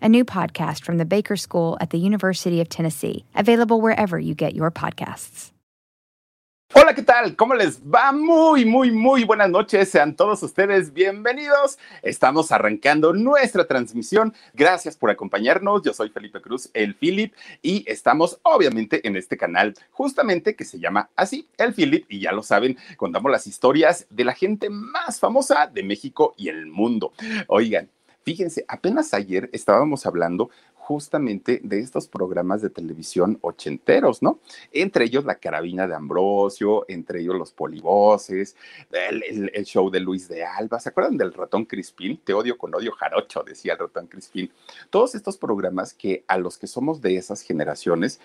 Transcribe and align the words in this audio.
a 0.00 0.08
new 0.08 0.24
podcast 0.24 0.84
from 0.84 0.98
the 0.98 1.04
Baker 1.04 1.36
School 1.36 1.76
at 1.80 1.90
the 1.90 1.98
University 1.98 2.60
of 2.60 2.68
Tennessee, 2.68 3.24
available 3.34 3.80
wherever 3.80 4.18
you 4.18 4.34
get 4.34 4.54
your 4.54 4.70
podcasts. 4.70 5.52
Hola, 6.74 6.94
¿qué 6.94 7.02
tal? 7.02 7.34
¿Cómo 7.34 7.54
les 7.54 7.80
va? 7.80 8.12
Muy, 8.12 8.66
muy, 8.66 8.90
muy 8.90 9.24
buenas 9.24 9.48
noches. 9.48 9.88
Sean 9.88 10.14
todos 10.14 10.42
ustedes 10.42 10.92
bienvenidos. 10.92 11.78
Estamos 12.02 12.52
arrancando 12.52 13.14
nuestra 13.14 13.66
transmisión. 13.66 14.34
Gracias 14.52 14.94
por 14.94 15.08
acompañarnos. 15.08 15.80
Yo 15.82 15.94
soy 15.94 16.10
Felipe 16.10 16.42
Cruz, 16.42 16.68
el 16.74 16.94
Philip, 16.94 17.32
y 17.62 17.90
estamos 17.90 18.38
obviamente 18.42 19.06
en 19.08 19.16
este 19.16 19.38
canal 19.38 19.74
justamente 19.92 20.54
que 20.54 20.66
se 20.66 20.78
llama 20.78 21.08
así, 21.16 21.48
el 21.56 21.72
Philip, 21.72 22.04
y 22.06 22.20
ya 22.20 22.32
lo 22.32 22.42
saben, 22.42 22.76
contamos 22.98 23.32
las 23.32 23.46
historias 23.46 24.06
de 24.10 24.24
la 24.26 24.34
gente 24.34 24.68
más 24.68 25.18
famosa 25.18 25.68
de 25.68 25.82
México 25.82 26.34
y 26.36 26.50
el 26.50 26.66
mundo. 26.66 27.12
Oigan, 27.46 27.88
Fíjense, 28.28 28.64
apenas 28.68 29.14
ayer 29.14 29.48
estábamos 29.54 30.04
hablando 30.04 30.50
justamente 30.74 31.60
de 31.64 31.80
estos 31.80 32.08
programas 32.08 32.60
de 32.60 32.68
televisión 32.68 33.38
ochenteros, 33.40 34.22
¿no? 34.22 34.38
Entre 34.70 35.06
ellos 35.06 35.24
La 35.24 35.36
Carabina 35.36 35.86
de 35.86 35.94
Ambrosio, 35.94 36.84
entre 36.88 37.20
ellos 37.22 37.36
Los 37.36 37.52
Polivoces, 37.52 38.54
el, 38.90 39.64
show 39.64 39.88
de 39.90 40.00
Luis 40.00 40.28
de 40.28 40.44
Alba, 40.44 40.78
¿se 40.78 40.90
acuerdan 40.90 41.16
del 41.16 41.32
ratón 41.32 41.64
Crispín? 41.64 42.20
Te 42.22 42.34
odio 42.34 42.58
con 42.58 42.74
odio 42.74 42.92
jarocho, 42.92 43.42
decía 43.42 43.72
el 43.72 43.78
ratón 43.78 44.08
Crispín. 44.08 44.52
Todos 44.90 45.14
estos 45.14 45.38
programas 45.38 45.94
que 45.94 46.24
a 46.28 46.36
los 46.36 46.58
que 46.58 46.66
somos 46.66 47.00
de 47.00 47.16
esas 47.16 47.40
generaciones, 47.40 48.20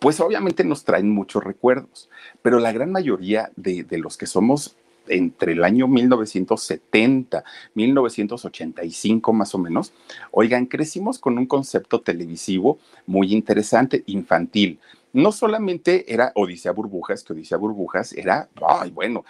pues 0.00 0.18
obviamente 0.18 0.64
nos 0.64 0.82
traen 0.82 1.10
muchos 1.10 1.44
recuerdos, 1.44 2.10
pero 2.42 2.58
la 2.58 2.72
gran 2.72 2.90
mayoría 2.90 3.52
de, 3.54 3.84
de 3.84 3.98
los 3.98 4.16
que 4.16 4.26
somos 4.26 4.77
entre 5.10 5.52
el 5.52 5.64
año 5.64 5.88
1970, 5.88 7.44
1985 7.74 9.32
más 9.32 9.54
o 9.54 9.58
menos, 9.58 9.92
oigan, 10.30 10.66
crecimos 10.66 11.18
con 11.18 11.38
un 11.38 11.46
concepto 11.46 12.00
televisivo 12.00 12.78
muy 13.06 13.32
interesante, 13.32 14.02
infantil. 14.06 14.78
No 15.12 15.32
solamente 15.32 16.12
era 16.12 16.32
Odisea 16.34 16.72
Burbujas, 16.72 17.24
que 17.24 17.32
Odisea 17.32 17.58
Burbujas 17.58 18.12
era, 18.12 18.48
ay, 18.60 18.90
bueno, 18.90 19.24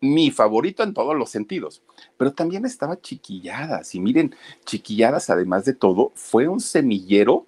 mi 0.00 0.30
favorito 0.30 0.82
en 0.82 0.94
todos 0.94 1.16
los 1.16 1.30
sentidos, 1.30 1.82
pero 2.16 2.32
también 2.32 2.64
estaba 2.64 3.00
Chiquilladas. 3.00 3.94
Y 3.94 4.00
miren, 4.00 4.34
Chiquilladas, 4.64 5.30
además 5.30 5.64
de 5.64 5.74
todo, 5.74 6.12
fue 6.14 6.46
un 6.46 6.60
semillero 6.60 7.46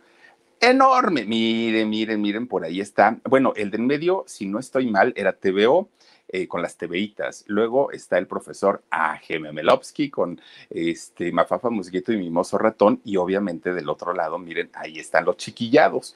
enorme. 0.61 1.25
Miren, 1.25 1.89
miren, 1.89 2.21
miren, 2.21 2.47
por 2.47 2.65
ahí 2.65 2.81
está. 2.81 3.19
Bueno, 3.29 3.53
el 3.57 3.71
del 3.71 3.83
medio, 3.83 4.25
si 4.27 4.47
no 4.47 4.59
estoy 4.59 4.91
mal, 4.91 5.13
era 5.17 5.35
TVO. 5.35 5.89
Eh, 6.37 6.47
con 6.49 6.61
las 6.61 6.77
TVitas. 6.77 7.45
Luego 7.47 7.91
está 7.93 8.19
el 8.19 8.27
profesor 8.27 8.83
A.G. 8.91 9.41
Melovsky 9.55 10.11
con 10.11 10.39
este, 10.69 11.33
Mafafa 11.33 11.71
Musguito 11.71 12.13
y 12.13 12.19
Mimoso 12.19 12.59
Ratón. 12.59 13.01
Y 13.07 13.17
obviamente 13.17 13.73
del 13.73 13.89
otro 13.89 14.13
lado, 14.13 14.39
miren, 14.39 14.69
ahí 14.75 14.99
están 14.99 15.25
los 15.25 15.39
chiquillados 15.39 16.15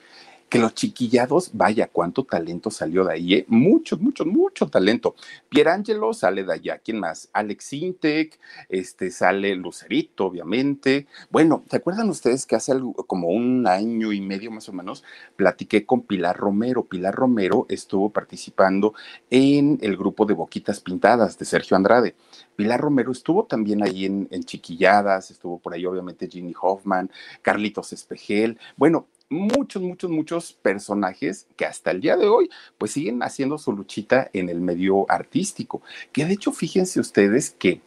que 0.51 0.59
los 0.59 0.75
chiquillados, 0.75 1.51
vaya, 1.55 1.87
cuánto 1.87 2.25
talento 2.25 2.73
salió 2.73 3.05
de 3.05 3.13
ahí, 3.13 3.35
¿eh? 3.35 3.45
mucho, 3.47 3.97
mucho, 3.97 4.27
mucho 4.27 4.67
talento. 4.67 5.15
Pierangelo 5.49 6.13
sale 6.13 6.43
de 6.43 6.53
allá, 6.53 6.79
¿quién 6.79 6.99
más? 6.99 7.31
Alex 7.33 7.73
Intec, 7.73 8.39
este, 8.69 9.13
sale 9.13 9.55
Lucerito, 9.55 10.27
obviamente. 10.27 11.07
Bueno, 11.31 11.63
¿se 11.71 11.77
acuerdan 11.77 12.11
ustedes 12.11 12.47
que 12.47 12.57
hace 12.57 12.73
algo, 12.73 12.93
como 12.95 13.29
un 13.29 13.69
año 13.69 14.13
y 14.13 14.21
medio 14.21 14.51
más 14.51 14.69
o 14.69 14.73
menos 14.73 15.05
platiqué 15.37 15.87
con 15.87 16.03
Pilar 16.03 16.37
Romero? 16.37 16.85
Pilar 16.85 17.15
Romero 17.15 17.67
estuvo 17.69 18.11
participando 18.11 18.93
en 19.31 19.79
el 19.83 19.97
grupo 19.97 20.27
de 20.27 20.35
Boquitas 20.35 20.81
Pintadas 20.81 21.39
de 21.39 21.45
Sergio 21.45 21.77
Andrade. 21.77 22.17
Pilar 22.57 22.81
Romero 22.81 23.13
estuvo 23.13 23.45
también 23.45 23.85
ahí 23.85 24.05
en, 24.05 24.27
en 24.33 24.43
Chiquilladas, 24.43 25.31
estuvo 25.31 25.61
por 25.61 25.75
ahí 25.75 25.87
obviamente 25.87 26.29
Ginny 26.29 26.55
Hoffman, 26.61 27.09
Carlitos 27.41 27.93
Espejel. 27.93 28.59
Bueno, 28.77 29.07
muchos, 29.31 29.81
muchos, 29.81 30.11
muchos 30.11 30.53
personajes 30.53 31.47
que 31.57 31.65
hasta 31.65 31.93
el 31.93 32.01
día 32.01 32.17
de 32.17 32.29
hoy 32.29 32.51
pues 32.77 32.91
siguen 32.91 33.23
haciendo 33.23 33.57
su 33.57 33.73
luchita 33.73 34.29
en 34.33 34.49
el 34.49 34.61
medio 34.61 35.07
artístico. 35.11 35.83
Que 36.13 36.27
de 36.27 36.35
hecho, 36.35 36.53
fíjense 36.53 37.01
ustedes 37.01 37.51
que 37.53 37.81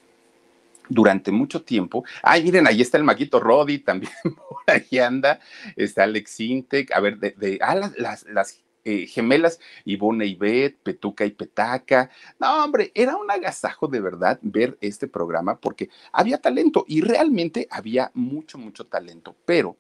durante 0.90 1.32
mucho 1.32 1.62
tiempo, 1.62 2.04
ay, 2.24 2.44
miren, 2.44 2.68
ahí 2.68 2.82
está 2.82 2.98
el 2.98 3.04
Maguito 3.04 3.40
Roddy, 3.40 3.80
también 3.84 4.12
por 4.24 4.64
ahí 4.68 5.00
anda, 5.00 5.40
está 5.76 6.04
Alex 6.04 6.40
Intec, 6.40 6.92
a 6.92 7.00
ver, 7.00 7.20
de, 7.20 7.60
ah, 7.62 7.76
las, 7.98 8.26
las, 8.26 8.64
eh, 8.86 9.08
gemelas 9.08 9.62
Ivone 9.86 10.26
y 10.26 10.36
Beth, 10.36 10.78
Petuca 10.84 11.26
y 11.26 11.32
Petaca. 11.32 12.10
No, 12.38 12.66
hombre, 12.66 12.92
era 12.94 13.16
un 13.16 13.32
agasajo 13.32 13.88
de 13.88 14.02
verdad 14.02 14.40
ver 14.42 14.78
este 14.82 15.08
programa 15.08 15.58
porque 15.58 15.90
había 16.12 16.38
talento 16.38 16.84
y 16.88 17.00
realmente 17.00 17.66
había 17.72 18.12
mucho, 18.14 18.58
mucho 18.58 18.86
talento, 18.86 19.38
pero 19.46 19.78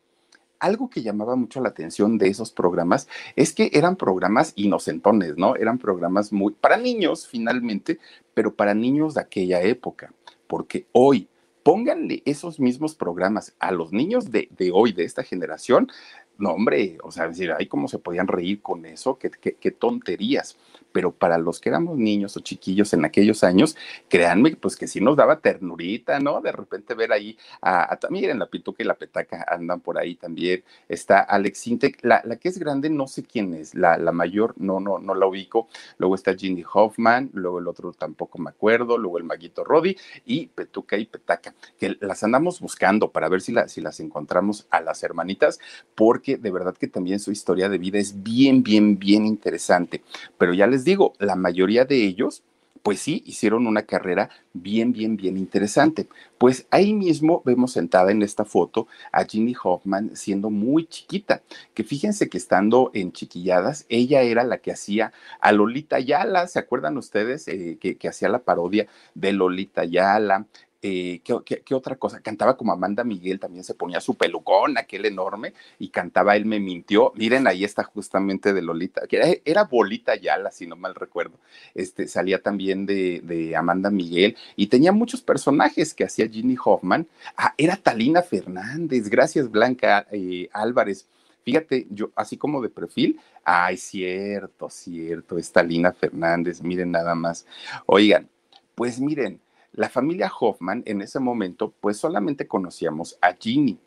algo 0.59 0.89
que 0.89 1.01
llamaba 1.01 1.35
mucho 1.35 1.61
la 1.61 1.69
atención 1.69 2.17
de 2.17 2.27
esos 2.27 2.51
programas 2.51 3.07
es 3.35 3.53
que 3.53 3.69
eran 3.73 3.95
programas 3.95 4.53
inocentones, 4.55 5.37
¿no? 5.37 5.55
Eran 5.55 5.77
programas 5.77 6.31
muy 6.31 6.53
para 6.53 6.77
niños 6.77 7.27
finalmente, 7.27 7.99
pero 8.33 8.55
para 8.55 8.73
niños 8.73 9.15
de 9.15 9.21
aquella 9.21 9.61
época, 9.61 10.13
porque 10.47 10.87
hoy 10.91 11.27
pónganle 11.63 12.21
esos 12.25 12.59
mismos 12.59 12.95
programas 12.95 13.53
a 13.59 13.71
los 13.71 13.93
niños 13.93 14.31
de, 14.31 14.49
de 14.57 14.71
hoy, 14.71 14.91
de 14.91 15.05
esta 15.05 15.23
generación, 15.23 15.89
no, 16.37 16.51
hombre, 16.51 16.97
o 17.03 17.11
sea, 17.11 17.27
decir, 17.27 17.51
ay, 17.51 17.67
cómo 17.67 17.87
se 17.87 17.99
podían 17.99 18.27
reír 18.27 18.61
con 18.61 18.85
eso, 18.85 19.17
qué, 19.17 19.29
qué, 19.29 19.71
tonterías. 19.71 20.57
Pero 20.93 21.11
para 21.11 21.37
los 21.37 21.59
que 21.59 21.69
éramos 21.69 21.97
niños 21.97 22.37
o 22.37 22.39
chiquillos 22.39 22.93
en 22.93 23.03
aquellos 23.03 23.43
años, 23.43 23.75
créanme, 24.09 24.55
pues 24.55 24.77
que 24.77 24.87
sí 24.87 25.01
nos 25.01 25.17
daba 25.17 25.41
ternurita, 25.41 26.19
¿no? 26.21 26.39
De 26.41 26.53
repente 26.53 26.93
ver 26.95 27.11
ahí 27.11 27.37
a, 27.61 27.93
a 27.93 27.99
miren, 28.09 28.39
la 28.39 28.47
pituca 28.47 28.81
y 28.83 28.85
la 28.85 28.95
petaca 28.95 29.45
andan 29.47 29.81
por 29.81 29.97
ahí 29.97 30.15
también. 30.15 30.63
Está 30.87 31.19
Alex 31.19 31.67
Intec, 31.67 31.99
la, 32.03 32.21
la 32.23 32.37
que 32.37 32.49
es 32.49 32.57
grande, 32.57 32.89
no 32.89 33.07
sé 33.07 33.23
quién 33.23 33.53
es, 33.53 33.75
la, 33.75 33.97
la 33.97 34.11
mayor, 34.13 34.53
no, 34.57 34.79
no, 34.79 34.99
no 34.99 35.15
la 35.15 35.27
ubico. 35.27 35.67
Luego 35.97 36.15
está 36.15 36.33
Ginny 36.35 36.63
Hoffman, 36.73 37.29
luego 37.33 37.59
el 37.59 37.67
otro 37.67 37.91
tampoco 37.93 38.39
me 38.39 38.49
acuerdo, 38.49 38.97
luego 38.97 39.17
el 39.17 39.25
Maguito 39.25 39.65
Roddy 39.65 39.97
y 40.25 40.47
Petuca 40.47 40.97
y 40.97 41.05
Petaca, 41.05 41.53
que 41.77 41.97
las 41.99 42.23
andamos 42.23 42.61
buscando 42.61 43.11
para 43.11 43.27
ver 43.29 43.41
si, 43.41 43.51
la, 43.51 43.67
si 43.67 43.81
las 43.81 43.99
encontramos 43.99 44.67
a 44.69 44.79
las 44.81 45.03
hermanitas, 45.03 45.59
porque 45.95 46.23
que 46.23 46.37
de 46.37 46.51
verdad 46.51 46.75
que 46.75 46.87
también 46.87 47.19
su 47.19 47.31
historia 47.31 47.69
de 47.69 47.77
vida 47.77 47.99
es 47.99 48.23
bien, 48.23 48.63
bien, 48.63 48.97
bien 48.97 49.27
interesante. 49.27 50.01
Pero 50.39 50.53
ya 50.53 50.65
les 50.65 50.82
digo, 50.83 51.13
la 51.19 51.35
mayoría 51.35 51.85
de 51.85 52.03
ellos, 52.03 52.43
pues 52.83 52.99
sí, 52.99 53.23
hicieron 53.25 53.65
una 53.65 53.83
carrera 53.83 54.29
bien, 54.51 54.91
bien, 54.91 55.15
bien 55.15 55.37
interesante. 55.37 56.07
Pues 56.37 56.67
ahí 56.69 56.93
mismo 56.93 57.41
vemos 57.45 57.71
sentada 57.71 58.11
en 58.11 58.21
esta 58.21 58.43
foto 58.43 58.87
a 59.11 59.23
Ginny 59.23 59.55
Hoffman 59.63 60.15
siendo 60.15 60.49
muy 60.49 60.85
chiquita, 60.85 61.41
que 61.73 61.85
fíjense 61.85 62.27
que 62.27 62.37
estando 62.37 62.91
en 62.93 63.13
Chiquilladas, 63.13 63.85
ella 63.87 64.21
era 64.21 64.43
la 64.43 64.57
que 64.57 64.71
hacía 64.73 65.13
a 65.39 65.53
Lolita 65.53 65.99
Yala, 65.99 66.47
¿se 66.47 66.59
acuerdan 66.59 66.97
ustedes? 66.97 67.47
Eh, 67.47 67.77
que, 67.79 67.95
que, 67.95 68.09
hacía 68.09 68.27
la 68.27 68.39
parodia 68.39 68.87
de 69.15 69.31
Lolita 69.31 69.85
Yala, 69.85 70.47
eh, 70.85 71.21
¿qué, 71.23 71.75
otra 71.75 71.95
cosa? 71.95 72.19
Cantaba 72.19 72.57
como 72.57 72.73
Amanda 72.73 73.05
Miguel, 73.05 73.39
también 73.39 73.63
se 73.63 73.73
ponía 73.73 74.01
su 74.01 74.15
pelucón, 74.15 74.77
aquel 74.77 75.05
enorme, 75.05 75.53
y 75.79 75.87
cantaba 75.87 76.35
Él 76.35 76.45
me 76.45 76.59
mintió. 76.59 77.13
Miren, 77.15 77.47
ahí 77.47 77.63
está 77.63 77.85
justamente 77.85 78.51
de 78.51 78.61
Lolita, 78.61 79.07
que 79.07 79.41
era, 79.45 79.63
Bolita 79.63 80.17
Yala, 80.17 80.51
si 80.51 80.67
no 80.67 80.75
mal 80.75 80.93
recuerdo. 80.93 81.39
Este, 81.73 82.09
salía 82.09 82.41
también 82.41 82.85
de, 82.85 83.53
Amanda 83.55 83.89
Miguel 83.89 84.35
y 84.57 84.67
tenía 84.67 84.91
muchos 84.91 85.21
personajes 85.21 85.93
que 85.93 86.03
hacía 86.03 86.27
Ginny 86.27 86.57
Hoffman. 86.61 87.07
Ah, 87.37 87.53
era 87.57 87.77
Talina 87.77 88.21
Fernández, 88.21 89.07
gracias 89.09 89.49
Blanca 89.49 90.05
eh, 90.11 90.49
Álvarez. 90.51 91.07
Fíjate, 91.45 91.87
yo 91.91 92.11
así 92.15 92.35
como 92.35 92.61
de 92.61 92.69
perfil, 92.69 93.21
ay, 93.45 93.77
cierto, 93.77 94.69
cierto, 94.69 95.37
está 95.37 95.63
Lina 95.63 95.93
Fernández, 95.93 96.61
miren 96.61 96.91
nada 96.91 97.15
más. 97.15 97.45
Oigan, 97.85 98.29
pues 98.75 98.99
miren, 98.99 99.39
la 99.73 99.89
familia 99.89 100.31
Hoffman 100.39 100.83
en 100.85 101.01
ese 101.01 101.19
momento, 101.19 101.73
pues 101.79 101.97
solamente 101.97 102.47
conocíamos 102.47 103.17
a 103.21 103.33
Ginny. 103.33 103.79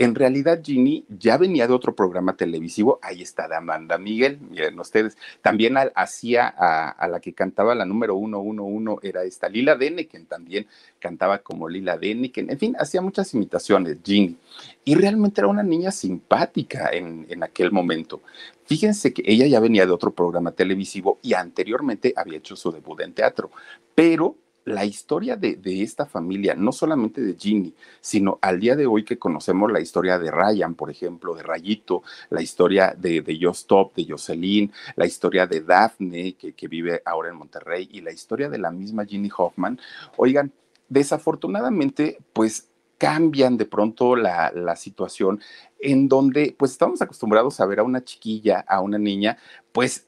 En 0.00 0.14
realidad, 0.14 0.62
Ginny 0.64 1.04
ya 1.10 1.36
venía 1.36 1.66
de 1.66 1.74
otro 1.74 1.94
programa 1.94 2.34
televisivo. 2.34 2.98
Ahí 3.02 3.20
está 3.20 3.48
de 3.48 3.56
Amanda 3.56 3.98
Miguel, 3.98 4.38
miren 4.40 4.80
ustedes. 4.80 5.18
También 5.42 5.76
hacía 5.94 6.48
a, 6.48 7.06
la 7.06 7.20
que 7.20 7.34
cantaba 7.34 7.74
la 7.74 7.84
número 7.84 8.14
uno, 8.14 8.40
uno, 8.40 8.64
uno, 8.64 8.98
era 9.02 9.24
esta 9.24 9.50
Lila 9.50 9.76
Deneken, 9.76 10.24
también 10.24 10.66
cantaba 10.98 11.40
como 11.40 11.68
Lila 11.68 11.98
Deneken. 11.98 12.50
En 12.50 12.58
fin, 12.58 12.76
hacía 12.78 13.02
muchas 13.02 13.34
imitaciones, 13.34 13.98
Ginny. 14.02 14.38
Y 14.86 14.94
realmente 14.94 15.42
era 15.42 15.48
una 15.48 15.62
niña 15.62 15.90
simpática 15.90 16.88
en, 16.92 17.26
en 17.28 17.42
aquel 17.42 17.70
momento. 17.70 18.22
Fíjense 18.64 19.12
que 19.12 19.22
ella 19.26 19.46
ya 19.46 19.60
venía 19.60 19.84
de 19.84 19.92
otro 19.92 20.14
programa 20.14 20.52
televisivo 20.52 21.18
y 21.20 21.34
anteriormente 21.34 22.14
había 22.16 22.38
hecho 22.38 22.56
su 22.56 22.72
debut 22.72 23.02
en 23.02 23.12
teatro, 23.12 23.50
pero 23.94 24.34
la 24.64 24.84
historia 24.84 25.36
de, 25.36 25.58
esta 25.82 26.06
familia, 26.06 26.54
no 26.54 26.72
solamente 26.72 27.20
de 27.20 27.34
Ginny, 27.34 27.74
sino 28.00 28.38
al 28.42 28.60
día 28.60 28.76
de 28.76 28.86
hoy 28.86 29.04
que 29.04 29.18
conocemos 29.18 29.70
la 29.72 29.80
historia 29.80 30.18
de 30.18 30.30
Ryan, 30.30 30.74
por 30.74 30.90
ejemplo, 30.90 31.34
de 31.34 31.42
Rayito, 31.42 32.02
la 32.30 32.42
historia 32.42 32.94
de, 32.96 33.22
de 33.22 33.52
Top, 33.66 33.94
de 33.94 34.06
Jocelyn, 34.08 34.72
la 34.96 35.06
historia 35.06 35.46
de 35.46 35.60
Daphne, 35.62 36.34
que, 36.34 36.52
que 36.52 36.68
vive 36.68 37.02
ahora 37.04 37.30
en 37.30 37.36
Monterrey, 37.36 37.88
y 37.92 38.00
la 38.00 38.12
historia 38.12 38.48
de 38.48 38.58
la 38.58 38.70
misma 38.70 39.04
Ginny 39.04 39.30
Hoffman, 39.36 39.78
oigan, 40.16 40.52
desafortunadamente, 40.88 42.18
pues 42.32 42.68
cambian 42.98 43.56
de 43.56 43.64
pronto 43.64 44.14
la, 44.14 44.52
la, 44.54 44.76
situación 44.76 45.40
en 45.78 46.06
donde 46.06 46.54
pues 46.58 46.72
estamos 46.72 47.00
acostumbrados 47.00 47.58
a 47.58 47.64
ver 47.64 47.78
a 47.78 47.82
una 47.82 48.04
chiquilla, 48.04 48.62
a 48.68 48.82
una 48.82 48.98
niña, 48.98 49.38
pues 49.72 50.06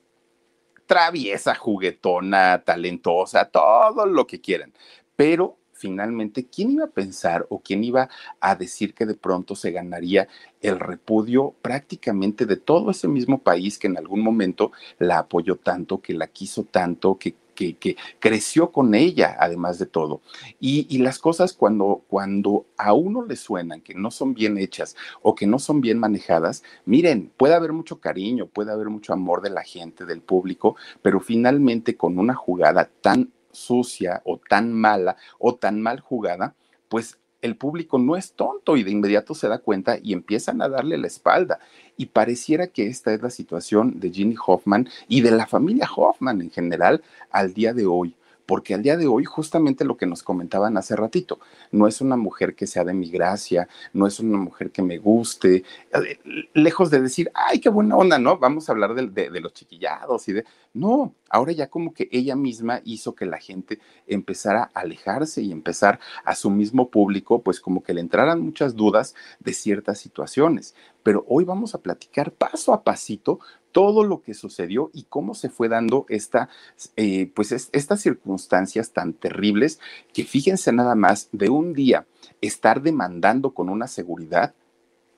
traviesa, 0.92 1.54
juguetona, 1.54 2.62
talentosa, 2.66 3.46
todo 3.46 4.04
lo 4.04 4.26
que 4.26 4.42
quieran. 4.42 4.74
Pero 5.16 5.56
finalmente, 5.72 6.46
¿quién 6.46 6.72
iba 6.72 6.84
a 6.84 6.90
pensar 6.90 7.46
o 7.48 7.60
quién 7.60 7.82
iba 7.82 8.10
a 8.40 8.56
decir 8.56 8.92
que 8.92 9.06
de 9.06 9.14
pronto 9.14 9.56
se 9.56 9.70
ganaría 9.70 10.28
el 10.60 10.78
repudio 10.78 11.54
prácticamente 11.62 12.44
de 12.44 12.58
todo 12.58 12.90
ese 12.90 13.08
mismo 13.08 13.38
país 13.38 13.78
que 13.78 13.86
en 13.86 13.96
algún 13.96 14.20
momento 14.20 14.70
la 14.98 15.20
apoyó 15.20 15.56
tanto, 15.56 16.02
que 16.02 16.12
la 16.12 16.26
quiso 16.26 16.64
tanto, 16.64 17.16
que 17.18 17.36
que, 17.54 17.96
creció 18.18 18.72
con 18.72 18.94
ella, 18.94 19.36
además 19.38 19.78
de 19.78 19.86
todo. 19.86 20.20
Y, 20.60 20.98
las 20.98 21.18
cosas 21.18 21.52
cuando, 21.52 22.04
cuando 22.08 22.66
a 22.76 22.92
uno 22.92 23.24
le 23.24 23.36
suenan 23.36 23.80
que 23.80 23.94
no 23.94 24.10
son 24.10 24.34
bien 24.34 24.58
hechas 24.58 24.96
o 25.20 25.34
que 25.34 25.46
no 25.46 25.58
son 25.58 25.80
bien 25.80 25.98
manejadas, 25.98 26.62
miren, 26.84 27.32
puede 27.36 27.54
haber 27.54 27.72
mucho 27.72 28.00
cariño, 28.00 28.46
puede 28.46 28.72
haber 28.72 28.88
mucho 28.88 29.12
amor 29.12 29.42
de 29.42 29.50
la 29.50 29.62
gente, 29.62 30.04
del 30.04 30.22
público, 30.22 30.76
pero 31.02 31.20
finalmente 31.20 31.96
con 31.96 32.18
una 32.18 32.34
jugada 32.34 32.90
tan 33.00 33.32
sucia 33.50 34.22
o 34.24 34.38
tan 34.38 34.72
mala 34.72 35.16
o 35.38 35.54
tan 35.54 35.80
mal 35.80 36.00
jugada, 36.00 36.54
pues 36.88 37.18
el 37.42 37.56
público 37.56 37.98
no 37.98 38.16
es 38.16 38.32
tonto 38.32 38.76
y 38.76 38.84
de 38.84 38.90
inmediato 38.90 39.34
se 39.34 39.48
da 39.48 39.58
cuenta 39.58 39.98
y 40.02 40.12
empiezan 40.12 40.62
a 40.62 40.68
darle 40.68 40.96
la 40.96 41.08
espalda. 41.08 41.58
Y 41.96 42.06
pareciera 42.06 42.68
que 42.68 42.86
esta 42.86 43.12
es 43.12 43.20
la 43.20 43.30
situación 43.30 44.00
de 44.00 44.10
Ginny 44.10 44.36
Hoffman 44.46 44.88
y 45.08 45.20
de 45.20 45.32
la 45.32 45.46
familia 45.46 45.88
Hoffman 45.94 46.40
en 46.40 46.50
general 46.50 47.02
al 47.30 47.52
día 47.52 47.74
de 47.74 47.86
hoy 47.86 48.14
porque 48.52 48.74
al 48.74 48.82
día 48.82 48.98
de 48.98 49.06
hoy 49.06 49.24
justamente 49.24 49.82
lo 49.82 49.96
que 49.96 50.04
nos 50.04 50.22
comentaban 50.22 50.76
hace 50.76 50.94
ratito, 50.94 51.40
no 51.70 51.88
es 51.88 52.02
una 52.02 52.18
mujer 52.18 52.54
que 52.54 52.66
sea 52.66 52.84
de 52.84 52.92
mi 52.92 53.08
gracia, 53.08 53.66
no 53.94 54.06
es 54.06 54.20
una 54.20 54.36
mujer 54.36 54.70
que 54.70 54.82
me 54.82 54.98
guste, 54.98 55.64
eh, 55.94 56.48
lejos 56.52 56.90
de 56.90 57.00
decir, 57.00 57.30
ay, 57.32 57.60
qué 57.60 57.70
buena 57.70 57.96
onda, 57.96 58.18
¿no? 58.18 58.36
Vamos 58.36 58.68
a 58.68 58.72
hablar 58.72 58.94
de, 58.94 59.30
de 59.30 59.40
los 59.40 59.54
chiquillados 59.54 60.28
y 60.28 60.34
de... 60.34 60.44
No, 60.74 61.14
ahora 61.30 61.52
ya 61.52 61.70
como 61.70 61.94
que 61.94 62.10
ella 62.12 62.36
misma 62.36 62.82
hizo 62.84 63.14
que 63.14 63.24
la 63.24 63.38
gente 63.38 63.78
empezara 64.06 64.70
a 64.74 64.80
alejarse 64.80 65.40
y 65.40 65.50
empezar 65.50 65.98
a 66.22 66.34
su 66.34 66.50
mismo 66.50 66.90
público, 66.90 67.42
pues 67.42 67.58
como 67.58 67.82
que 67.82 67.94
le 67.94 68.02
entraran 68.02 68.42
muchas 68.42 68.76
dudas 68.76 69.14
de 69.40 69.54
ciertas 69.54 69.98
situaciones. 69.98 70.74
Pero 71.02 71.24
hoy 71.26 71.44
vamos 71.44 71.74
a 71.74 71.80
platicar 71.80 72.32
paso 72.32 72.74
a 72.74 72.84
pasito 72.84 73.40
todo 73.72 74.04
lo 74.04 74.22
que 74.22 74.34
sucedió 74.34 74.90
y 74.92 75.04
cómo 75.04 75.34
se 75.34 75.48
fue 75.48 75.68
dando 75.68 76.06
esta, 76.08 76.48
eh, 76.96 77.30
pues 77.34 77.52
estas 77.52 78.00
circunstancias 78.00 78.92
tan 78.92 79.14
terribles 79.14 79.80
que 80.12 80.24
fíjense 80.24 80.72
nada 80.72 80.94
más 80.94 81.28
de 81.32 81.48
un 81.48 81.72
día 81.72 82.06
estar 82.40 82.82
demandando 82.82 83.52
con 83.54 83.68
una 83.68 83.88
seguridad 83.88 84.54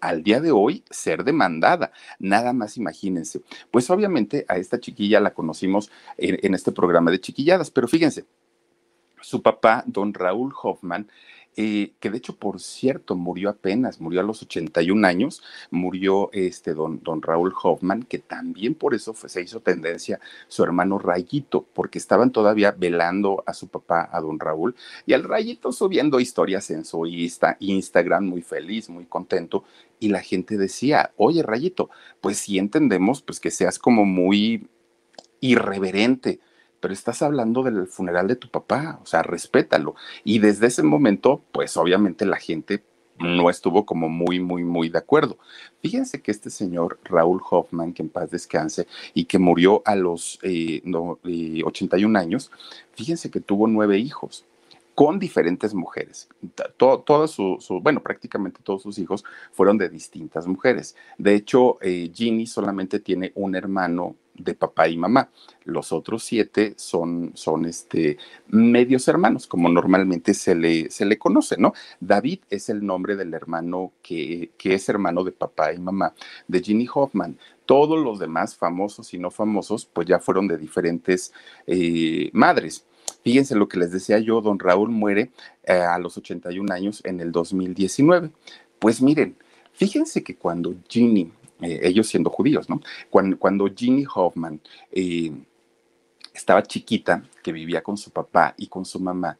al 0.00 0.22
día 0.22 0.40
de 0.40 0.52
hoy 0.52 0.84
ser 0.90 1.24
demandada. 1.24 1.92
Nada 2.18 2.52
más 2.52 2.76
imagínense. 2.76 3.42
Pues 3.70 3.88
obviamente 3.90 4.44
a 4.48 4.56
esta 4.56 4.78
chiquilla 4.78 5.20
la 5.20 5.32
conocimos 5.32 5.90
en, 6.18 6.38
en, 6.42 6.54
este 6.54 6.72
programa 6.72 7.10
de 7.10 7.20
chiquilladas, 7.20 7.70
pero 7.70 7.88
fíjense, 7.88 8.26
su 9.24 9.42
papá, 9.42 9.82
don 9.86 10.12
Raúl 10.12 10.52
Hoffman, 10.62 11.08
eh, 11.56 11.92
que 12.00 12.10
de 12.10 12.18
hecho, 12.18 12.36
por 12.36 12.60
cierto, 12.60 13.14
murió 13.14 13.48
apenas, 13.48 14.00
murió 14.00 14.20
a 14.20 14.24
los 14.24 14.42
81 14.42 15.06
años, 15.06 15.42
murió 15.70 16.30
este 16.32 16.74
don, 16.74 17.00
don 17.02 17.22
Raúl 17.22 17.54
Hoffman, 17.62 18.02
que 18.02 18.18
también 18.18 18.74
por 18.74 18.94
eso 18.94 19.14
se 19.14 19.42
hizo 19.42 19.60
tendencia 19.60 20.20
su 20.48 20.64
hermano 20.64 20.98
Rayito, 20.98 21.64
porque 21.72 21.98
estaban 21.98 22.32
todavía 22.32 22.72
velando 22.72 23.44
a 23.46 23.54
su 23.54 23.68
papá, 23.68 24.08
a 24.12 24.20
don 24.20 24.40
Raúl, 24.40 24.74
y 25.06 25.12
al 25.12 25.22
Rayito 25.22 25.72
subiendo 25.72 26.18
historias 26.18 26.70
en 26.70 26.84
su 26.84 27.06
Instagram, 27.06 28.24
muy 28.24 28.42
feliz, 28.42 28.88
muy 28.88 29.06
contento, 29.06 29.64
y 30.00 30.08
la 30.08 30.20
gente 30.20 30.56
decía, 30.56 31.12
oye 31.16 31.42
Rayito, 31.42 31.88
pues 32.20 32.38
sí 32.38 32.58
entendemos 32.58 33.22
pues 33.22 33.38
que 33.38 33.50
seas 33.50 33.78
como 33.78 34.04
muy 34.04 34.68
irreverente, 35.40 36.40
pero 36.84 36.92
estás 36.92 37.22
hablando 37.22 37.62
del 37.62 37.86
funeral 37.86 38.28
de 38.28 38.36
tu 38.36 38.50
papá, 38.50 39.00
o 39.02 39.06
sea, 39.06 39.22
respétalo. 39.22 39.94
Y 40.22 40.38
desde 40.38 40.66
ese 40.66 40.82
momento, 40.82 41.40
pues 41.50 41.78
obviamente 41.78 42.26
la 42.26 42.36
gente 42.36 42.84
no 43.18 43.48
estuvo 43.48 43.86
como 43.86 44.10
muy, 44.10 44.38
muy, 44.38 44.64
muy 44.64 44.90
de 44.90 44.98
acuerdo. 44.98 45.38
Fíjense 45.80 46.20
que 46.20 46.30
este 46.30 46.50
señor 46.50 46.98
Raúl 47.04 47.40
Hoffman, 47.48 47.94
que 47.94 48.02
en 48.02 48.10
paz 48.10 48.30
descanse 48.30 48.86
y 49.14 49.24
que 49.24 49.38
murió 49.38 49.80
a 49.86 49.96
los 49.96 50.38
81 50.42 52.18
eh, 52.18 52.22
años, 52.22 52.50
fíjense 52.92 53.30
que 53.30 53.40
tuvo 53.40 53.66
nueve 53.66 53.96
hijos 53.96 54.44
con 54.94 55.18
diferentes 55.18 55.72
mujeres. 55.72 56.28
Todo, 56.76 57.26
su, 57.28 57.80
bueno, 57.82 58.02
prácticamente 58.02 58.60
todos 58.62 58.82
sus 58.82 58.98
hijos 58.98 59.24
fueron 59.52 59.78
de 59.78 59.88
distintas 59.88 60.46
mujeres. 60.46 60.96
De 61.16 61.34
hecho, 61.34 61.78
eh, 61.80 62.10
Ginny 62.14 62.46
solamente 62.46 63.00
tiene 63.00 63.32
un 63.36 63.56
hermano 63.56 64.16
de 64.34 64.54
papá 64.54 64.88
y 64.88 64.96
mamá. 64.96 65.30
Los 65.64 65.92
otros 65.92 66.24
siete 66.24 66.74
son, 66.76 67.32
son 67.34 67.64
este, 67.64 68.18
medios 68.48 69.08
hermanos, 69.08 69.46
como 69.46 69.68
normalmente 69.68 70.34
se 70.34 70.54
le, 70.54 70.90
se 70.90 71.04
le 71.04 71.18
conoce, 71.18 71.56
¿no? 71.58 71.72
David 72.00 72.40
es 72.50 72.68
el 72.68 72.84
nombre 72.84 73.16
del 73.16 73.32
hermano 73.34 73.92
que, 74.02 74.50
que 74.58 74.74
es 74.74 74.88
hermano 74.88 75.24
de 75.24 75.32
papá 75.32 75.72
y 75.72 75.78
mamá 75.78 76.14
de 76.48 76.60
Ginny 76.60 76.86
Hoffman. 76.92 77.38
Todos 77.66 78.02
los 78.02 78.18
demás, 78.18 78.56
famosos 78.56 79.14
y 79.14 79.18
no 79.18 79.30
famosos, 79.30 79.86
pues 79.86 80.06
ya 80.06 80.18
fueron 80.18 80.48
de 80.48 80.58
diferentes 80.58 81.32
eh, 81.66 82.30
madres. 82.32 82.84
Fíjense 83.22 83.54
lo 83.54 83.68
que 83.68 83.78
les 83.78 83.90
decía 83.90 84.18
yo, 84.18 84.42
don 84.42 84.58
Raúl 84.58 84.90
muere 84.90 85.30
eh, 85.62 85.72
a 85.72 85.98
los 85.98 86.18
81 86.18 86.72
años 86.72 87.00
en 87.04 87.20
el 87.20 87.32
2019. 87.32 88.30
Pues 88.78 89.00
miren, 89.00 89.36
fíjense 89.72 90.22
que 90.22 90.36
cuando 90.36 90.74
Ginny 90.88 91.32
eh, 91.60 91.80
ellos 91.82 92.08
siendo 92.08 92.30
judíos, 92.30 92.68
¿no? 92.68 92.80
Cuando, 93.10 93.38
cuando 93.38 93.66
Ginny 93.74 94.04
Hoffman 94.12 94.60
eh, 94.92 95.32
estaba 96.32 96.62
chiquita, 96.62 97.22
que 97.42 97.52
vivía 97.52 97.82
con 97.82 97.96
su 97.96 98.10
papá 98.10 98.54
y 98.56 98.66
con 98.66 98.84
su 98.84 99.00
mamá, 99.00 99.38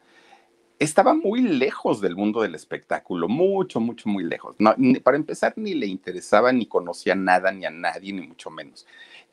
estaba 0.79 1.13
muy 1.13 1.41
lejos 1.41 2.01
del 2.01 2.15
mundo 2.15 2.41
del 2.41 2.55
espectáculo, 2.55 3.27
mucho, 3.27 3.79
mucho, 3.79 4.09
muy 4.09 4.23
lejos. 4.23 4.55
No, 4.59 4.75
para 5.03 5.17
empezar, 5.17 5.53
ni 5.55 5.73
le 5.73 5.87
interesaba, 5.87 6.51
ni 6.51 6.65
conocía 6.65 7.15
nada, 7.15 7.51
ni 7.51 7.65
a 7.65 7.69
nadie, 7.69 8.13
ni 8.13 8.27
mucho 8.27 8.49
menos. 8.49 8.85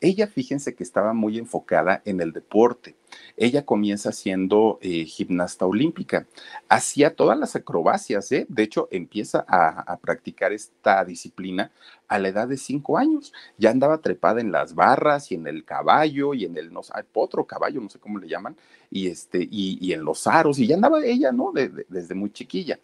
Ella, 0.03 0.27
fíjense 0.27 0.75
que 0.75 0.83
estaba 0.83 1.13
muy 1.13 1.37
enfocada 1.37 2.01
en 2.03 2.19
el 2.19 2.33
deporte. 2.33 2.97
Ella 3.37 3.65
comienza 3.65 4.11
siendo 4.11 4.77
eh, 4.81 5.05
gimnasta 5.05 5.65
olímpica. 5.65 6.27
Hacía 6.67 7.15
todas 7.15 7.39
las 7.39 7.55
acrobacias, 7.55 8.29
¿eh? 8.33 8.45
De 8.49 8.63
hecho, 8.63 8.89
empieza 8.91 9.45
a, 9.47 9.97
practicar 10.01 10.51
esta 10.51 11.05
disciplina 11.05 11.71
a 12.09 12.19
la 12.19 12.27
edad 12.27 12.49
de 12.49 12.57
cinco 12.57 12.97
años. 12.97 13.31
Ya 13.57 13.69
andaba 13.69 13.99
trepada 13.99 14.41
en 14.41 14.51
las 14.51 14.75
barras 14.75 15.31
y 15.31 15.35
en 15.35 15.47
el 15.47 15.63
caballo 15.63 16.33
y 16.33 16.43
en 16.43 16.57
el, 16.57 16.73
no 16.73 16.83
sé, 16.83 16.91
otro 17.13 17.45
caballo, 17.47 17.79
no 17.79 17.87
sé 17.87 17.97
cómo 17.97 18.19
le 18.19 18.27
llaman, 18.27 18.57
y, 18.91 19.07
este, 19.07 19.47
y, 19.49 19.93
en 19.93 20.03
los 20.03 20.27
aros, 20.27 20.59
y 20.59 20.67
ya 20.67 20.75
andaba 20.75 21.01
ella, 21.05 21.31
¿no? 21.31 21.53
desde 21.53 22.13
muy 22.13 22.29
chiquilla 22.29 22.77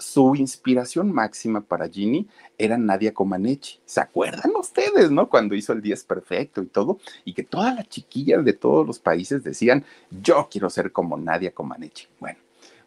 su 0.00 0.34
inspiración 0.34 1.12
máxima 1.12 1.60
para 1.60 1.88
Ginny 1.88 2.26
era 2.58 2.76
Nadia 2.76 3.14
Comaneci. 3.14 3.78
¿Se 3.84 4.00
acuerdan 4.00 4.52
ustedes, 4.58 5.10
no? 5.10 5.28
Cuando 5.28 5.54
hizo 5.54 5.72
el 5.72 5.82
10 5.82 6.04
perfecto 6.04 6.62
y 6.62 6.66
todo, 6.66 6.98
y 7.24 7.34
que 7.34 7.44
todas 7.44 7.74
las 7.74 7.88
chiquillas 7.88 8.44
de 8.44 8.52
todos 8.52 8.86
los 8.86 8.98
países 8.98 9.44
decían, 9.44 9.84
yo 10.10 10.48
quiero 10.50 10.70
ser 10.70 10.92
como 10.92 11.16
Nadia 11.16 11.52
Comaneci. 11.52 12.06
Bueno, 12.18 12.38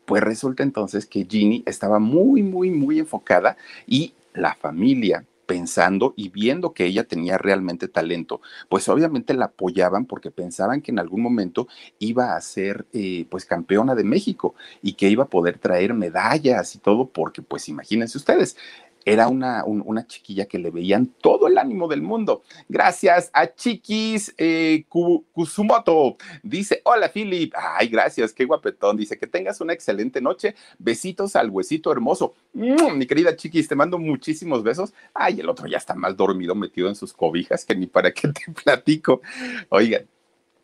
pues 0.06 0.24
resulta 0.24 0.64
entonces 0.64 1.06
que 1.06 1.26
Ginny 1.26 1.64
estaba 1.66 2.00
muy, 2.00 2.44
muy, 2.44 2.70
muy 2.72 3.00
enfocada 3.00 3.58
y 3.88 4.14
la 4.34 4.56
familia 4.56 5.26
pensando 5.54 6.16
y 6.18 6.30
viendo 6.30 6.74
que 6.74 6.86
ella 6.86 7.04
tenía 7.04 7.38
realmente 7.38 7.88
talento, 7.88 8.42
pues 8.70 8.90
obviamente 8.90 9.36
la 9.36 9.46
apoyaban 9.46 10.08
porque 10.08 10.32
pensaban 10.32 10.82
que 10.82 10.90
en 10.90 10.98
algún 10.98 11.22
momento 11.22 11.68
iba 12.00 12.36
a 12.36 12.42
ser 12.42 12.88
eh, 12.92 13.28
pues 13.30 13.46
campeona 13.46 13.94
de 13.94 14.04
México 14.04 14.56
y 14.82 14.94
que 14.94 15.10
iba 15.10 15.26
a 15.26 15.30
poder 15.30 15.60
traer 15.60 15.94
medallas 15.94 16.74
y 16.74 16.80
todo, 16.80 17.08
porque 17.10 17.44
pues 17.44 17.70
imagínense 17.70 18.18
ustedes, 18.18 18.58
era 19.06 19.28
una, 19.28 19.64
una, 19.66 20.08
chiquilla 20.08 20.46
que 20.46 20.60
le 20.60 20.72
veían 20.72 21.08
todo 21.08 21.48
el 21.48 21.58
ánimo 21.58 21.88
del 21.88 22.02
mundo. 22.02 22.44
Gracias 22.70 23.30
a 23.34 23.54
Chiquis 23.54 24.34
eh, 24.38 24.86
Kusumoto. 24.90 26.18
Dice, 26.42 26.82
hola 26.86 27.10
Philip. 27.10 27.54
Ay, 27.56 27.88
gracias, 27.88 28.34
qué 28.34 28.46
guapetón. 28.46 28.98
Dice, 28.98 29.18
que 29.18 29.28
tengas 29.28 29.62
una 29.62 29.74
excelente 29.74 30.22
noche. 30.22 30.56
Besitos 30.80 31.36
al 31.36 31.50
huesito 31.50 31.92
hermoso. 31.92 32.34
Mi 32.54 33.06
querida 33.06 33.36
Chiquis, 33.36 33.68
te 33.68 33.76
mando 33.76 34.00
muchísimos 34.00 34.64
besos. 34.64 34.94
Ay, 35.14 35.40
el 35.40 35.50
otro 35.50 35.68
ya 35.68 35.78
está 35.78 35.96
más 35.96 36.16
dormido, 36.16 36.56
metido 36.56 36.88
en 36.88 36.96
sus 36.96 37.14
cobijas, 37.14 37.66
que 37.66 37.76
ni 37.76 37.88
para 37.88 38.12
qué 38.12 38.28
te 38.30 38.52
platico. 38.52 39.22
Oigan, 39.70 40.08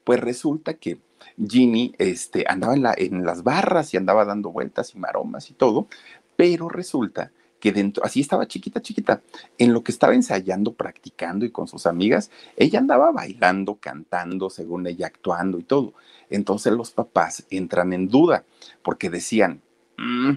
pues 0.04 0.20
resulta 0.20 0.76
que 0.76 1.00
Ginny 1.38 1.94
este, 1.98 2.46
andaba 2.48 2.74
en, 2.74 2.84
la, 2.84 2.94
en 2.98 3.26
las 3.26 3.44
barras 3.44 3.94
y 3.94 3.98
andaba 3.98 4.26
dando 4.26 4.52
vueltas 4.52 4.96
y 4.96 5.00
maromas 5.00 5.50
y 5.50 5.54
todo, 5.54 5.88
pero 6.36 6.70
resulta 6.70 7.32
que 7.60 7.72
dentro, 7.72 8.04
así 8.04 8.22
estaba 8.22 8.48
chiquita, 8.48 8.82
chiquita, 8.82 9.22
en 9.58 9.74
lo 9.74 9.84
que 9.84 9.92
estaba 9.92 10.14
ensayando, 10.14 10.74
practicando 10.74 11.46
y 11.46 11.52
con 11.52 11.68
sus 11.68 11.86
amigas, 11.86 12.32
ella 12.56 12.80
andaba 12.80 13.12
bailando, 13.12 13.76
cantando, 13.76 14.50
según 14.50 14.88
ella 14.88 15.08
actuando 15.08 15.60
y 15.60 15.64
todo. 15.64 15.94
Entonces 16.30 16.74
los 16.74 16.92
papás 16.92 17.46
entran 17.50 17.94
en 17.94 18.08
duda 18.08 18.46
porque 18.82 19.10
decían, 19.10 19.62
mm, 19.98 20.34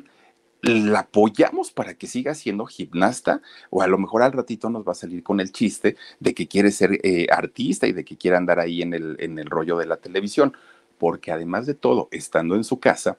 ¿la 0.63 1.01
apoyamos 1.01 1.71
para 1.71 1.95
que 1.95 2.07
siga 2.07 2.35
siendo 2.35 2.67
gimnasta? 2.67 3.43
O 3.71 3.83
a 3.83 3.87
lo 3.87 3.99
mejor 3.99 4.23
al 4.23 4.33
ratito 4.33 4.71
nos 4.71 4.87
va 4.87 4.93
a 4.93 4.97
salir 4.97 5.23
con 5.23 5.41
el 5.41 5.53
chiste 5.53 5.97
de 6.21 6.35
que 6.35 6.49
quiere 6.49 6.71
ser 6.71 6.99
eh, 7.03 7.27
artista 7.31 7.87
y 7.87 7.93
de 7.93 8.05
que 8.05 8.17
quiere 8.17 8.37
andar 8.37 8.61
ahí 8.61 8.83
en 8.83 8.95
el, 8.95 9.17
en 9.21 9.39
el 9.39 9.47
rollo 9.47 9.77
de 9.77 9.87
la 9.87 9.97
televisión. 9.97 10.57
Porque 10.99 11.33
además 11.33 11.67
de 11.67 11.75
todo, 11.75 12.09
estando 12.13 12.55
en 12.55 12.63
su 12.63 12.79
casa, 12.79 13.19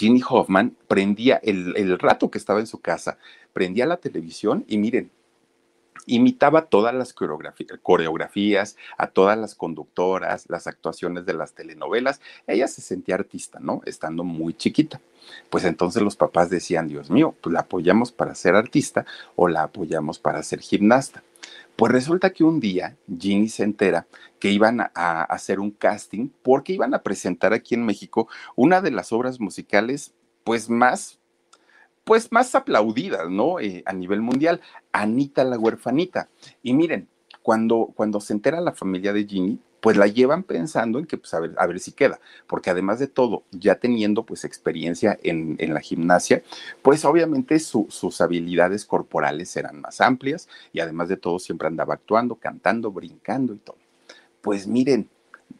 Ginny 0.00 0.22
Hoffman 0.26 0.74
prendía 0.88 1.36
el, 1.42 1.98
rato 1.98 2.30
que 2.30 2.38
estaba 2.38 2.58
en 2.58 2.66
su 2.66 2.80
casa, 2.80 3.18
prendía 3.52 3.84
la 3.84 3.98
televisión 3.98 4.64
y 4.66 4.78
miren, 4.78 5.10
imitaba 6.06 6.66
todas 6.66 6.94
las 6.94 7.12
coreografías, 7.12 8.76
a 8.96 9.08
todas 9.08 9.38
las 9.38 9.54
conductoras, 9.54 10.44
las 10.48 10.66
actuaciones 10.66 11.26
de 11.26 11.34
las 11.34 11.54
telenovelas. 11.54 12.20
Ella 12.46 12.68
se 12.68 12.80
sentía 12.80 13.14
artista, 13.14 13.58
¿no? 13.60 13.80
Estando 13.84 14.24
muy 14.24 14.54
chiquita. 14.54 15.00
Pues 15.48 15.64
entonces 15.64 16.02
los 16.02 16.16
papás 16.16 16.50
decían, 16.50 16.88
Dios 16.88 17.10
mío, 17.10 17.34
pues 17.40 17.52
la 17.52 17.60
apoyamos 17.60 18.12
para 18.12 18.34
ser 18.34 18.54
artista 18.54 19.04
o 19.36 19.48
la 19.48 19.62
apoyamos 19.62 20.18
para 20.18 20.42
ser 20.42 20.60
gimnasta. 20.60 21.22
Pues 21.76 21.92
resulta 21.92 22.30
que 22.30 22.44
un 22.44 22.60
día 22.60 22.96
Ginny 23.06 23.48
se 23.48 23.62
entera 23.62 24.06
que 24.38 24.50
iban 24.50 24.80
a, 24.80 25.22
hacer 25.22 25.60
un 25.60 25.70
casting 25.70 26.28
porque 26.42 26.74
iban 26.74 26.94
a 26.94 27.02
presentar 27.02 27.52
aquí 27.52 27.74
en 27.74 27.86
México 27.86 28.28
una 28.54 28.80
de 28.80 28.90
las 28.90 29.12
obras 29.12 29.40
musicales 29.40 30.12
pues 30.44 30.68
más 30.68 31.19
pues 32.04 32.32
más 32.32 32.54
aplaudidas, 32.54 33.28
¿no? 33.30 33.60
Eh, 33.60 33.82
a 33.86 33.92
nivel 33.92 34.20
mundial, 34.20 34.60
Anita 34.92 35.44
la 35.44 35.58
huerfanita. 35.58 36.28
Y 36.62 36.74
miren, 36.74 37.08
cuando, 37.42 37.92
cuando 37.94 38.20
se 38.20 38.32
entera 38.32 38.60
la 38.60 38.72
familia 38.72 39.12
de 39.12 39.24
Ginny, 39.24 39.58
pues 39.80 39.96
la 39.96 40.06
llevan 40.06 40.42
pensando 40.42 40.98
en 40.98 41.06
que, 41.06 41.16
pues, 41.16 41.32
a 41.34 41.40
ver, 41.40 41.54
a 41.56 41.66
ver 41.66 41.80
si 41.80 41.92
queda, 41.92 42.20
porque 42.46 42.70
además 42.70 42.98
de 42.98 43.06
todo, 43.06 43.44
ya 43.50 43.76
teniendo, 43.76 44.24
pues, 44.24 44.44
experiencia 44.44 45.18
en, 45.22 45.56
la 45.72 45.80
gimnasia, 45.80 46.42
pues, 46.82 47.04
obviamente 47.04 47.58
sus 47.58 48.20
habilidades 48.20 48.84
corporales 48.84 49.56
eran 49.56 49.80
más 49.80 50.00
amplias 50.00 50.48
y 50.72 50.80
además 50.80 51.08
de 51.08 51.16
todo, 51.16 51.38
siempre 51.38 51.68
andaba 51.68 51.94
actuando, 51.94 52.34
cantando, 52.34 52.90
brincando 52.90 53.54
y 53.54 53.58
todo. 53.58 53.78
Pues 54.42 54.66
miren, 54.66 55.08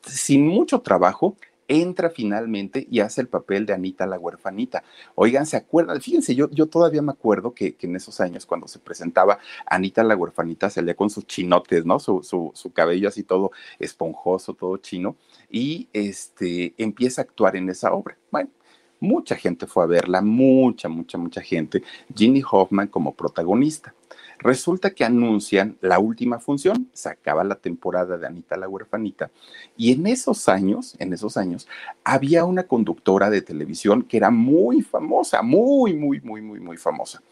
sin 0.03 0.47
mucho 0.47 0.81
trabajo, 0.81 1.37
entra 1.71 2.11
finalmente 2.11 2.85
y 2.91 2.99
hace 2.99 3.21
el 3.21 3.29
papel 3.29 3.65
de 3.65 3.73
Anita 3.73 4.05
la 4.05 4.19
huerfanita. 4.19 4.83
Oigan, 5.15 5.47
¿se 5.47 5.57
acuerdan? 5.57 6.01
Fíjense, 6.01 6.35
yo, 6.35 6.51
yo 6.51 6.67
todavía 6.67 7.01
me 7.01 7.13
acuerdo 7.13 7.55
que, 7.55 7.77
en 7.81 7.95
esos 7.95 8.21
años, 8.21 8.45
cuando 8.45 8.67
se 8.67 8.81
presentaba 8.81 9.39
Anita 9.67 10.03
la 10.03 10.17
huerfanita, 10.17 10.69
salía 10.69 10.95
con 10.95 11.11
sus 11.11 11.27
chinotes, 11.27 11.87
¿no? 11.87 12.01
Su, 12.01 12.23
su, 12.23 12.73
cabello 12.73 13.09
así 13.09 13.23
todo 13.23 13.53
esponjoso, 13.79 14.55
todo 14.55 14.79
chino, 14.79 15.17
y 15.49 15.89
este, 15.93 16.75
empieza 16.77 17.23
a 17.23 17.25
actuar 17.25 17.55
en 17.55 17.71
esa 17.71 17.93
obra. 17.93 18.19
Bueno, 18.33 18.51
mucha 18.99 19.37
gente 19.37 19.69
fue 19.69 19.85
a 19.85 19.87
verla, 19.87 20.23
mucha, 20.23 20.89
mucha, 20.89 21.19
mucha 21.19 21.41
gente. 21.41 21.85
Ginny 22.15 22.43
Hoffman 22.51 22.89
como 22.89 23.15
protagonista. 23.15 23.95
Resulta 24.43 24.95
que 24.95 25.05
anuncian 25.05 25.77
la 25.83 25.99
última 25.99 26.39
función, 26.39 26.89
se 26.95 27.11
acaba 27.11 27.45
la 27.45 27.57
temporada 27.57 28.17
de 28.17 28.27
Anita 28.27 28.57
la 28.57 28.71
huerfanita, 28.71 29.31
y 29.77 29.93
en 29.93 30.07
esos 30.07 30.49
años, 30.49 30.97
en 30.99 31.13
esos 31.13 31.37
años, 31.37 31.69
había 32.05 32.47
una 32.47 32.63
conductora 32.63 33.29
de 33.29 33.43
televisión 33.43 34.03
que 34.03 34.17
era 34.17 34.31
muy 34.31 34.81
famosa, 34.81 35.43
muy, 35.43 35.93
muy, 35.95 36.23
muy, 36.23 36.41
muy, 36.41 36.59
muy 36.59 36.79
famosa. 36.79 37.23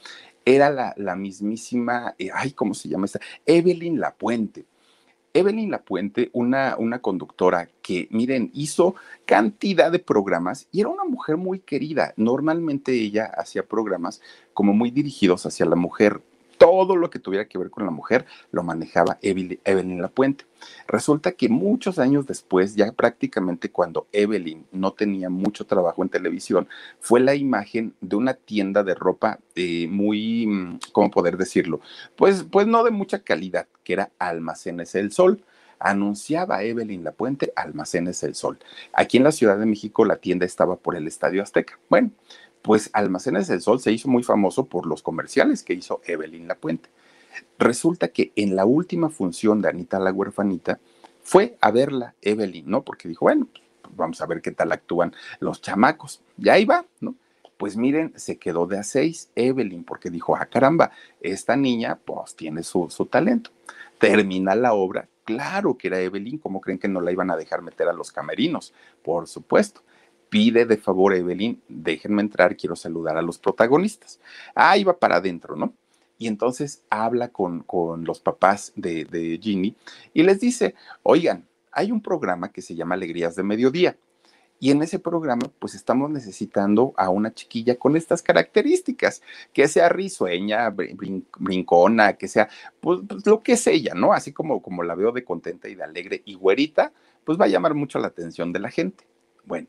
Era 0.44 0.68
la, 0.68 0.92
la 0.98 1.16
mismísima, 1.16 2.14
eh, 2.18 2.28
ay, 2.32 2.52
¿cómo 2.52 2.74
se 2.74 2.90
llama 2.90 3.06
esta? 3.06 3.20
Evelyn 3.46 3.98
Lapuente. 3.98 4.66
Evelyn 5.32 5.70
Lapuente, 5.70 6.28
una, 6.34 6.76
una 6.78 7.00
conductora 7.00 7.70
que, 7.80 8.08
miren, 8.10 8.50
hizo 8.52 8.96
cantidad 9.24 9.90
de 9.90 9.98
programas 9.98 10.68
y 10.72 10.80
era 10.80 10.90
una 10.90 11.04
mujer 11.04 11.38
muy 11.38 11.60
querida. 11.60 12.12
Normalmente 12.16 12.92
ella 12.92 13.26
hacía 13.26 13.66
programas 13.66 14.20
como 14.52 14.74
muy 14.74 14.90
dirigidos 14.90 15.46
hacia 15.46 15.64
la 15.64 15.76
mujer 15.76 16.20
todo 16.58 16.96
lo 16.96 17.08
que 17.08 17.18
tuviera 17.18 17.46
que 17.46 17.58
ver 17.58 17.70
con 17.70 17.84
la 17.84 17.90
mujer 17.90 18.26
lo 18.50 18.62
manejaba 18.62 19.18
Evelyn 19.22 20.02
Lapuente. 20.02 20.44
Resulta 20.86 21.32
que 21.32 21.48
muchos 21.48 21.98
años 21.98 22.26
después, 22.26 22.74
ya 22.74 22.92
prácticamente 22.92 23.70
cuando 23.70 24.08
Evelyn 24.12 24.66
no 24.72 24.92
tenía 24.92 25.30
mucho 25.30 25.66
trabajo 25.66 26.02
en 26.02 26.08
televisión, 26.08 26.68
fue 27.00 27.20
la 27.20 27.34
imagen 27.34 27.94
de 28.00 28.16
una 28.16 28.34
tienda 28.34 28.82
de 28.82 28.94
ropa 28.94 29.38
eh, 29.54 29.86
muy, 29.88 30.46
mm, 30.46 30.80
¿cómo 30.92 31.10
poder 31.10 31.36
decirlo? 31.36 31.80
Pues, 32.16 32.44
pues 32.44 32.66
no 32.66 32.84
de 32.84 32.90
mucha 32.90 33.20
calidad, 33.20 33.68
que 33.84 33.92
era 33.94 34.10
Almacenes 34.18 34.94
El 34.94 35.12
Sol 35.12 35.42
anunciaba 35.80 36.62
Evelyn 36.62 37.04
Lapuente 37.04 37.52
Almacenes 37.56 38.22
El 38.22 38.34
Sol. 38.34 38.58
Aquí 38.92 39.16
en 39.16 39.24
la 39.24 39.32
Ciudad 39.32 39.58
de 39.58 39.66
México 39.66 40.04
la 40.04 40.16
tienda 40.16 40.44
estaba 40.44 40.76
por 40.76 40.96
el 40.96 41.06
Estadio 41.06 41.42
Azteca. 41.42 41.78
Bueno, 41.88 42.10
pues 42.62 42.90
Almacenes 42.92 43.48
del 43.48 43.60
Sol 43.60 43.80
se 43.80 43.92
hizo 43.92 44.08
muy 44.08 44.22
famoso 44.22 44.66
por 44.66 44.86
los 44.86 45.02
comerciales 45.02 45.62
que 45.62 45.74
hizo 45.74 46.00
Evelyn 46.04 46.48
Lapuente. 46.48 46.90
Resulta 47.58 48.08
que 48.08 48.32
en 48.36 48.56
la 48.56 48.64
última 48.64 49.10
función 49.10 49.60
de 49.60 49.68
Anita 49.68 49.98
la 49.98 50.12
huerfanita 50.12 50.80
fue 51.22 51.56
a 51.60 51.70
verla 51.70 52.14
Evelyn, 52.22 52.68
¿no? 52.68 52.82
Porque 52.82 53.08
dijo, 53.08 53.26
bueno, 53.26 53.48
pues 53.52 53.96
vamos 53.96 54.20
a 54.20 54.26
ver 54.26 54.40
qué 54.40 54.50
tal 54.50 54.72
actúan 54.72 55.14
los 55.40 55.60
chamacos. 55.60 56.22
Ya 56.36 56.54
ahí 56.54 56.64
va, 56.64 56.84
¿no? 57.00 57.14
Pues 57.56 57.76
miren, 57.76 58.12
se 58.16 58.38
quedó 58.38 58.66
de 58.66 58.78
a 58.78 58.84
seis 58.84 59.30
Evelyn 59.34 59.84
porque 59.84 60.10
dijo, 60.10 60.36
ah, 60.36 60.46
caramba, 60.46 60.92
esta 61.20 61.56
niña 61.56 61.98
pues 62.04 62.34
tiene 62.36 62.62
su, 62.62 62.88
su 62.88 63.06
talento. 63.06 63.50
Termina 63.98 64.54
la 64.54 64.74
obra, 64.74 65.08
claro 65.24 65.76
que 65.76 65.88
era 65.88 66.00
Evelyn, 66.00 66.38
¿cómo 66.38 66.60
creen 66.60 66.78
que 66.78 66.86
no 66.86 67.00
la 67.00 67.10
iban 67.10 67.30
a 67.30 67.36
dejar 67.36 67.62
meter 67.62 67.88
a 67.88 67.92
los 67.92 68.12
camerinos? 68.12 68.72
Por 69.02 69.26
supuesto 69.26 69.82
pide 70.28 70.66
de 70.66 70.76
favor 70.76 71.14
Evelyn, 71.14 71.62
déjenme 71.68 72.23
entrar, 72.23 72.56
quiero 72.56 72.76
saludar 72.76 73.16
a 73.16 73.23
los 73.23 73.38
protagonistas. 73.38 74.20
Ahí 74.54 74.85
va 74.85 74.99
para 74.99 75.16
adentro, 75.16 75.56
¿no? 75.56 75.75
Y 76.18 76.26
entonces 76.26 76.82
habla 76.90 77.28
con, 77.28 77.62
con 77.62 78.04
los 78.04 78.20
papás 78.20 78.73
de, 78.75 79.04
de 79.04 79.38
Ginny 79.40 79.76
y 80.12 80.23
les 80.25 80.40
dice, 80.40 80.75
oigan, 81.02 81.47
hay 81.70 81.92
un 81.92 82.02
programa 82.02 82.50
que 82.50 82.62
se 82.62 82.75
llama 82.75 82.97
Alegrías 82.97 83.37
de 83.37 83.44
Mediodía. 83.44 83.97
Y 84.61 84.73
en 84.73 84.82
ese 84.82 84.99
programa, 84.99 85.49
pues 85.61 85.76
estamos 85.76 86.11
necesitando 86.11 86.92
a 86.97 87.11
una 87.11 87.32
chiquilla 87.32 87.76
con 87.76 87.97
estas 87.97 88.23
características, 88.23 89.23
que 89.52 89.68
sea 89.68 89.88
risueña, 89.88 90.70
brincona, 90.70 92.14
que 92.14 92.26
sea, 92.26 92.49
pues, 92.80 93.00
pues, 93.08 93.25
lo 93.25 93.40
que 93.40 93.52
es 93.52 93.64
ella, 93.68 93.94
¿no? 93.94 94.12
Así 94.12 94.32
como, 94.32 94.61
como 94.61 94.82
la 94.82 94.97
veo 94.97 95.12
de 95.12 95.25
contenta 95.25 95.68
y 95.68 95.76
de 95.76 95.85
alegre 95.85 96.23
y 96.25 96.35
güerita, 96.35 96.92
pues 97.25 97.38
va 97.38 97.44
a 97.44 97.49
llamar 97.49 97.75
mucho 97.75 98.00
la 98.00 98.08
atención 98.08 98.52
de 98.52 98.58
la 98.58 98.70
gente. 98.70 99.04
Bueno, 99.44 99.68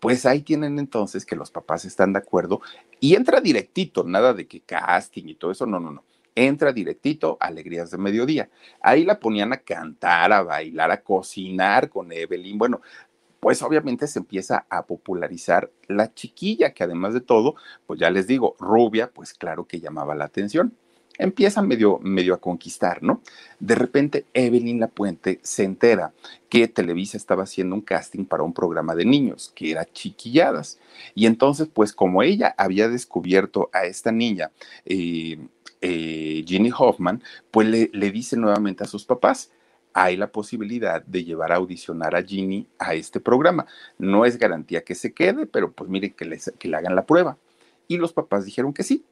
Pues 0.00 0.26
ahí 0.26 0.42
tienen 0.42 0.78
entonces 0.78 1.26
que 1.26 1.36
los 1.36 1.50
papás 1.50 1.84
están 1.84 2.12
de 2.12 2.20
acuerdo 2.20 2.60
y 3.00 3.14
entra 3.14 3.40
directito, 3.40 4.04
nada 4.04 4.32
de 4.32 4.46
que 4.46 4.60
casting 4.60 5.24
y 5.26 5.34
todo 5.34 5.50
eso, 5.50 5.66
no, 5.66 5.80
no, 5.80 5.90
no. 5.90 6.04
Entra 6.34 6.72
directito, 6.72 7.36
alegrías 7.40 7.90
de 7.90 7.98
mediodía. 7.98 8.48
Ahí 8.80 9.04
la 9.04 9.18
ponían 9.18 9.52
a 9.52 9.56
cantar, 9.56 10.32
a 10.32 10.42
bailar, 10.42 10.92
a 10.92 11.02
cocinar 11.02 11.88
con 11.88 12.12
Evelyn. 12.12 12.56
Bueno, 12.58 12.80
pues 13.40 13.62
obviamente 13.62 14.06
se 14.06 14.20
empieza 14.20 14.66
a 14.68 14.86
popularizar 14.86 15.70
la 15.86 16.12
chiquilla, 16.12 16.72
que 16.72 16.84
además 16.84 17.14
de 17.14 17.20
todo, 17.20 17.56
pues 17.86 17.98
ya 17.98 18.10
les 18.10 18.26
digo, 18.26 18.56
rubia, 18.58 19.10
pues 19.10 19.34
claro 19.34 19.66
que 19.66 19.80
llamaba 19.80 20.14
la 20.14 20.26
atención. 20.26 20.74
Empieza 21.18 21.62
medio, 21.62 21.98
medio 21.98 22.34
a 22.34 22.40
conquistar, 22.40 23.02
¿no? 23.02 23.20
De 23.58 23.74
repente 23.74 24.24
Evelyn 24.34 24.80
Lapuente 24.80 25.40
se 25.42 25.64
entera 25.64 26.12
que 26.48 26.68
Televisa 26.68 27.16
estaba 27.16 27.42
haciendo 27.42 27.74
un 27.74 27.80
casting 27.80 28.24
para 28.24 28.44
un 28.44 28.54
programa 28.54 28.94
de 28.94 29.04
niños, 29.04 29.52
que 29.54 29.72
era 29.72 29.84
Chiquilladas. 29.84 30.78
Y 31.14 31.26
entonces, 31.26 31.68
pues 31.72 31.92
como 31.92 32.22
ella 32.22 32.54
había 32.56 32.88
descubierto 32.88 33.68
a 33.72 33.84
esta 33.84 34.12
niña, 34.12 34.52
eh, 34.86 35.38
eh, 35.80 36.44
Ginny 36.46 36.70
Hoffman, 36.76 37.22
pues 37.50 37.68
le, 37.68 37.90
le 37.92 38.10
dice 38.10 38.36
nuevamente 38.36 38.84
a 38.84 38.86
sus 38.86 39.04
papás, 39.04 39.50
hay 39.92 40.16
la 40.16 40.30
posibilidad 40.30 41.02
de 41.04 41.24
llevar 41.24 41.52
a 41.52 41.56
audicionar 41.56 42.14
a 42.14 42.22
Ginny 42.22 42.68
a 42.78 42.94
este 42.94 43.20
programa. 43.20 43.66
No 43.98 44.24
es 44.24 44.38
garantía 44.38 44.84
que 44.84 44.94
se 44.94 45.12
quede, 45.12 45.46
pero 45.46 45.72
pues 45.72 45.90
miren 45.90 46.12
que, 46.12 46.38
que 46.58 46.68
le 46.68 46.76
hagan 46.76 46.94
la 46.94 47.06
prueba. 47.06 47.36
Y 47.88 47.96
los 47.96 48.12
papás 48.12 48.44
dijeron 48.44 48.72
que 48.72 48.84
sí. 48.84 49.04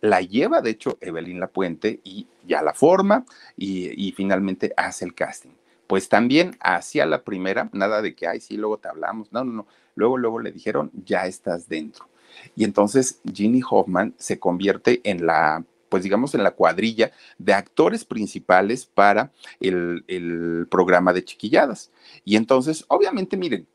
La 0.00 0.20
lleva, 0.20 0.60
de 0.60 0.70
hecho, 0.70 0.96
Evelyn 1.00 1.40
Lapuente 1.40 2.00
y 2.04 2.26
ya 2.46 2.62
la 2.62 2.74
forma 2.74 3.24
y, 3.56 4.12
finalmente 4.12 4.72
hace 4.76 5.04
el 5.04 5.14
casting. 5.14 5.50
Pues 5.86 6.08
también 6.08 6.56
hacia 6.60 7.06
la 7.06 7.22
primera, 7.22 7.70
nada 7.72 8.02
de 8.02 8.14
que, 8.14 8.26
ay, 8.26 8.40
sí, 8.40 8.56
luego 8.56 8.78
te 8.78 8.88
hablamos. 8.88 9.32
No, 9.32 9.44
no, 9.44 9.52
no. 9.52 9.66
Luego, 9.94 10.18
luego 10.18 10.38
le 10.38 10.52
dijeron, 10.52 10.90
ya 11.04 11.26
estás 11.26 11.68
dentro. 11.68 12.06
Y 12.54 12.64
entonces 12.64 13.20
Ginny 13.32 13.62
Hoffman 13.68 14.14
se 14.18 14.38
convierte 14.38 15.00
en 15.04 15.26
la 15.26 15.64
pues 15.88 16.02
digamos, 16.02 16.34
en 16.34 16.42
la 16.42 16.52
cuadrilla 16.52 17.12
de 17.38 17.54
actores 17.54 18.04
principales 18.04 18.86
para 18.86 19.32
el, 19.60 20.66
programa 20.70 21.12
de 21.12 21.24
chiquilladas. 21.24 21.90
Y 22.24 22.36
entonces, 22.36 22.84
obviamente, 22.88 23.36
miren, 23.36 23.66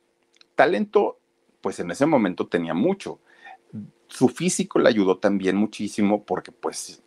talento, 0.56 1.18
pues 1.62 1.80
en 1.80 1.92
ese 1.92 2.06
momento 2.06 2.48
tenía 2.48 2.74
mucho. 2.74 3.20
Su 4.14 4.30
físico 4.30 4.78
le 4.78 4.90
ayudó 4.90 5.18
también 5.18 5.56
muchísimo 5.56 6.24
porque 6.24 6.52
pues 6.52 7.02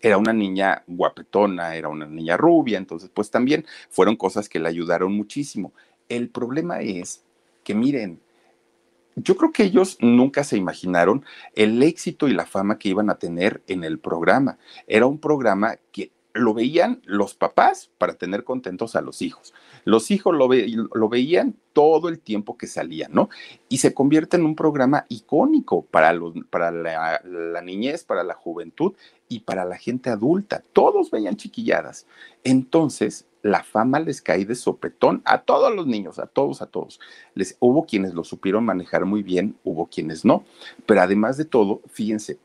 era 0.00 0.16
una 0.16 0.32
niña 0.32 0.84
guapetona, 0.86 1.74
era 1.74 1.88
una 1.88 2.06
niña 2.06 2.36
rubia, 2.36 2.78
entonces 2.78 3.10
pues 3.12 3.32
también 3.32 3.66
fueron 3.90 4.14
cosas 4.14 4.48
que 4.48 4.60
le 4.60 4.68
ayudaron 4.68 5.12
muchísimo. 5.12 5.72
El 6.08 6.28
problema 6.28 6.82
es 6.82 7.24
que 7.64 7.74
miren, 7.74 8.20
yo 9.16 9.36
creo 9.36 9.50
que 9.50 9.64
ellos 9.64 9.96
nunca 10.00 10.44
se 10.44 10.56
imaginaron 10.56 11.24
el 11.56 11.82
éxito 11.82 12.28
y 12.28 12.32
la 12.32 12.46
fama 12.46 12.78
que 12.78 12.90
iban 12.90 13.10
a 13.10 13.18
tener 13.18 13.64
en 13.66 13.82
el 13.82 13.98
programa. 13.98 14.56
Era 14.86 15.06
un 15.06 15.18
programa 15.18 15.74
que 15.90 16.12
lo 16.36 16.54
veían 16.54 17.02
los 17.04 17.34
papás 17.34 17.90
para 17.98 18.14
tener 18.14 18.44
contentos 18.44 18.96
a 18.96 19.00
los 19.00 19.22
hijos. 19.22 19.54
Los 19.84 20.10
hijos 20.10 20.34
lo, 20.34 20.48
veían 21.08 21.56
todo 21.72 22.08
el 22.08 22.18
tiempo 22.18 22.56
que 22.56 22.66
salían, 22.66 23.12
¿no? 23.12 23.28
Y 23.68 23.78
se 23.78 23.94
convierte 23.94 24.36
en 24.36 24.44
un 24.44 24.54
programa 24.54 25.06
icónico 25.08 25.84
para 25.84 26.12
la, 26.12 27.20
la, 27.24 27.62
niñez, 27.62 28.04
para 28.04 28.24
la 28.24 28.34
juventud 28.34 28.94
y 29.28 29.40
para 29.40 29.64
la 29.64 29.76
gente 29.76 30.10
adulta. 30.10 30.62
Todos 30.72 31.10
veían 31.10 31.36
chiquilladas. 31.36 32.06
Entonces, 32.44 33.26
la 33.42 33.62
fama 33.62 34.00
les 34.00 34.20
cae 34.20 34.44
de 34.44 34.54
sopetón 34.54 35.22
a 35.24 35.42
todos 35.42 35.74
los 35.74 35.86
niños, 35.86 36.18
a 36.18 36.26
todos, 36.26 36.62
a 36.62 36.66
todos. 36.66 37.00
Les, 37.34 37.56
hubo 37.60 37.86
quienes 37.86 38.12
lo 38.14 38.24
supieron 38.24 38.64
manejar 38.64 39.04
muy 39.04 39.22
bien, 39.22 39.56
hubo 39.62 39.86
quienes 39.86 40.24
no. 40.24 40.44
Pero 40.84 41.00
además 41.00 41.36
de 41.36 41.44
todo, 41.44 41.80
fíjense, 41.88 42.38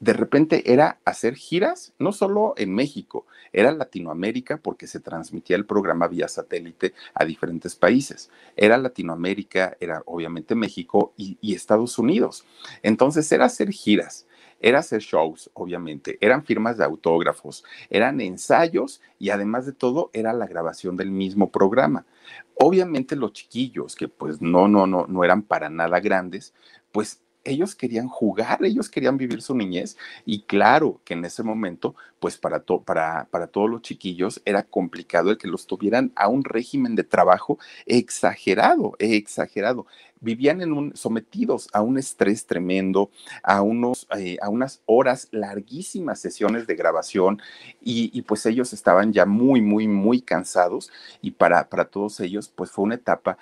de 0.00 0.12
repente 0.12 0.72
era 0.72 1.00
hacer 1.04 1.34
giras, 1.34 1.94
no 1.98 2.12
solo 2.12 2.54
en 2.56 2.74
México, 2.74 3.26
era 3.52 3.72
Latinoamérica 3.72 4.58
porque 4.58 4.86
se 4.86 5.00
transmitía 5.00 5.56
el 5.56 5.66
programa 5.66 6.08
vía 6.08 6.28
satélite 6.28 6.94
a 7.14 7.24
diferentes 7.24 7.76
países. 7.76 8.30
Era 8.56 8.76
Latinoamérica, 8.78 9.76
era 9.80 10.02
obviamente 10.06 10.54
México 10.54 11.12
y, 11.16 11.38
y 11.40 11.54
Estados 11.54 11.98
Unidos. 11.98 12.44
Entonces 12.82 13.30
era 13.32 13.46
hacer 13.46 13.70
giras 13.70 14.26
era 14.60 14.78
hacer 14.78 15.00
shows, 15.00 15.50
obviamente, 15.54 16.18
eran 16.20 16.44
firmas 16.44 16.78
de 16.78 16.84
autógrafos, 16.84 17.64
eran 17.90 18.20
ensayos 18.20 19.02
y 19.18 19.30
además 19.30 19.66
de 19.66 19.72
todo 19.72 20.10
era 20.12 20.32
la 20.32 20.46
grabación 20.46 20.96
del 20.96 21.10
mismo 21.10 21.50
programa. 21.50 22.06
Obviamente 22.54 23.16
los 23.16 23.32
chiquillos, 23.32 23.94
que 23.94 24.08
pues 24.08 24.40
no, 24.40 24.66
no, 24.66 24.86
no, 24.86 25.06
no 25.06 25.24
eran 25.24 25.42
para 25.42 25.68
nada 25.68 26.00
grandes, 26.00 26.54
pues 26.90 27.20
ellos 27.46 27.74
querían 27.74 28.08
jugar, 28.08 28.64
ellos 28.64 28.88
querían 28.88 29.16
vivir 29.16 29.42
su 29.42 29.54
niñez 29.54 29.96
y 30.24 30.42
claro 30.42 31.00
que 31.04 31.14
en 31.14 31.24
ese 31.24 31.42
momento, 31.42 31.94
pues 32.20 32.36
para, 32.36 32.60
para, 32.60 33.26
para 33.30 33.46
todos 33.46 33.70
los 33.70 33.82
chiquillos 33.82 34.40
era 34.44 34.62
complicado 34.62 35.30
el 35.30 35.38
que 35.38 35.48
los 35.48 35.66
tuvieran 35.66 36.12
a 36.16 36.28
un 36.28 36.44
régimen 36.44 36.94
de 36.94 37.04
trabajo 37.04 37.58
exagerado, 37.86 38.94
exagerado. 38.98 39.86
Vivían 40.20 40.62
en 40.62 40.72
un, 40.72 40.96
sometidos 40.96 41.68
a 41.74 41.82
un 41.82 41.98
estrés 41.98 42.46
tremendo, 42.46 43.10
a, 43.42 43.60
unos, 43.60 44.08
eh, 44.16 44.38
a 44.40 44.48
unas 44.48 44.80
horas 44.86 45.28
larguísimas 45.30 46.18
sesiones 46.18 46.66
de 46.66 46.74
grabación 46.74 47.40
y, 47.82 48.10
y, 48.18 48.22
pues 48.22 48.46
ellos 48.46 48.72
estaban 48.72 49.12
ya 49.12 49.26
muy, 49.26 49.60
muy, 49.60 49.86
muy 49.86 50.22
cansados 50.22 50.90
y 51.20 51.32
para, 51.32 51.68
para 51.68 51.84
todos 51.84 52.18
ellos 52.20 52.48
pues 52.48 52.70
fue 52.70 52.86
una 52.86 52.94
etapa 52.94 53.36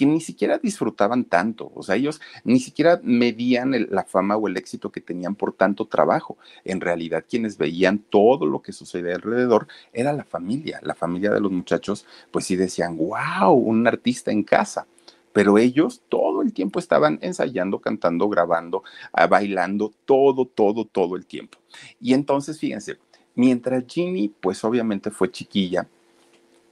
que 0.00 0.06
ni 0.06 0.22
siquiera 0.22 0.56
disfrutaban 0.56 1.26
tanto, 1.26 1.70
o 1.74 1.82
sea, 1.82 1.94
ellos 1.94 2.22
ni 2.42 2.58
siquiera 2.58 2.98
medían 3.02 3.74
la 3.90 4.04
fama 4.04 4.34
o 4.34 4.48
el 4.48 4.56
éxito 4.56 4.90
que 4.90 5.02
tenían 5.02 5.34
por 5.34 5.52
tanto 5.52 5.84
trabajo. 5.84 6.38
En 6.64 6.80
realidad, 6.80 7.26
quienes 7.28 7.58
veían 7.58 7.98
todo 7.98 8.46
lo 8.46 8.62
que 8.62 8.72
sucedía 8.72 9.14
alrededor 9.14 9.68
era 9.92 10.14
la 10.14 10.24
familia, 10.24 10.80
la 10.82 10.94
familia 10.94 11.32
de 11.32 11.40
los 11.40 11.52
muchachos, 11.52 12.06
pues 12.30 12.46
sí 12.46 12.56
decían, 12.56 12.96
wow, 12.96 13.52
un 13.52 13.86
artista 13.86 14.30
en 14.30 14.42
casa 14.42 14.86
pero 15.32 15.58
ellos 15.58 16.02
todo 16.08 16.42
el 16.42 16.52
tiempo 16.52 16.80
estaban 16.80 17.18
ensayando, 17.22 17.78
cantando, 17.78 18.28
grabando, 18.28 18.82
ah, 19.12 19.28
bailando, 19.28 19.92
todo, 20.04 20.44
todo, 20.44 20.86
todo 20.86 21.14
el 21.14 21.24
tiempo. 21.24 21.58
Y 22.00 22.14
entonces, 22.14 22.58
fíjense, 22.58 22.98
mientras 23.36 23.84
Ginny, 23.86 24.28
pues 24.28 24.64
obviamente 24.64 25.12
fue 25.12 25.30
chiquilla, 25.30 25.86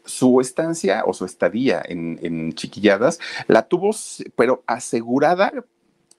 su 0.08 0.40
estancia 0.40 1.04
o 1.06 1.12
su 1.12 1.24
estadía 1.24 1.82
en, 1.84 2.52
Chiquilladas 2.54 3.20
la 3.46 3.68
tuvo, 3.68 3.90
pero 4.34 4.62
asegurada 4.66 5.52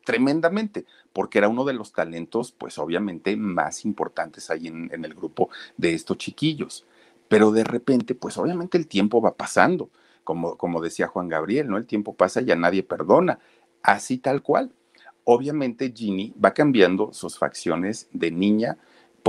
tremendamente, 0.05 0.85
porque 1.11 1.39
era 1.39 1.49
uno 1.49 1.65
de 1.65 1.73
los 1.73 1.91
talentos, 1.91 2.51
pues 2.51 2.77
obviamente 2.77 3.35
más 3.35 3.85
importantes 3.85 4.49
ahí 4.49 4.67
en, 4.67 4.89
en, 4.93 5.05
el 5.05 5.13
grupo 5.13 5.49
de 5.77 5.93
estos 5.93 6.17
chiquillos. 6.17 6.85
Pero 7.27 7.51
de 7.51 7.63
repente, 7.63 8.15
pues 8.15 8.37
obviamente 8.37 8.77
el 8.77 8.87
tiempo 8.87 9.21
va 9.21 9.35
pasando, 9.35 9.89
como, 10.23 10.57
como 10.57 10.81
decía 10.81 11.07
Juan 11.07 11.27
Gabriel, 11.27 11.69
¿no? 11.69 11.77
El 11.77 11.85
tiempo 11.85 12.15
pasa 12.15 12.41
y 12.41 12.51
a 12.51 12.55
nadie 12.55 12.83
perdona, 12.83 13.39
así 13.81 14.17
tal 14.17 14.41
cual. 14.41 14.71
Obviamente 15.23 15.91
Ginny 15.95 16.33
va 16.43 16.53
cambiando 16.53 17.13
sus 17.13 17.37
facciones 17.37 18.07
de 18.13 18.31
niña 18.31 18.77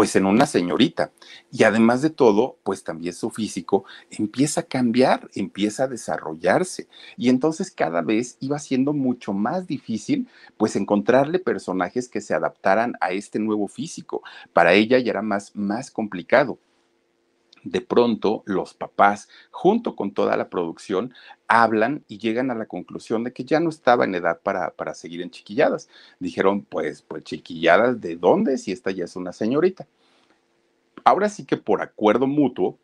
pues 0.00 0.16
en 0.16 0.24
una 0.24 0.46
señorita. 0.46 1.12
Y 1.52 1.64
además 1.64 2.00
de 2.00 2.08
todo, 2.08 2.56
pues 2.62 2.84
también 2.84 3.12
su 3.12 3.28
físico 3.28 3.84
empieza 4.08 4.62
a 4.62 4.64
cambiar, 4.64 5.28
empieza 5.34 5.84
a 5.84 5.88
desarrollarse. 5.88 6.88
Y 7.18 7.28
entonces 7.28 7.70
cada 7.70 8.00
vez 8.00 8.38
iba 8.40 8.58
siendo 8.58 8.94
mucho 8.94 9.34
más 9.34 9.66
difícil, 9.66 10.26
pues 10.56 10.74
encontrarle 10.74 11.38
personajes 11.38 12.08
que 12.08 12.22
se 12.22 12.32
adaptaran 12.32 12.94
a 13.02 13.10
este 13.10 13.40
nuevo 13.40 13.68
físico. 13.68 14.22
Para 14.54 14.72
ella 14.72 14.98
ya 14.98 15.10
era 15.10 15.20
más, 15.20 15.54
más 15.54 15.90
complicado 15.90 16.58
de 17.62 17.80
pronto 17.80 18.42
los 18.46 18.74
papás, 18.74 19.28
junto 19.50 19.96
con 19.96 20.12
toda 20.12 20.36
la 20.36 20.48
producción, 20.48 21.14
hablan 21.48 22.04
y 22.08 22.18
llegan 22.18 22.50
a 22.50 22.54
la 22.54 22.66
conclusión 22.66 23.24
de 23.24 23.32
que 23.32 23.44
ya 23.44 23.60
no 23.60 23.68
estaba 23.68 24.04
en 24.04 24.14
edad 24.14 24.40
para, 24.42 24.70
para 24.70 24.94
seguir 24.94 25.22
en 25.22 25.30
chiquilladas. 25.30 25.88
Dijeron, 26.18 26.62
pues, 26.62 27.02
pues 27.02 27.24
chiquilladas, 27.24 28.00
¿de 28.00 28.16
dónde? 28.16 28.58
Si 28.58 28.72
esta 28.72 28.90
ya 28.90 29.04
es 29.04 29.16
una 29.16 29.32
señorita. 29.32 29.86
Ahora 31.04 31.28
sí 31.28 31.44
que 31.44 31.56
por 31.56 31.82
acuerdo 31.82 32.26
mutuo, 32.26 32.78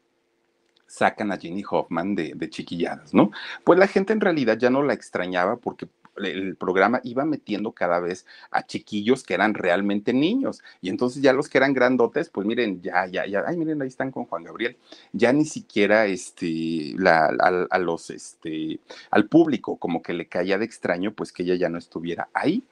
sacan 0.87 1.33
a 1.33 1.37
Jenny 1.37 1.65
Hoffman 1.69 2.15
de, 2.15 2.33
de, 2.35 2.49
chiquilladas, 2.49 3.13
¿no? 3.13 3.33
Pues 3.65 3.79
la 3.79 3.89
gente 3.89 4.13
en 4.13 4.21
realidad 4.21 4.57
ya 4.57 4.71
no 4.71 4.83
la 4.83 4.95
extrañaba 4.95 5.57
porque 5.57 5.89
el 6.19 6.57
programa 6.57 7.01
iba 7.05 7.25
metiendo 7.25 7.73
cada 7.73 8.01
vez 8.01 8.27
a 8.51 8.67
chiquillos 8.67 9.23
que 9.23 9.35
eran 9.35 9.55
realmente 9.55 10.13
niños. 10.13 10.63
Y 10.81 10.89
entonces 10.89 11.23
ya 11.23 11.33
los 11.33 11.49
que 11.49 11.59
eran 11.59 11.75
grandotes, 11.75 12.31
pues 12.31 12.47
miren, 12.47 12.83
ya, 12.83 13.07
ya, 13.07 13.27
ya, 13.27 13.45
ay, 13.47 13.57
miren, 13.57 13.83
ahí 13.83 13.89
están 13.89 14.11
con 14.11 14.25
Juan 14.27 14.45
Gabriel. 14.45 14.77
Ya 15.13 15.33
ni 15.33 15.45
siquiera 15.45 16.07
este, 16.07 16.95
a, 17.05 17.79
los, 17.79 18.11
este, 18.11 18.81
al 19.11 19.29
público 19.29 19.77
como 19.77 20.03
que 20.03 20.13
le 20.13 20.27
caía 20.27 20.59
de 20.59 20.65
extraño, 20.65 21.13
pues 21.13 21.33
que 21.33 21.43
ella 21.43 21.55
ya 21.55 21.69
no 21.69 21.79
estuviera 21.79 22.29
ahí. 22.33 22.63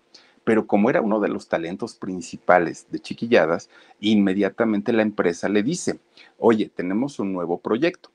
Pero 0.45 0.67
como 0.67 0.91
era 0.91 1.01
uno 1.01 1.21
de 1.21 1.29
los 1.29 1.49
talentos 1.49 1.95
principales 1.95 2.87
de 2.91 3.01
Chiquilladas, 3.01 3.71
inmediatamente 4.01 4.93
la 4.93 5.03
empresa 5.03 5.49
le 5.49 5.63
dice, 5.63 5.99
oye, 6.39 6.71
tenemos 6.75 7.19
un 7.19 7.33
nuevo 7.33 7.59
proyecto 7.61 8.11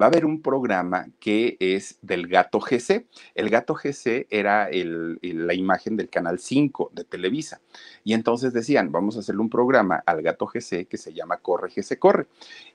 va 0.00 0.06
a 0.06 0.08
haber 0.08 0.24
un 0.24 0.42
programa 0.42 1.06
que 1.20 1.56
es 1.60 1.98
del 2.02 2.26
gato 2.28 2.60
GC. 2.60 3.06
El 3.34 3.50
gato 3.50 3.74
GC 3.74 4.26
era 4.30 4.68
la 4.70 5.54
imagen 5.54 5.96
del 5.96 6.08
canal 6.08 6.38
5 6.38 6.90
de 6.92 7.04
Televisa. 7.04 7.60
Y 8.02 8.14
entonces 8.14 8.52
decían, 8.52 8.92
vamos 8.92 9.16
a 9.16 9.20
hacerle 9.20 9.40
un 9.40 9.50
programa 9.50 10.02
al 10.06 10.22
gato 10.22 10.46
GC 10.46 10.86
que 10.86 10.96
se 10.96 11.12
llama 11.12 11.38
Corre 11.38 11.70
GC 11.70 11.98
Corre. 11.98 12.26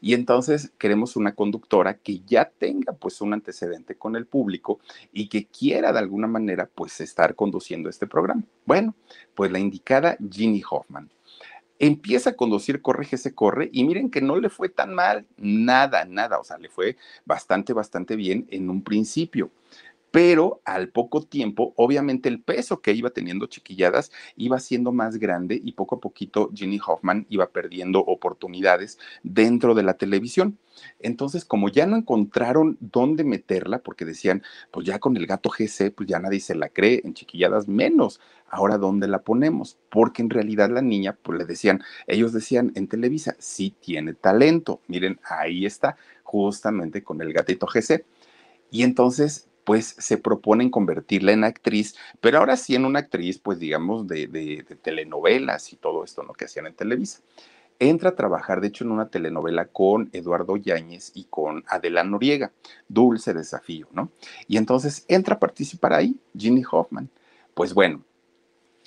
Y 0.01 0.13
entonces 0.13 0.71
queremos 0.77 1.15
una 1.15 1.35
conductora 1.35 1.95
que 1.95 2.21
ya 2.25 2.49
tenga 2.49 2.93
pues 2.93 3.21
un 3.21 3.33
antecedente 3.33 3.95
con 3.95 4.15
el 4.15 4.25
público 4.25 4.79
y 5.11 5.29
que 5.29 5.45
quiera 5.45 5.91
de 5.91 5.99
alguna 5.99 6.27
manera 6.27 6.69
pues 6.73 6.99
estar 7.01 7.35
conduciendo 7.35 7.89
este 7.89 8.07
programa. 8.07 8.43
Bueno, 8.65 8.95
pues 9.35 9.51
la 9.51 9.59
indicada 9.59 10.17
Ginny 10.29 10.61
Hoffman 10.69 11.09
empieza 11.79 12.31
a 12.31 12.35
conducir 12.35 12.81
Corre 12.81 13.05
se 13.05 13.33
corre 13.33 13.69
y 13.71 13.83
miren 13.85 14.11
que 14.11 14.21
no 14.21 14.35
le 14.35 14.49
fue 14.49 14.69
tan 14.69 14.93
mal, 14.93 15.25
nada, 15.37 16.05
nada, 16.05 16.39
o 16.39 16.43
sea, 16.43 16.57
le 16.57 16.69
fue 16.69 16.97
bastante, 17.25 17.73
bastante 17.73 18.15
bien 18.15 18.45
en 18.51 18.69
un 18.69 18.83
principio 18.83 19.49
pero 20.11 20.61
al 20.65 20.89
poco 20.89 21.21
tiempo, 21.21 21.73
obviamente 21.75 22.29
el 22.29 22.41
peso 22.41 22.81
que 22.81 22.93
iba 22.93 23.09
teniendo 23.09 23.45
Chiquilladas 23.47 24.11
iba 24.35 24.59
siendo 24.59 24.91
más 24.91 25.17
grande 25.17 25.61
y 25.63 25.73
poco 25.73 25.95
a 25.95 25.99
poquito 25.99 26.49
Ginny 26.53 26.79
Hoffman 26.85 27.25
iba 27.29 27.49
perdiendo 27.49 27.99
oportunidades 27.99 28.97
dentro 29.23 29.75
de 29.75 29.83
la 29.83 29.95
televisión. 29.95 30.57
Entonces, 30.99 31.45
como 31.45 31.69
ya 31.69 31.85
no 31.85 31.97
encontraron 31.97 32.77
dónde 32.79 33.23
meterla, 33.23 33.79
porque 33.79 34.05
decían, 34.05 34.43
pues 34.71 34.85
ya 34.85 34.99
con 34.99 35.17
el 35.17 35.27
gato 35.27 35.49
GC, 35.49 35.91
pues 35.91 36.07
ya 36.07 36.19
nadie 36.19 36.39
se 36.39 36.55
la 36.55 36.69
cree, 36.69 37.01
en 37.03 37.13
Chiquilladas 37.13 37.67
menos, 37.67 38.21
ahora 38.47 38.77
dónde 38.77 39.07
la 39.07 39.21
ponemos, 39.21 39.77
porque 39.89 40.21
en 40.21 40.29
realidad 40.29 40.69
la 40.69 40.81
niña, 40.81 41.17
pues 41.21 41.37
le 41.37 41.45
decían, 41.45 41.83
ellos 42.07 42.33
decían 42.33 42.71
en 42.75 42.87
Televisa, 42.87 43.35
sí 43.39 43.75
tiene 43.79 44.13
talento, 44.13 44.81
miren, 44.87 45.19
ahí 45.23 45.65
está, 45.65 45.97
justamente 46.23 47.03
con 47.03 47.21
el 47.21 47.33
gatito 47.33 47.67
GC. 47.67 48.05
Y 48.71 48.83
entonces 48.83 49.48
pues 49.69 49.93
se 49.99 50.17
proponen 50.17 50.71
convertirla 50.71 51.31
en 51.31 51.43
actriz, 51.43 51.95
pero 52.21 52.39
ahora 52.39 52.57
sí 52.57 52.73
en 52.73 52.85
una 52.85 52.97
actriz, 52.97 53.37
pues 53.37 53.59
digamos, 53.59 54.07
de, 54.07 54.65
telenovelas 54.81 55.71
y 55.71 55.75
todo 55.75 56.03
esto, 56.03 56.23
¿no? 56.23 56.33
Que 56.33 56.45
hacían 56.45 56.65
en 56.65 56.73
Televisa. 56.73 57.19
Entra 57.77 58.09
a 58.09 58.15
trabajar, 58.15 58.61
de 58.61 58.69
hecho, 58.69 58.83
en 58.83 58.89
una 58.89 59.09
telenovela 59.09 59.65
con 59.65 60.09
Eduardo 60.11 60.57
Yáñez 60.57 61.11
y 61.13 61.25
con 61.25 61.63
Adela 61.67 62.03
Noriega, 62.03 62.51
Dulce 62.87 63.31
Desafío, 63.35 63.87
¿no? 63.91 64.09
Y 64.47 64.57
entonces 64.57 65.05
entra 65.07 65.35
a 65.35 65.39
participar 65.39 65.93
ahí, 65.93 66.19
Ginny 66.35 66.63
Hoffman. 66.71 67.07
Pues 67.53 67.75
bueno, 67.75 68.03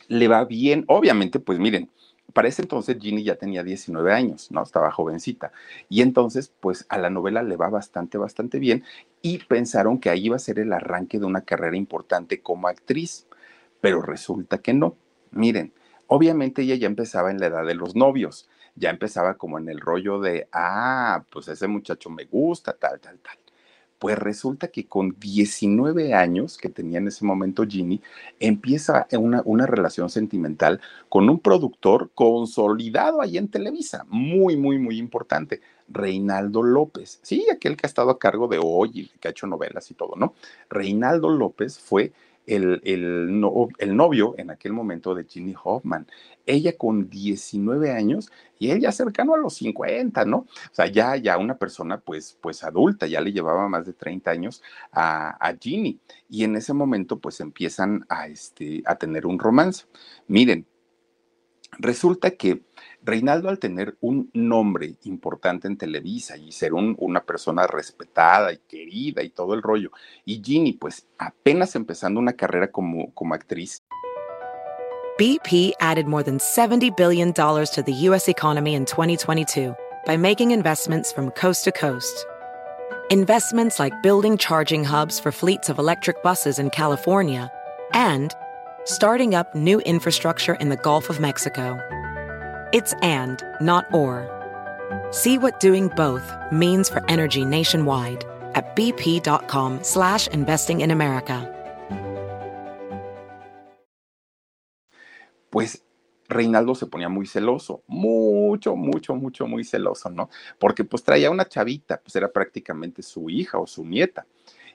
le 0.09 0.27
va 0.27 0.45
bien, 0.47 0.85
obviamente, 0.89 1.39
pues 1.39 1.61
miren, 1.61 1.91
para 2.33 2.49
ese 2.49 2.63
entonces 2.63 2.99
Ginny 3.01 3.23
ya 3.25 3.37
tenía 3.37 3.63
19 3.63 4.13
años, 4.13 4.51
¿no? 4.51 4.63
Estaba 4.63 4.91
jovencita. 4.91 5.53
Y 5.89 6.03
entonces, 6.03 6.53
pues 6.61 6.87
a 6.89 6.99
la 6.99 7.11
novela 7.11 7.43
le 7.43 7.57
va 7.57 7.69
bastante, 7.69 8.19
bastante 8.19 8.59
bien 8.59 8.85
y 9.21 9.39
pensaron 9.39 9.99
que 9.99 10.11
ahí 10.11 10.27
iba 10.27 10.37
a 10.37 10.41
ser 10.41 10.59
el 10.59 10.73
arranque 10.73 11.19
de 11.19 11.27
una 11.27 11.43
carrera 11.43 11.77
importante 11.77 12.41
como 12.41 12.69
actriz, 12.69 13.27
pero 13.81 14.03
resulta 14.03 14.59
que 14.59 14.75
no. 14.75 14.97
Miren, 15.31 15.73
obviamente 16.07 16.63
ella 16.63 16.77
ya 16.77 16.87
empezaba 16.87 17.31
en 17.31 17.39
la 17.41 17.47
edad 17.47 17.67
de 17.67 17.75
los 17.75 17.97
novios, 17.97 18.49
ya 18.75 18.91
empezaba 18.91 19.37
como 19.37 19.59
en 19.59 19.69
el 19.69 19.81
rollo 19.81 20.21
de, 20.21 20.49
ah, 20.53 21.25
pues 21.31 21.49
ese 21.49 21.69
muchacho 21.69 22.11
me 22.11 22.25
gusta, 22.25 22.73
tal, 22.75 23.01
tal, 23.01 23.19
tal. 23.19 23.42
Pues 24.03 24.19
resulta 24.19 24.67
que 24.67 24.89
con 24.89 25.15
19 25.21 26.13
años 26.13 26.59
que 26.59 26.69
tenía 26.69 26.99
en 26.99 27.07
ese 27.07 27.25
momento 27.25 27.65
Ginny, 27.65 28.01
empieza 28.41 29.07
una, 29.13 29.43
una 29.45 29.65
relación 29.65 30.11
sentimental 30.11 30.81
con 31.09 31.31
un 31.31 31.39
productor 31.39 32.11
consolidado 32.13 33.23
ahí 33.23 33.39
en 33.39 33.47
Televisa, 33.47 34.05
muy, 34.09 34.57
muy, 34.57 34.81
muy 34.81 34.99
importante, 34.99 35.61
Reinaldo 35.87 36.65
López. 36.65 37.21
Sí, 37.23 37.47
aquel 37.49 37.77
que 37.77 37.87
ha 37.87 37.91
estado 37.91 38.11
a 38.11 38.19
cargo 38.19 38.49
de 38.49 38.59
hoy 38.61 38.91
y 38.93 39.19
que 39.21 39.29
ha 39.29 39.31
hecho 39.31 39.47
novelas 39.47 39.89
y 39.93 39.95
todo, 39.95 40.17
¿no? 40.17 40.35
Reinaldo 40.69 41.31
López 41.31 41.79
fue 41.79 42.13
el, 42.47 42.81
el, 42.85 43.97
novio 43.97 44.35
en 44.37 44.51
aquel 44.51 44.73
momento 44.73 45.15
de 45.15 45.25
Ginny 45.25 45.55
Hoffman. 45.63 46.07
Ella 46.45 46.77
con 46.77 47.09
19 47.09 47.91
años 47.93 48.31
y 48.59 48.71
él 48.71 48.81
ya 48.81 48.93
cercano 48.93 49.35
a 49.35 49.39
los 49.39 49.55
50, 49.55 50.25
¿no? 50.25 50.39
O 50.39 50.75
sea, 50.75 50.87
ya, 50.87 51.17
ya 51.17 51.39
una 51.39 51.57
persona 51.57 52.01
pues, 52.01 52.37
pues 52.41 52.65
adulta, 52.65 53.07
ya 53.07 53.21
le 53.21 53.33
llevaba 53.33 53.69
más 53.69 53.87
de 53.87 53.93
30 53.93 54.31
años 54.31 54.63
a, 54.91 55.31
a 55.31 55.57
Ginny. 55.57 56.01
Y 56.29 56.45
en 56.45 56.57
ese 56.57 56.73
momento 56.73 57.19
pues 57.19 57.41
empiezan 57.41 58.05
a, 58.09 58.27
este, 58.27 58.83
a 58.87 58.97
tener 58.97 59.27
un 59.27 59.39
romance. 59.39 59.87
Miren, 60.27 60.67
resulta 61.79 62.33
que 62.33 62.63
Reinaldo 63.05 63.49
al 63.49 63.59
tener 63.59 63.97
un 64.01 64.31
nombre 64.33 64.95
importante 65.05 65.67
en 65.67 65.77
Televisa 65.77 66.37
y 66.37 66.53
ser 66.53 66.73
una 66.75 67.25
persona 67.25 67.67
respetada 67.67 68.53
y 68.53 68.59
querida 68.59 69.23
y 69.23 69.31
todo 69.31 69.55
el 69.55 69.63
rollo, 69.63 69.91
y 70.25 70.41
Ginny 70.43 70.75
pues 70.75 71.07
apenas 71.19 71.75
empezando 71.75 72.21
una 72.21 72.35
carrera 72.35 72.71
como, 72.71 73.13
como 73.13 73.35
actriz. 73.35 73.83
BP 75.19 75.75
added 75.81 76.07
more 76.07 76.23
than 76.23 76.39
$70 76.39 76.97
billion 76.97 77.33
to 77.33 77.83
the 77.85 77.93
U.S. 78.09 78.29
economy 78.29 78.75
in 78.75 78.85
2022 78.87 79.75
by 80.07 80.17
making 80.17 80.53
investments 80.53 81.13
from 81.13 81.31
coast 81.33 81.65
to 81.65 81.73
coast. 81.73 82.27
Investments 83.11 83.79
like 83.79 84.03
building 84.03 84.39
charging 84.39 84.85
hubs 84.85 85.21
for 85.21 85.31
fleets 85.31 85.69
of 85.69 85.79
electric 85.79 86.23
buses 86.23 86.59
in 86.59 86.71
California 86.71 87.53
and 87.93 88.35
starting 88.85 89.35
up 89.35 89.55
new 89.55 89.81
infrastructure 89.81 90.55
in 90.55 90.71
the 90.71 90.77
Gulf 90.77 91.11
of 91.11 91.21
Mexico. 91.21 91.79
It's 92.73 92.95
and, 93.03 93.45
not 93.61 93.85
or. 93.93 94.25
See 95.11 95.37
what 95.37 95.61
doing 95.61 95.89
both 95.89 96.25
means 96.51 96.89
for 96.89 97.05
energy 97.07 97.45
nationwide 97.45 98.25
at 98.55 98.75
bp.com 98.75 99.81
slash 99.83 100.27
investing 100.29 100.81
in 100.81 100.91
America. 100.91 101.47
Pues 105.51 105.85
Reinaldo 106.31 106.75
se 106.75 106.87
ponía 106.87 107.11
muy 107.11 107.27
celoso, 107.27 107.83
mucho, 107.87 108.75
mucho, 108.75 109.15
mucho, 109.15 109.47
muy 109.47 109.65
celoso, 109.65 110.09
¿no? 110.09 110.31
Porque 110.59 110.83
pues 110.83 111.03
traía 111.03 111.31
una 111.31 111.47
chavita, 111.47 112.01
pues 112.01 112.17
era 112.17 112.33
prácticamente 112.33 113.03
su 113.03 113.29
hija 113.29 113.59
o 113.59 113.67
su 113.67 113.85
nieta. 113.85 114.27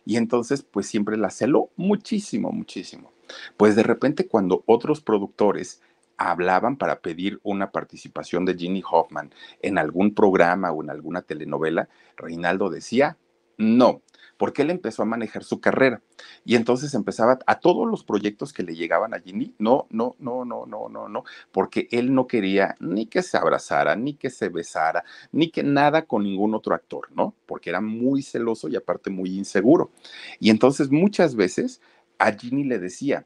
Y 0.06 0.18
entonces 0.18 0.62
pues 0.62 0.86
siempre 0.86 1.18
la 1.18 1.32
celó 1.32 1.72
muchísimo, 1.78 2.52
muchísimo. 2.52 3.12
Pues 3.58 3.76
de 3.76 3.82
repente 3.82 4.28
cuando 4.28 4.64
otros 4.68 5.02
productores 5.02 5.82
hablaban 6.18 6.78
para 6.78 7.00
pedir 7.00 7.40
una 7.44 7.72
participación 7.72 8.46
de 8.46 8.56
Ginny 8.56 8.84
Hoffman 8.90 9.34
en 9.62 9.78
algún 9.78 10.14
programa 10.14 10.72
o 10.72 10.84
en 10.84 10.90
alguna 10.90 11.22
telenovela, 11.22 11.90
Reinaldo 12.18 12.70
decía 12.70 13.18
no, 13.58 14.04
porque 14.38 14.62
él 14.62 14.70
empezó 14.70 15.02
a 15.02 15.06
manejar 15.06 15.44
su 15.44 15.60
carrera 15.60 16.02
y 16.46 16.56
entonces 16.56 16.94
empezaba 16.94 17.40
a 17.48 17.60
todos 17.60 17.88
los 17.88 18.04
proyectos 18.04 18.54
que 18.54 18.64
le 18.64 18.76
llegaban 18.76 19.14
a 19.14 19.20
Ginny, 19.20 19.56
no, 19.58 19.88
no, 19.90 20.16
no, 20.20 20.46
no, 20.46 20.66
no, 20.68 20.90
no, 20.90 21.10
no, 21.10 21.24
porque 21.52 21.88
él 21.92 22.14
no 22.14 22.28
quería 22.28 22.76
ni 22.80 23.08
que 23.08 23.24
se 23.24 23.38
abrazara, 23.38 23.96
ni 23.96 24.14
que 24.14 24.30
se 24.30 24.50
besara, 24.50 25.04
ni 25.32 25.50
que 25.50 25.64
nada 25.64 26.04
con 26.04 26.24
ningún 26.24 26.54
otro 26.54 26.76
actor, 26.76 27.10
¿no? 27.16 27.34
Porque 27.48 27.72
era 27.72 27.82
muy 27.82 28.22
celoso 28.22 28.68
y 28.70 28.76
aparte 28.76 29.10
muy 29.10 29.36
inseguro. 29.36 29.92
Y 30.40 30.52
entonces 30.52 30.92
muchas 30.92 31.36
veces 31.36 31.82
a 32.20 32.32
Ginny 32.32 32.64
le 32.64 32.78
decía, 32.80 33.26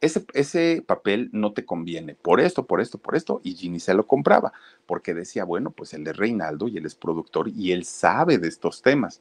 ese, 0.00 0.82
papel 0.86 1.30
no 1.32 1.52
te 1.52 1.64
conviene 1.64 2.14
por 2.14 2.40
esto, 2.40 2.66
por 2.66 2.80
esto, 2.80 2.98
por 2.98 3.16
esto, 3.16 3.40
y 3.42 3.54
Ginny 3.54 3.80
se 3.80 3.94
lo 3.94 4.06
compraba, 4.06 4.52
porque 4.86 5.14
decía, 5.14 5.44
bueno, 5.44 5.70
pues 5.70 5.94
él 5.94 6.06
es 6.06 6.16
Reinaldo 6.16 6.68
y 6.68 6.76
él 6.76 6.86
es 6.86 6.94
productor 6.94 7.48
y 7.48 7.72
él 7.72 7.84
sabe 7.84 8.38
de 8.38 8.48
estos 8.48 8.82
temas. 8.82 9.20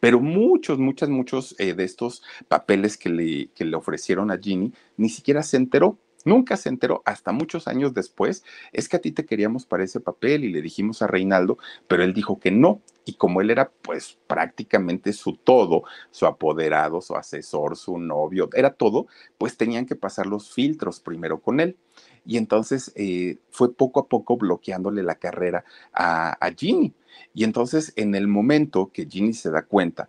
Pero 0.00 0.20
muchos, 0.20 0.78
muchos, 0.78 1.08
muchos 1.10 1.54
eh, 1.58 1.74
de 1.74 1.84
estos 1.84 2.22
papeles 2.48 2.96
que 2.96 3.08
le, 3.08 3.48
que 3.54 3.64
le 3.64 3.76
ofrecieron 3.76 4.30
a 4.30 4.38
Ginny 4.38 4.72
ni 4.96 5.08
siquiera 5.08 5.42
se 5.42 5.56
enteró. 5.56 5.98
Nunca 6.24 6.56
se 6.56 6.68
enteró 6.68 7.02
hasta 7.04 7.32
muchos 7.32 7.68
años 7.68 7.94
después, 7.94 8.44
es 8.72 8.88
que 8.88 8.96
a 8.96 9.00
ti 9.00 9.12
te 9.12 9.24
queríamos 9.24 9.66
para 9.66 9.84
ese 9.84 10.00
papel 10.00 10.44
y 10.44 10.52
le 10.52 10.62
dijimos 10.62 11.02
a 11.02 11.06
Reinaldo, 11.06 11.58
pero 11.88 12.02
él 12.02 12.14
dijo 12.14 12.38
que 12.38 12.50
no. 12.50 12.80
Y 13.04 13.14
como 13.14 13.40
él 13.40 13.50
era 13.50 13.72
pues 13.82 14.18
prácticamente 14.28 15.12
su 15.12 15.36
todo, 15.36 15.82
su 16.12 16.26
apoderado, 16.26 17.00
su 17.00 17.16
asesor, 17.16 17.76
su 17.76 17.98
novio, 17.98 18.48
era 18.54 18.74
todo, 18.74 19.06
pues 19.38 19.56
tenían 19.56 19.86
que 19.86 19.96
pasar 19.96 20.26
los 20.26 20.52
filtros 20.52 21.00
primero 21.00 21.40
con 21.40 21.58
él. 21.58 21.76
Y 22.24 22.36
entonces 22.36 22.92
eh, 22.94 23.38
fue 23.50 23.74
poco 23.74 24.00
a 24.00 24.06
poco 24.06 24.36
bloqueándole 24.36 25.02
la 25.02 25.16
carrera 25.16 25.64
a, 25.92 26.32
a 26.44 26.52
Ginny. 26.52 26.94
Y 27.34 27.44
entonces 27.44 27.92
en 27.96 28.14
el 28.14 28.28
momento 28.28 28.90
que 28.92 29.06
Ginny 29.06 29.32
se 29.32 29.50
da 29.50 29.62
cuenta 29.62 30.08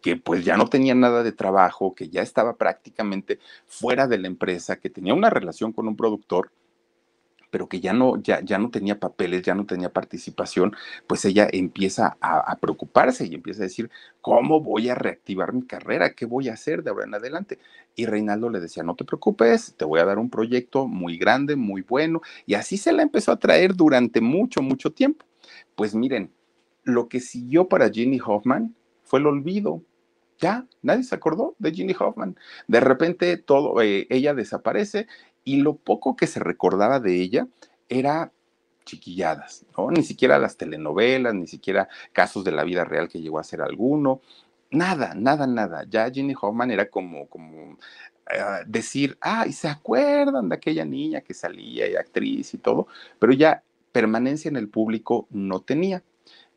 que 0.00 0.16
pues 0.16 0.44
ya 0.44 0.56
no 0.56 0.68
tenía 0.68 0.94
nada 0.94 1.22
de 1.22 1.32
trabajo, 1.32 1.94
que 1.94 2.08
ya 2.08 2.22
estaba 2.22 2.56
prácticamente 2.56 3.38
fuera 3.66 4.06
de 4.06 4.18
la 4.18 4.28
empresa, 4.28 4.76
que 4.76 4.90
tenía 4.90 5.14
una 5.14 5.30
relación 5.30 5.72
con 5.72 5.88
un 5.88 5.96
productor, 5.96 6.50
pero 7.50 7.68
que 7.68 7.80
ya 7.80 7.92
no, 7.92 8.20
ya, 8.22 8.40
ya 8.40 8.58
no 8.58 8.70
tenía 8.70 9.00
papeles, 9.00 9.42
ya 9.42 9.54
no 9.54 9.66
tenía 9.66 9.92
participación, 9.92 10.74
pues 11.06 11.24
ella 11.24 11.48
empieza 11.50 12.16
a, 12.20 12.38
a, 12.40 12.56
preocuparse 12.56 13.26
y 13.26 13.34
empieza 13.34 13.62
a 13.62 13.64
decir, 13.64 13.90
¿cómo 14.20 14.60
voy 14.60 14.88
a 14.88 14.94
reactivar 14.94 15.52
mi 15.52 15.62
carrera? 15.62 16.12
¿Qué 16.12 16.26
voy 16.26 16.48
a 16.48 16.54
hacer 16.54 16.82
de 16.82 16.90
ahora 16.90 17.06
en 17.06 17.14
adelante? 17.14 17.58
Y 17.94 18.06
Reinaldo 18.06 18.50
le 18.50 18.60
decía, 18.60 18.82
no 18.82 18.94
te 18.94 19.04
preocupes, 19.04 19.74
te 19.76 19.84
voy 19.84 20.00
a 20.00 20.04
dar 20.04 20.18
un 20.18 20.30
proyecto 20.30 20.86
muy 20.86 21.16
grande, 21.16 21.56
muy 21.56 21.82
bueno, 21.82 22.20
y 22.46 22.54
así 22.54 22.76
se 22.76 22.92
la 22.92 23.02
empezó 23.02 23.32
a 23.32 23.38
traer 23.38 23.74
durante 23.74 24.20
mucho, 24.20 24.62
mucho 24.62 24.92
tiempo. 24.92 25.24
Pues 25.74 25.94
miren, 25.94 26.30
lo 26.84 27.08
que 27.08 27.20
siguió 27.20 27.68
para 27.68 27.90
Ginny 27.90 28.20
Hoffman 28.24 28.74
fue 29.04 29.20
el 29.20 29.26
olvido. 29.26 29.82
Ya, 30.40 30.66
nadie 30.82 31.02
se 31.02 31.14
acordó 31.14 31.56
de 31.58 31.72
Ginny 31.72 31.94
Hoffman. 31.98 32.36
De 32.68 32.80
repente 32.80 33.36
todo, 33.36 33.80
eh, 33.82 34.06
ella 34.10 34.34
desaparece 34.34 35.08
y 35.44 35.56
lo 35.62 35.76
poco 35.76 36.16
que 36.16 36.26
se 36.26 36.40
recordaba 36.40 37.00
de 37.00 37.16
ella 37.20 37.48
era 37.88 38.32
chiquilladas, 38.84 39.66
¿no? 39.76 39.90
Ni 39.90 40.02
siquiera 40.02 40.38
las 40.38 40.56
telenovelas, 40.56 41.34
ni 41.34 41.46
siquiera 41.46 41.88
casos 42.12 42.44
de 42.44 42.52
la 42.52 42.64
vida 42.64 42.84
real 42.84 43.08
que 43.08 43.20
llegó 43.20 43.38
a 43.38 43.44
ser 43.44 43.60
alguno. 43.60 44.20
Nada, 44.70 45.14
nada, 45.14 45.46
nada. 45.46 45.84
Ya 45.88 46.10
Ginny 46.10 46.34
Hoffman 46.40 46.70
era 46.70 46.88
como, 46.88 47.26
como 47.28 47.72
uh, 47.72 47.76
decir, 48.66 49.16
ay, 49.20 49.52
¿se 49.52 49.68
acuerdan 49.68 50.48
de 50.48 50.56
aquella 50.56 50.84
niña 50.84 51.20
que 51.20 51.34
salía 51.34 51.88
y 51.88 51.96
actriz 51.96 52.54
y 52.54 52.58
todo? 52.58 52.86
Pero 53.18 53.32
ya 53.32 53.62
permanencia 53.92 54.48
en 54.48 54.56
el 54.56 54.68
público 54.68 55.26
no 55.30 55.60
tenía. 55.60 56.02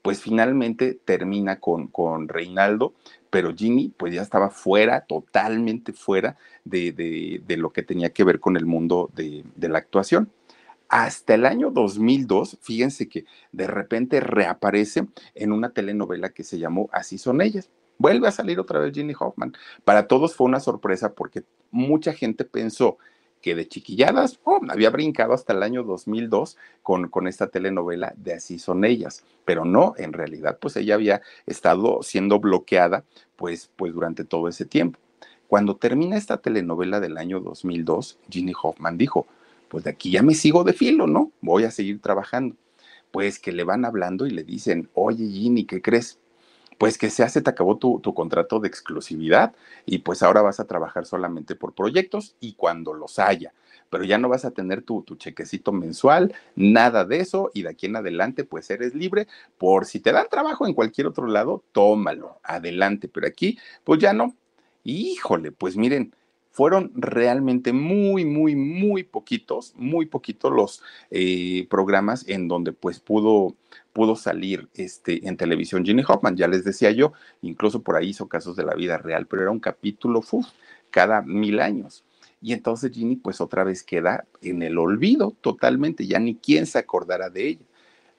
Pues 0.02 0.22
finalmente 0.22 0.94
termina 0.94 1.60
con, 1.60 1.88
con 1.88 2.28
Reinaldo, 2.28 2.94
pero 3.32 3.56
Ginny 3.56 3.90
pues 3.98 4.14
ya 4.14 4.22
estaba 4.22 4.52
fuera, 4.52 5.02
totalmente 5.02 5.94
fuera 5.94 6.38
de, 6.64 6.92
de, 6.92 7.42
de, 7.46 7.58
lo 7.58 7.72
que 7.72 7.82
tenía 7.82 8.12
que 8.12 8.24
ver 8.24 8.40
con 8.40 8.56
el 8.58 8.68
mundo 8.68 9.10
de, 9.16 9.44
de 9.56 9.70
la 9.70 9.80
actuación 9.80 10.30
hasta 10.92 11.36
el 11.36 11.46
año 11.46 11.72
2002, 11.72 12.58
fíjense 12.62 13.08
que 13.08 13.24
de 13.54 13.66
repente 13.66 14.20
reaparece 14.20 15.08
en 15.36 15.54
una 15.54 15.70
telenovela 15.70 16.34
que 16.34 16.44
se 16.44 16.60
llamó 16.60 16.90
Así 16.92 17.18
son 17.18 17.42
ellas. 17.42 17.70
Vuelve 17.98 18.28
a 18.28 18.32
salir 18.32 18.60
otra 18.60 18.80
vez 18.80 18.94
Ginny 18.94 19.14
Hoffman. 19.18 19.54
Para 19.86 20.08
todos 20.08 20.36
fue 20.36 20.48
una 20.48 20.60
sorpresa 20.60 21.14
porque 21.14 21.44
mucha 21.72 22.12
gente 22.12 22.44
pensó 22.44 22.98
que 23.42 23.56
de 23.56 23.68
chiquilladas 23.68 24.40
había 24.70 24.90
brincado 24.90 25.34
hasta 25.34 25.54
el 25.54 25.64
año 25.64 25.84
2002 25.84 26.58
con, 26.84 27.10
con 27.10 27.28
esta 27.28 27.48
telenovela 27.48 28.14
de 28.16 28.34
Así 28.34 28.60
son 28.60 28.86
ellas, 28.86 29.24
pero 29.46 29.66
no, 29.66 29.94
en 29.98 30.14
realidad 30.14 30.58
pues 30.60 30.76
ella 30.78 30.96
había 30.96 31.22
estado 31.46 32.04
siendo 32.04 32.40
bloqueada 32.40 33.04
pues, 33.36 33.70
pues 33.76 33.94
durante 33.94 34.24
todo 34.24 34.48
ese 34.48 34.66
tiempo. 34.66 35.00
Cuando 35.48 35.76
termina 35.76 36.16
esta 36.16 36.38
telenovela 36.38 37.02
del 37.02 37.18
año 37.18 37.42
2002, 37.42 38.20
Ginny 38.30 38.54
Hoffman 38.62 38.98
dijo, 38.98 39.28
pues 39.68 39.84
de 39.84 39.90
aquí 39.90 40.12
ya 40.12 40.22
me 40.22 40.34
sigo 40.34 40.64
de 40.64 40.74
filo, 40.74 41.08
¿no? 41.08 41.32
Voy 41.42 41.66
a 41.66 41.72
seguir 41.72 42.00
trabajando. 42.00 42.56
Pues 43.12 43.38
que 43.38 43.52
le 43.52 43.66
van 43.66 43.84
hablando 43.84 44.26
y 44.26 44.32
le 44.32 44.46
dicen, 44.46 44.90
oye 44.94 45.28
Ginny, 45.28 45.66
¿qué 45.66 45.82
crees? 45.82 46.21
Pues 46.82 46.98
que 46.98 47.12
se 47.12 47.22
hace, 47.22 47.44
te 47.44 47.50
acabó 47.52 47.78
tu, 47.78 48.00
tu, 48.00 48.16
contrato 48.16 48.60
de 48.60 48.68
exclusividad 48.68 49.54
y 49.86 50.00
pues 50.00 50.24
ahora 50.24 50.42
vas 50.42 50.60
a 50.60 50.66
trabajar 50.66 51.06
solamente 51.06 51.54
por 51.54 51.76
proyectos 51.76 52.34
y 52.40 52.54
cuando 52.54 52.96
los 52.96 53.20
haya, 53.20 53.54
pero 53.92 54.04
ya 54.04 54.18
no 54.18 54.30
vas 54.30 54.46
a 54.46 54.50
tener 54.50 54.82
tu, 54.82 55.04
tu, 55.04 55.16
chequecito 55.16 55.72
mensual, 55.72 56.34
nada 56.56 57.06
de 57.06 57.20
eso 57.20 57.52
y 57.54 57.62
de 57.62 57.70
aquí 57.70 57.86
en 57.86 57.98
adelante 57.98 58.46
pues 58.46 58.68
eres 58.72 58.96
libre 58.96 59.28
por 59.60 59.86
si 59.86 60.00
te 60.00 60.12
dan 60.12 60.26
trabajo 60.28 60.66
en 60.66 60.74
cualquier 60.74 61.06
otro 61.06 61.28
lado, 61.28 61.64
tómalo, 61.72 62.40
adelante, 62.42 63.08
pero 63.08 63.28
aquí 63.28 63.60
pues 63.84 64.00
ya 64.00 64.14
no. 64.14 64.36
Híjole, 64.84 65.52
pues 65.52 65.78
miren, 65.78 66.16
fueron 66.52 66.92
realmente 66.96 67.74
muy, 67.74 68.26
muy, 68.26 68.56
muy 68.56 69.04
poquitos, 69.04 69.74
muy 69.78 70.06
poquitos 70.06 70.52
los 70.52 70.84
eh, 71.10 71.66
programas 71.70 72.28
en 72.28 72.48
donde 72.48 72.74
pues 72.74 73.00
pudo, 73.00 73.56
pudo 73.94 74.16
salir 74.16 74.68
este, 74.74 75.28
en 75.28 75.38
televisión 75.38 75.86
Ginny 75.86 76.04
Hoffman. 76.08 76.36
Ya 76.36 76.48
les 76.48 76.64
decía 76.64 76.92
yo, 76.92 77.14
incluso 77.42 77.82
por 77.82 77.96
ahí 77.96 78.10
hizo 78.10 78.28
casos 78.28 78.56
de 78.56 78.66
la 78.66 78.76
vida 78.76 78.98
real, 78.98 79.28
pero 79.28 79.44
era 79.44 79.52
un 79.52 79.60
capítulo 79.60 80.22
uf, 80.32 80.48
cada 80.90 81.22
mil 81.22 81.62
años. 81.62 82.04
Y 82.42 82.54
entonces 82.54 82.92
Ginny 82.92 83.16
pues 83.16 83.40
otra 83.40 83.64
vez 83.64 83.84
queda 83.84 84.26
en 84.42 84.62
el 84.62 84.78
olvido 84.78 85.36
totalmente, 85.42 86.06
ya 86.06 86.20
ni 86.20 86.36
quién 86.36 86.66
se 86.66 86.80
acordara 86.80 87.30
de 87.30 87.48
ella. 87.48 87.66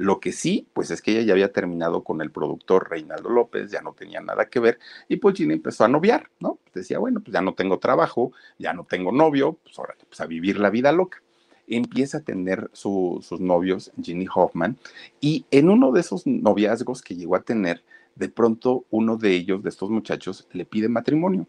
Lo 0.02 0.18
que 0.18 0.32
sí, 0.32 0.66
pues 0.72 0.90
es 0.90 1.00
que 1.00 1.12
ella 1.12 1.22
ya 1.22 1.32
había 1.34 1.52
terminado 1.52 2.02
con 2.02 2.22
el 2.22 2.32
productor 2.32 2.90
Reinaldo 2.90 3.28
López, 3.28 3.70
ya 3.70 3.82
no 3.82 3.92
tenía 3.92 4.20
nada 4.20 4.48
que 4.48 4.58
ver, 4.58 4.80
y 5.08 5.18
pues 5.18 5.36
Ginny 5.36 5.54
empezó 5.54 5.84
a 5.84 5.88
noviar, 5.88 6.28
¿no? 6.40 6.58
Decía, 6.74 6.98
bueno, 6.98 7.20
pues 7.20 7.32
ya 7.32 7.40
no 7.40 7.54
tengo 7.54 7.78
trabajo, 7.78 8.32
ya 8.58 8.72
no 8.72 8.82
tengo 8.82 9.12
novio, 9.12 9.58
pues 9.62 9.78
ahora 9.78 9.94
pues 10.04 10.20
a 10.20 10.26
vivir 10.26 10.58
la 10.58 10.70
vida 10.70 10.90
loca. 10.90 11.22
Empieza 11.68 12.18
a 12.18 12.20
tener 12.22 12.68
su, 12.72 13.20
sus 13.22 13.38
novios, 13.38 13.92
Ginny 14.02 14.26
Hoffman, 14.34 14.76
y 15.20 15.46
en 15.52 15.68
uno 15.68 15.92
de 15.92 16.00
esos 16.00 16.26
noviazgos 16.26 17.00
que 17.00 17.14
llegó 17.14 17.36
a 17.36 17.44
tener, 17.44 17.84
de 18.16 18.28
pronto 18.28 18.84
uno 18.90 19.16
de 19.16 19.30
ellos, 19.30 19.62
de 19.62 19.68
estos 19.68 19.88
muchachos, 19.88 20.48
le 20.50 20.64
pide 20.64 20.88
matrimonio. 20.88 21.46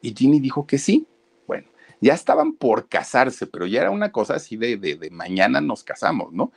Y 0.00 0.14
Ginny 0.16 0.40
dijo 0.40 0.66
que 0.66 0.78
sí. 0.78 1.06
Bueno, 1.46 1.68
ya 2.00 2.14
estaban 2.14 2.54
por 2.54 2.88
casarse, 2.88 3.46
pero 3.46 3.66
ya 3.66 3.82
era 3.82 3.90
una 3.90 4.12
cosa 4.12 4.36
así 4.36 4.56
de, 4.56 4.78
de, 4.78 4.96
de 4.96 5.10
mañana 5.10 5.60
nos 5.60 5.84
casamos, 5.84 6.32
¿no? 6.32 6.52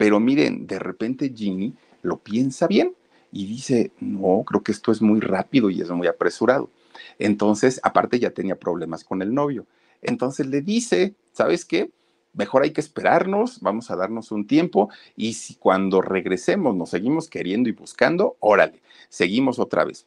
Pero 0.00 0.18
miren, 0.18 0.66
de 0.66 0.78
repente 0.78 1.30
Ginny 1.36 1.74
lo 2.00 2.20
piensa 2.20 2.66
bien 2.66 2.94
y 3.30 3.44
dice, 3.44 3.92
no, 4.00 4.44
creo 4.46 4.62
que 4.62 4.72
esto 4.72 4.92
es 4.92 5.02
muy 5.02 5.20
rápido 5.20 5.68
y 5.68 5.82
es 5.82 5.90
muy 5.90 6.06
apresurado. 6.06 6.70
Entonces, 7.18 7.78
aparte 7.82 8.18
ya 8.18 8.30
tenía 8.30 8.58
problemas 8.58 9.04
con 9.04 9.20
el 9.20 9.34
novio. 9.34 9.66
Entonces 10.00 10.46
le 10.46 10.62
dice, 10.62 11.16
¿sabes 11.32 11.66
qué? 11.66 11.90
Mejor 12.32 12.62
hay 12.62 12.70
que 12.70 12.80
esperarnos, 12.80 13.60
vamos 13.60 13.90
a 13.90 13.96
darnos 13.96 14.32
un 14.32 14.46
tiempo 14.46 14.88
y 15.16 15.34
si 15.34 15.56
cuando 15.56 16.00
regresemos 16.00 16.74
nos 16.74 16.88
seguimos 16.88 17.28
queriendo 17.28 17.68
y 17.68 17.72
buscando, 17.72 18.38
órale, 18.40 18.80
seguimos 19.10 19.58
otra 19.58 19.84
vez. 19.84 20.06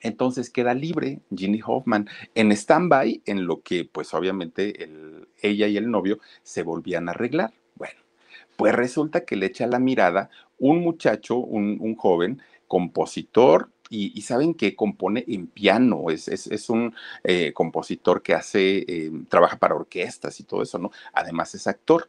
Entonces 0.00 0.48
queda 0.48 0.74
libre 0.74 1.18
Ginny 1.34 1.60
Hoffman 1.66 2.08
en 2.36 2.52
stand-by 2.52 3.22
en 3.26 3.46
lo 3.46 3.62
que 3.62 3.84
pues 3.84 4.14
obviamente 4.14 4.84
el, 4.84 5.26
ella 5.42 5.66
y 5.66 5.76
el 5.76 5.90
novio 5.90 6.20
se 6.44 6.62
volvían 6.62 7.08
a 7.08 7.10
arreglar. 7.10 7.52
Pues 8.56 8.74
resulta 8.74 9.24
que 9.24 9.36
le 9.36 9.46
echa 9.46 9.66
la 9.66 9.78
mirada 9.78 10.30
un 10.58 10.80
muchacho, 10.80 11.36
un, 11.36 11.94
joven, 11.96 12.40
compositor, 12.66 13.70
y, 13.88 14.20
saben 14.22 14.54
que 14.54 14.74
compone 14.74 15.24
en 15.28 15.46
piano, 15.46 16.10
es, 16.10 16.26
es, 16.28 16.70
un 16.70 16.94
eh, 17.22 17.52
compositor 17.52 18.22
que 18.22 18.34
hace, 18.34 18.78
eh, 18.88 19.12
trabaja 19.28 19.58
para 19.58 19.76
orquestas 19.76 20.40
y 20.40 20.44
todo 20.44 20.62
eso, 20.62 20.78
¿no? 20.78 20.90
Además 21.12 21.54
es 21.54 21.66
actor. 21.68 22.08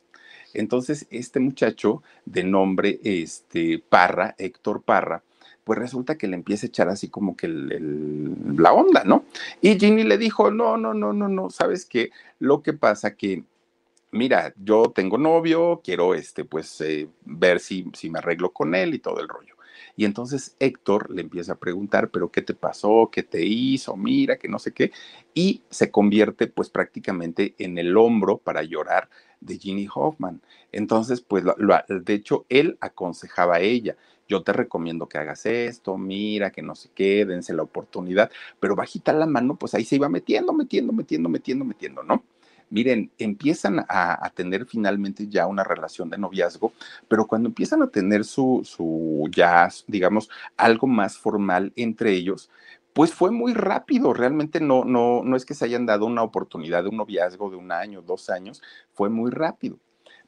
Entonces, 0.53 1.05
este 1.11 1.39
muchacho 1.39 2.01
de 2.25 2.43
nombre 2.43 2.99
este, 3.03 3.83
Parra, 3.89 4.33
Héctor 4.39 4.81
Parra, 4.81 5.23
pues 5.63 5.77
resulta 5.77 6.17
que 6.17 6.27
le 6.27 6.35
empieza 6.35 6.65
a 6.65 6.69
echar 6.69 6.87
así 6.87 7.09
como 7.09 7.35
que 7.35 7.47
la 7.49 8.71
onda, 8.71 9.03
¿no? 9.03 9.25
Y 9.61 9.77
Ginny 9.77 10.03
le 10.03 10.17
dijo, 10.17 10.49
no, 10.49 10.77
no, 10.77 10.93
no, 10.93 11.11
no, 11.11 11.27
no, 11.27 11.49
¿sabes 11.49 11.85
qué? 11.85 12.09
Lo 12.39 12.63
que 12.63 12.71
pasa 12.71 13.15
que 13.15 13.43
mira, 14.11 14.53
yo 14.57 14.91
tengo 14.93 15.17
novio, 15.17 15.81
quiero 15.83 16.13
este, 16.13 16.45
pues, 16.45 16.79
eh, 16.81 17.09
ver 17.25 17.59
si, 17.59 17.85
si 17.93 18.09
me 18.09 18.19
arreglo 18.19 18.51
con 18.51 18.75
él 18.75 18.93
y 18.93 18.99
todo 18.99 19.19
el 19.19 19.27
rollo. 19.27 19.55
Y 19.95 20.05
entonces 20.05 20.55
Héctor 20.59 21.11
le 21.11 21.21
empieza 21.21 21.53
a 21.53 21.59
preguntar, 21.59 22.09
pero 22.09 22.31
¿qué 22.31 22.41
te 22.41 22.53
pasó? 22.53 23.09
¿Qué 23.11 23.23
te 23.23 23.43
hizo? 23.45 23.95
Mira, 23.97 24.37
que 24.37 24.47
no 24.47 24.59
sé 24.59 24.71
qué. 24.71 24.91
Y 25.33 25.63
se 25.69 25.91
convierte 25.91 26.47
pues 26.47 26.69
prácticamente 26.69 27.55
en 27.57 27.77
el 27.77 27.97
hombro 27.97 28.37
para 28.37 28.63
llorar 28.63 29.09
de 29.41 29.57
Ginny 29.57 29.87
Hoffman. 29.93 30.41
Entonces, 30.71 31.21
pues, 31.21 31.43
lo, 31.43 31.55
de 31.87 32.13
hecho, 32.13 32.45
él 32.49 32.77
aconsejaba 32.79 33.55
a 33.55 33.59
ella. 33.61 33.95
Yo 34.27 34.43
te 34.43 34.53
recomiendo 34.53 35.07
que 35.07 35.17
hagas 35.17 35.45
esto, 35.45 35.97
mira, 35.97 36.51
que 36.51 36.61
no 36.61 36.75
se 36.75 36.89
qué, 36.89 37.25
dense 37.25 37.53
la 37.53 37.63
oportunidad, 37.63 38.29
pero 38.59 38.75
bajita 38.75 39.13
la 39.13 39.25
mano, 39.25 39.55
pues 39.55 39.73
ahí 39.73 39.85
se 39.85 39.95
iba 39.95 40.09
metiendo, 40.09 40.51
metiendo, 40.53 40.91
metiendo, 40.91 41.29
metiendo, 41.29 41.65
metiendo, 41.65 42.03
¿no? 42.03 42.23
Miren, 42.69 43.11
empiezan 43.17 43.85
a, 43.87 44.29
tener 44.35 44.65
finalmente 44.65 45.27
ya 45.27 45.47
una 45.47 45.63
relación 45.63 46.09
de 46.09 46.17
noviazgo, 46.17 46.73
pero 47.07 47.25
cuando 47.27 47.49
empiezan 47.49 47.81
a 47.81 47.87
tener 47.87 48.25
su, 48.25 48.61
su 48.63 49.29
ya, 49.31 49.69
digamos, 49.87 50.29
algo 50.57 50.87
más 50.87 51.17
formal 51.17 51.73
entre 51.75 52.13
ellos, 52.13 52.49
pues 52.93 53.13
fue 53.13 53.31
muy 53.31 53.53
rápido, 53.53 54.13
realmente 54.13 54.59
no, 54.59 54.83
no, 54.83 55.21
no 55.23 55.35
es 55.35 55.45
que 55.45 55.53
se 55.53 55.65
hayan 55.65 55.85
dado 55.85 56.05
una 56.05 56.23
oportunidad 56.23 56.83
de 56.83 56.89
un 56.89 56.97
noviazgo 56.97 57.49
de 57.49 57.55
un 57.55 57.71
año, 57.71 58.01
dos 58.01 58.29
años, 58.29 58.61
fue 58.93 59.09
muy 59.09 59.31
rápido. 59.31 59.79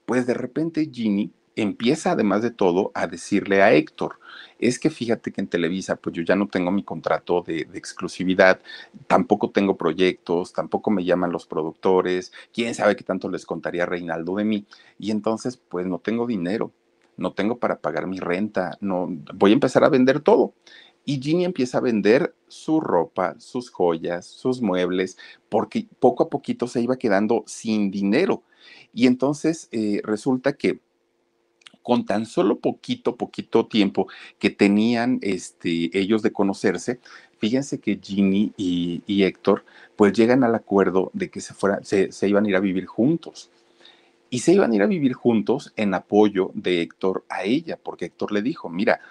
Pues 0.06 0.26
de 0.26 0.34
repente 0.34 0.90
Ginny 0.92 1.32
empieza 1.62 2.12
además 2.12 2.42
de 2.42 2.52
todo 2.52 2.92
a 2.94 3.08
decirle 3.08 3.62
a 3.62 3.74
Héctor, 3.74 4.20
es 4.60 4.80
que 4.80 4.90
fíjate 4.90 5.32
que 5.32 5.42
en 5.42 5.48
Televisa, 5.48 5.96
pues 5.96 6.16
yo 6.16 6.24
ya 6.24 6.36
no 6.36 6.48
tengo 6.48 6.72
mi 6.72 6.84
contrato 6.84 7.42
de, 7.42 7.68
exclusividad, 7.74 8.62
tampoco 9.08 9.50
tengo 9.52 9.78
proyectos, 9.78 10.54
tampoco 10.54 10.92
me 10.92 11.04
llaman 11.04 11.32
los 11.32 11.46
productores, 11.46 12.32
quién 12.54 12.76
sabe 12.76 12.96
qué 12.96 13.04
tanto 13.04 13.30
les 13.30 13.46
contaría 13.46 13.86
Reinaldo 13.86 14.36
de 14.36 14.46
mí, 14.46 14.66
y 14.98 15.12
entonces 15.12 15.58
pues 15.58 15.86
no 15.86 16.00
tengo 16.00 16.28
dinero, 16.28 16.72
no 17.18 17.34
tengo 17.34 17.58
para 17.60 17.80
pagar 17.80 18.08
mi 18.08 18.20
renta, 18.20 18.78
no, 18.82 19.08
voy 19.34 19.52
a 19.52 19.54
empezar 19.54 19.84
a 19.84 19.90
vender 19.90 20.22
todo. 20.22 20.54
Y 21.06 21.20
Ginny 21.22 21.46
empieza 21.46 21.80
a 21.80 21.82
vender 21.82 22.36
su 22.48 22.80
ropa, 22.82 23.36
sus 23.40 23.72
joyas, 23.72 24.28
sus 24.28 24.62
muebles, 24.62 25.18
porque 25.50 25.88
poco 26.00 26.24
a 26.24 26.30
poquito 26.30 26.68
se 26.68 26.82
iba 26.82 26.98
quedando 26.98 27.44
sin 27.48 27.90
dinero. 27.90 28.44
Y 28.94 29.08
entonces 29.08 29.70
eh, 29.72 30.02
resulta 30.04 30.54
que 30.54 30.82
con 31.84 32.06
tan 32.06 32.26
solo 32.26 32.60
poquito, 32.60 33.16
poquito 33.16 33.66
tiempo 33.68 34.08
que 34.38 34.50
tenían 34.50 35.20
este, 35.22 35.98
ellos 35.98 36.22
de 36.22 36.32
conocerse, 36.32 37.00
fíjense 37.38 37.80
que 37.80 38.00
Ginny 38.02 38.54
y, 38.58 39.24
Héctor 39.24 39.66
pues 39.96 40.14
llegan 40.14 40.44
al 40.44 40.56
acuerdo 40.56 41.12
de 41.14 41.30
que 41.30 41.42
se, 41.42 41.54
se, 41.84 42.12
se 42.12 42.30
iban 42.30 42.46
a 42.46 42.50
ir 42.50 42.56
a 42.56 42.60
vivir 42.60 42.86
juntos. 42.86 43.50
Y 44.32 44.40
se 44.40 44.54
iban 44.54 44.72
a 44.72 44.76
ir 44.76 44.84
a 44.84 44.88
vivir 44.88 45.14
juntos 45.14 45.74
en 45.76 45.94
apoyo 45.96 46.52
de 46.54 46.82
Héctor 46.82 47.26
a 47.30 47.44
ella, 47.44 47.80
porque 47.82 48.06
Héctor 48.06 48.32
le 48.32 48.44
dijo, 48.44 48.70
mira, 48.70 49.02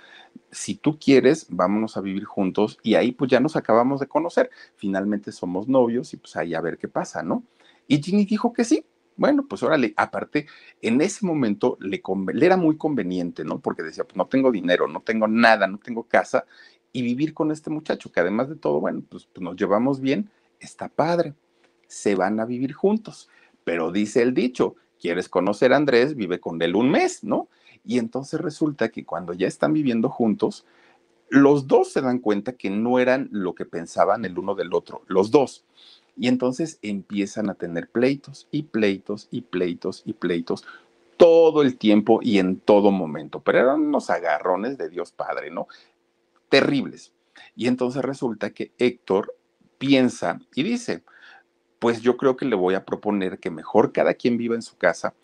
si 0.50 0.76
tú 0.76 0.98
quieres, 0.98 1.46
vámonos 1.50 1.96
a 1.96 2.00
vivir 2.00 2.24
juntos 2.24 2.78
y 2.83 2.94
ahí 2.94 3.12
pues 3.12 3.31
ya 3.31 3.40
nos 3.40 3.57
acabamos 3.57 4.00
de 4.00 4.07
conocer. 4.07 4.50
Finalmente 4.76 5.33
somos 5.33 5.68
novios 5.68 6.14
y 6.14 6.16
pues 6.16 6.37
ahí 6.37 6.54
a 6.54 6.61
ver 6.61 6.78
qué 6.78 6.88
pasa, 6.88 7.22
¿no? 7.22 7.42
Y 7.87 8.02
Ginny 8.02 8.24
dijo 8.24 8.52
que 8.52 8.64
sí. 8.64 8.85
Bueno, 9.18 9.46
pues 9.48 9.64
órale, 9.64 9.92
aparte, 9.96 10.46
en 10.81 11.00
ese 11.00 11.26
momento 11.26 11.76
le, 11.81 12.00
le 12.33 12.46
era 12.46 12.57
muy 12.57 12.76
conveniente, 12.76 13.44
¿no? 13.44 13.59
Porque 13.59 13.83
decía, 13.83 14.04
pues 14.04 14.16
no 14.16 14.28
tengo 14.28 14.52
dinero, 14.52 14.87
no 14.87 15.00
tengo 15.00 15.26
nada, 15.26 15.66
no 15.66 15.78
tengo 15.78 16.04
casa 16.04 16.46
y 16.92 17.02
vivir 17.02 17.35
con 17.35 17.50
este 17.50 17.68
muchacho, 17.68 18.12
que 18.12 18.20
además 18.20 18.48
de 18.48 18.54
todo, 18.54 18.81
bueno, 18.81 19.02
pues, 19.09 19.26
pues 19.26 19.42
nos 19.42 19.57
llevamos 19.57 20.00
bien, 20.00 20.31
está 20.61 20.88
padre. 20.88 21.35
Se 21.88 22.14
van 22.14 22.38
a 22.38 22.44
vivir 22.44 22.72
juntos. 22.72 23.28
Pero 23.64 23.90
dice 23.90 24.22
el 24.22 24.35
dicho, 24.35 24.76
quieres 25.00 25.28
conocer 25.28 25.72
a 25.72 25.76
Andrés, 25.76 26.14
vive 26.14 26.38
con 26.38 26.62
él 26.62 26.76
un 26.76 26.88
mes, 26.88 27.24
¿no? 27.24 27.48
Y 27.85 27.98
entonces 27.98 28.40
resulta 28.40 28.88
que 28.90 29.04
cuando 29.04 29.33
ya 29.33 29.48
están 29.48 29.72
viviendo 29.72 30.11
juntos, 30.11 30.64
los 31.28 31.66
dos 31.66 31.92
se 31.92 32.02
dan 32.02 32.20
cuenta 32.20 32.52
que 32.52 32.70
no 32.70 33.00
eran 33.00 33.28
lo 33.33 33.57
que 33.57 33.64
pensaban 33.64 34.24
el 34.24 34.38
uno 34.38 34.54
del 34.54 34.72
otro, 34.72 35.02
los 35.09 35.33
dos. 35.33 35.64
Y 36.18 36.28
entonces 36.28 36.78
empiezan 36.83 37.48
a 37.48 37.54
tener 37.54 37.88
pleitos 37.88 38.48
y 38.50 38.64
pleitos 38.64 39.28
y 39.31 39.42
pleitos 39.42 40.02
y 40.04 40.14
pleitos 40.14 40.64
todo 41.16 41.62
el 41.62 41.78
tiempo 41.78 42.20
y 42.22 42.38
en 42.38 42.59
todo 42.59 42.90
momento. 42.90 43.40
Pero 43.40 43.59
eran 43.59 43.81
unos 43.83 44.11
agarrones 44.11 44.78
de 44.78 44.88
Dios 44.88 45.12
Padre, 45.12 45.50
¿no? 45.50 45.68
Terribles. 46.48 47.12
Y 47.54 47.68
entonces 47.68 48.02
resulta 48.02 48.50
que 48.50 48.72
Héctor 48.78 49.35
piensa 49.78 50.40
y 50.54 50.62
dice, 50.62 51.04
pues 51.78 52.00
yo 52.00 52.16
creo 52.16 52.37
que 52.37 52.44
le 52.44 52.57
voy 52.57 52.74
a 52.74 52.85
proponer 52.85 53.38
que 53.38 53.50
mejor 53.50 53.92
cada 53.92 54.14
quien 54.14 54.37
viva 54.37 54.54
en 54.54 54.62
su 54.62 54.76
casa, 54.76 55.14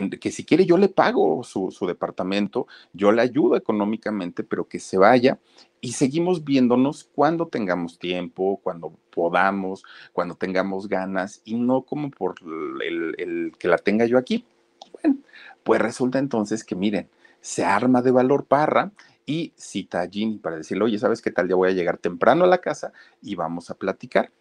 que, 0.00 0.30
si 0.30 0.44
quiere 0.44 0.64
yo 0.64 0.78
le 0.78 0.88
pago 0.88 1.44
su, 1.44 1.70
departamento, 1.86 2.66
yo 2.94 3.12
le 3.12 3.20
ayudo 3.20 3.56
económicamente, 3.56 4.42
pero 4.42 4.66
que 4.66 4.78
se 4.78 4.96
vaya 4.96 5.38
y 5.82 5.92
seguimos 5.92 6.44
viéndonos 6.44 7.04
cuando 7.04 7.48
tengamos 7.48 7.98
tiempo, 7.98 8.60
cuando 8.62 8.94
podamos, 9.10 9.82
cuando 10.12 10.34
tengamos 10.34 10.88
ganas 10.88 11.42
y 11.44 11.56
no 11.56 11.82
como 11.82 12.10
por 12.10 12.36
el, 12.82 13.14
el 13.18 13.52
que 13.58 13.68
la 13.68 13.76
tenga 13.76 14.06
yo 14.06 14.16
aquí. 14.16 14.46
Bueno, 14.92 15.18
pues 15.62 15.80
resulta 15.80 16.18
entonces 16.18 16.64
que 16.64 16.74
miren, 16.74 17.10
se 17.40 17.64
arma 17.64 18.00
de 18.00 18.12
valor 18.12 18.46
Parra 18.46 18.92
y 19.26 19.52
cita 19.56 20.00
a 20.00 20.08
Ginny 20.08 20.38
para 20.38 20.56
decirle, 20.56 20.84
oye, 20.84 20.98
¿sabes 20.98 21.20
qué 21.20 21.30
tal? 21.30 21.48
Ya 21.48 21.54
voy 21.54 21.68
a 21.68 21.72
llegar 21.72 21.98
temprano 21.98 22.44
a 22.44 22.48
la 22.48 22.58
casa 22.58 22.92
y 23.20 23.34
vamos 23.34 23.68
a 23.70 23.74
platicar. 23.74 24.32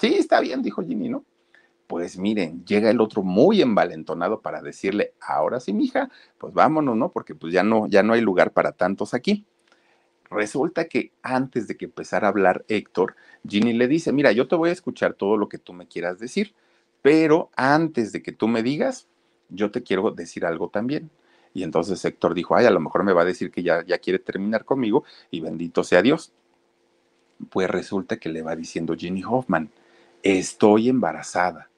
Sí, 0.00 0.14
está 0.14 0.40
bien, 0.40 0.62
dijo 0.62 0.82
Ginny, 0.82 1.08
¿no? 1.08 1.24
Pues 1.86 2.18
miren, 2.18 2.64
llega 2.64 2.90
el 2.90 3.00
otro 3.00 3.22
muy 3.22 3.62
envalentonado 3.62 4.40
para 4.40 4.60
decirle, 4.60 5.14
ahora 5.20 5.60
sí, 5.60 5.72
mija, 5.72 6.10
pues 6.38 6.52
vámonos, 6.52 6.96
¿no? 6.96 7.12
Porque 7.12 7.34
pues 7.34 7.52
ya 7.52 7.62
no, 7.62 7.86
ya 7.86 8.02
no 8.02 8.12
hay 8.12 8.20
lugar 8.20 8.52
para 8.52 8.72
tantos 8.72 9.14
aquí. 9.14 9.44
Resulta 10.30 10.86
que 10.88 11.12
antes 11.22 11.68
de 11.68 11.76
que 11.76 11.84
empezara 11.84 12.26
a 12.26 12.30
hablar 12.30 12.64
Héctor, 12.68 13.14
Ginny 13.46 13.72
le 13.72 13.86
dice, 13.86 14.12
mira, 14.12 14.32
yo 14.32 14.48
te 14.48 14.56
voy 14.56 14.70
a 14.70 14.72
escuchar 14.72 15.14
todo 15.14 15.36
lo 15.36 15.48
que 15.48 15.58
tú 15.58 15.72
me 15.72 15.86
quieras 15.86 16.18
decir, 16.18 16.54
pero 17.02 17.50
antes 17.54 18.10
de 18.10 18.22
que 18.22 18.32
tú 18.32 18.48
me 18.48 18.64
digas, 18.64 19.06
yo 19.48 19.70
te 19.70 19.84
quiero 19.84 20.10
decir 20.10 20.44
algo 20.44 20.68
también. 20.68 21.10
Y 21.54 21.62
entonces 21.62 22.04
Héctor 22.04 22.34
dijo, 22.34 22.56
ay, 22.56 22.66
a 22.66 22.70
lo 22.70 22.80
mejor 22.80 23.04
me 23.04 23.12
va 23.12 23.22
a 23.22 23.26
decir 23.26 23.52
que 23.52 23.62
ya, 23.62 23.84
ya 23.86 23.98
quiere 23.98 24.18
terminar 24.18 24.64
conmigo 24.64 25.04
y 25.30 25.40
bendito 25.40 25.84
sea 25.84 26.02
Dios. 26.02 26.32
Pues 27.50 27.70
resulta 27.70 28.16
que 28.16 28.28
le 28.28 28.42
va 28.42 28.56
diciendo 28.56 28.96
Ginny 28.96 29.22
Hoffman, 29.22 29.70
estoy 30.22 30.88
embarazada 30.88 31.70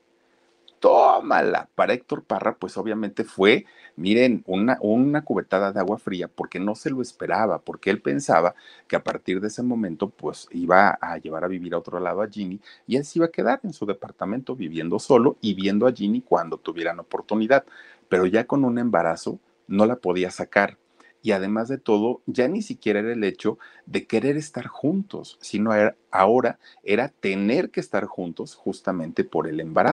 tómala. 0.80 1.68
Para 1.74 1.92
Héctor 1.92 2.24
Parra, 2.24 2.56
pues 2.56 2.76
obviamente 2.76 3.24
fue, 3.24 3.66
miren, 3.96 4.42
una, 4.46 4.78
una 4.80 5.24
cubetada 5.24 5.72
de 5.72 5.80
agua 5.80 5.98
fría 5.98 6.28
porque 6.28 6.60
no 6.60 6.74
se 6.74 6.90
lo 6.90 7.02
esperaba, 7.02 7.60
porque 7.60 7.90
él 7.90 8.00
pensaba 8.00 8.54
que 8.86 8.96
a 8.96 9.04
partir 9.04 9.40
de 9.40 9.48
ese 9.48 9.62
momento, 9.62 10.10
pues 10.10 10.48
iba 10.50 10.98
a 11.00 11.18
llevar 11.18 11.44
a 11.44 11.48
vivir 11.48 11.74
a 11.74 11.78
otro 11.78 12.00
lado 12.00 12.22
a 12.22 12.28
Ginny 12.28 12.60
y 12.86 12.96
él 12.96 13.04
se 13.04 13.18
iba 13.18 13.26
a 13.26 13.30
quedar 13.30 13.60
en 13.62 13.72
su 13.72 13.86
departamento 13.86 14.56
viviendo 14.56 14.98
solo 14.98 15.36
y 15.40 15.54
viendo 15.54 15.86
a 15.86 15.92
Ginny 15.92 16.22
cuando 16.22 16.58
tuvieran 16.58 17.00
oportunidad. 17.00 17.64
Pero 18.08 18.26
ya 18.26 18.46
con 18.46 18.64
un 18.64 18.78
embarazo 18.78 19.38
no 19.66 19.86
la 19.86 19.96
podía 19.96 20.30
sacar. 20.30 20.78
Y 21.20 21.32
además 21.32 21.68
de 21.68 21.78
todo, 21.78 22.22
ya 22.26 22.48
ni 22.48 22.62
siquiera 22.62 23.00
era 23.00 23.12
el 23.12 23.24
hecho 23.24 23.58
de 23.86 24.06
querer 24.06 24.36
estar 24.36 24.66
juntos, 24.68 25.36
sino 25.40 25.72
ahora 26.10 26.58
era 26.84 27.08
tener 27.08 27.70
que 27.70 27.80
estar 27.80 28.06
juntos 28.06 28.54
justamente 28.54 29.24
por 29.24 29.48
el 29.48 29.60
embarazo. 29.60 29.92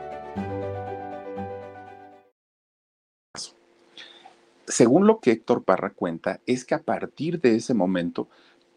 Según 4.71 5.05
lo 5.05 5.19
que 5.19 5.31
Héctor 5.31 5.63
Parra 5.63 5.91
cuenta, 5.91 6.39
es 6.45 6.65
que 6.65 6.75
a 6.75 6.81
partir 6.81 7.41
de 7.41 7.55
ese 7.55 7.73
momento 7.73 8.27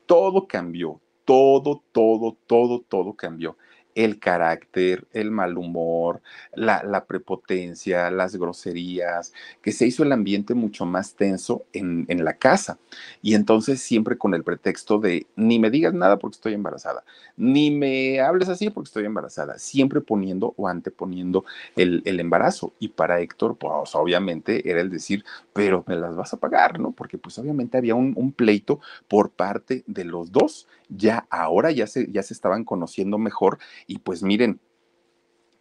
todo 0.07 0.47
cambió, 0.47 1.01
todo, 1.25 1.83
todo, 1.93 2.37
todo, 2.47 2.81
todo 2.81 3.15
cambió 3.15 3.57
el 3.95 4.19
carácter, 4.19 5.07
el 5.13 5.31
mal 5.31 5.57
humor, 5.57 6.21
la, 6.55 7.05
prepotencia, 7.07 8.11
las 8.11 8.37
groserías, 8.37 9.33
que 9.63 9.73
se 9.73 9.87
hizo 9.87 10.03
el 10.03 10.13
ambiente 10.13 10.55
mucho 10.55 10.85
más 10.85 11.15
tenso 11.15 11.65
en, 11.73 12.05
la 12.25 12.35
casa. 12.35 12.79
Y 13.23 13.35
entonces 13.35 13.81
siempre 13.81 14.17
con 14.17 14.35
el 14.35 14.45
pretexto 14.45 14.99
de 14.99 15.27
ni 15.37 15.59
me 15.59 15.71
digas 15.71 15.95
nada 15.95 16.19
porque 16.19 16.37
estoy 16.37 16.55
embarazada, 16.55 17.05
ni 17.37 17.71
me 17.71 18.21
hables 18.21 18.49
así 18.49 18.71
porque 18.71 18.89
estoy 18.89 19.05
embarazada, 19.05 19.59
siempre 19.59 20.01
poniendo 20.01 20.55
o 20.57 20.69
anteponiendo 20.69 21.45
el, 21.77 22.03
el 22.05 22.21
embarazo. 22.21 22.73
Y 22.79 22.89
para 22.89 23.21
Héctor, 23.21 23.57
pues 23.57 23.95
obviamente 23.95 24.69
era 24.69 24.81
el 24.81 24.91
decir, 24.91 25.25
pero 25.55 25.85
me 25.87 25.95
las 25.95 26.17
vas 26.17 26.35
a 26.35 26.39
pagar, 26.39 26.81
¿no? 26.81 26.91
Porque 26.91 27.17
pues 27.17 27.39
obviamente 27.39 27.79
había 27.79 27.95
un, 27.95 28.33
pleito 28.33 28.81
por 29.07 29.31
parte 29.31 29.85
de 29.87 30.05
los 30.05 30.33
dos. 30.33 30.67
Ya 30.89 31.29
ahora 31.31 31.71
ya 31.71 31.87
se, 31.87 32.11
ya 32.11 32.25
se 32.25 32.35
estaban 32.35 32.65
conociendo 32.65 33.19
mejor 33.19 33.59
y 33.87 33.99
pues 33.99 34.25
miren, 34.25 34.61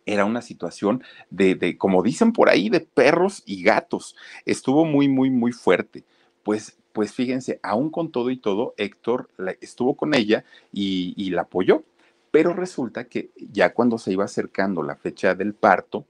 era 0.08 0.25
una 0.25 0.41
situación 0.41 1.03
de, 1.29 1.53
de, 1.53 1.77
como 1.77 2.01
dicen 2.01 2.34
por 2.34 2.49
ahí, 2.49 2.69
de 2.69 2.79
perros 2.82 3.43
y 3.45 3.62
gatos. 3.62 4.15
Estuvo 4.45 4.84
muy, 4.84 5.08
muy, 5.08 5.29
muy 5.29 5.51
fuerte. 5.51 6.03
Pues, 6.41 6.75
pues 6.91 7.13
fíjense, 7.13 7.60
aún 7.62 7.91
con 7.91 8.12
todo 8.12 8.32
y 8.32 8.38
todo, 8.38 8.73
Héctor 8.77 9.29
estuvo 9.62 9.95
con 9.95 10.15
ella 10.15 10.43
y, 10.71 11.13
y 11.15 11.29
la 11.29 11.43
apoyó. 11.43 11.84
Pero 12.32 12.53
resulta 12.56 13.08
que 13.08 13.29
ya 13.36 13.75
cuando 13.75 13.99
se 13.99 14.12
iba 14.12 14.25
acercando 14.25 14.82
la 14.82 14.95
fecha 14.95 15.36
del 15.36 15.53
parto, 15.53 16.08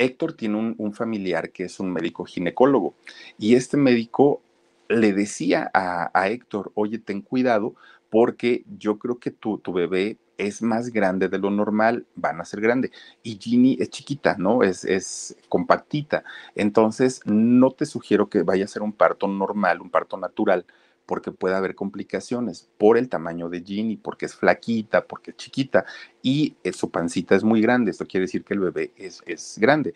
Héctor 0.00 0.32
tiene 0.32 0.74
un, 0.76 0.92
familiar 0.94 1.50
que 1.50 1.64
es 1.64 1.78
un 1.80 1.92
médico 1.92 2.24
ginecólogo 2.24 2.94
y 3.38 3.54
este 3.54 3.76
médico 3.76 4.42
le 4.88 5.12
decía 5.12 5.70
a, 5.72 6.10
a 6.12 6.28
Héctor, 6.28 6.72
oye, 6.74 6.98
ten 6.98 7.20
cuidado 7.20 7.74
porque 8.10 8.64
yo 8.78 8.98
creo 8.98 9.18
que 9.18 9.30
tu, 9.30 9.58
tu 9.58 9.72
bebé 9.72 10.18
es 10.36 10.62
más 10.62 10.90
grande 10.90 11.28
de 11.28 11.38
lo 11.38 11.50
normal, 11.50 12.06
van 12.14 12.40
a 12.40 12.44
ser 12.44 12.60
grande. 12.60 12.90
Y 13.22 13.38
Ginny 13.40 13.76
es 13.78 13.90
chiquita, 13.90 14.36
¿no? 14.38 14.62
Es, 14.62 14.84
es 14.84 15.36
compactita. 15.48 16.24
Entonces, 16.54 17.20
no 17.26 17.70
te 17.70 17.86
sugiero 17.86 18.28
que 18.28 18.42
vaya 18.42 18.64
a 18.64 18.68
ser 18.68 18.82
un 18.82 18.92
parto 18.92 19.28
normal, 19.28 19.80
un 19.80 19.90
parto 19.90 20.16
natural, 20.16 20.64
porque 21.10 21.32
puede 21.32 21.56
haber 21.56 21.74
complicaciones 21.74 22.70
por 22.78 22.96
el 22.96 23.08
tamaño 23.08 23.48
de 23.48 23.62
Ginny, 23.62 23.96
porque 23.96 24.26
es 24.26 24.36
flaquita, 24.36 25.08
porque 25.08 25.32
es 25.32 25.36
chiquita 25.38 25.84
y 26.22 26.54
eh, 26.62 26.72
su 26.72 26.92
pancita 26.92 27.34
es 27.34 27.42
muy 27.42 27.60
grande. 27.60 27.90
Esto 27.90 28.06
quiere 28.06 28.26
decir 28.26 28.44
que 28.44 28.54
el 28.54 28.60
bebé 28.60 28.92
es, 28.94 29.20
es 29.26 29.58
grande. 29.58 29.94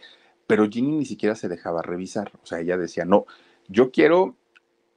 Pero 0.49 0.69
Ginny 0.69 0.91
ni 0.91 1.05
siquiera 1.05 1.37
se 1.37 1.49
dejaba 1.49 1.83
revisar. 1.83 2.33
O 2.43 2.47
sea, 2.47 2.59
ella 2.59 2.77
decía, 2.77 3.05
no, 3.05 3.27
yo 3.69 3.93
quiero 3.93 4.35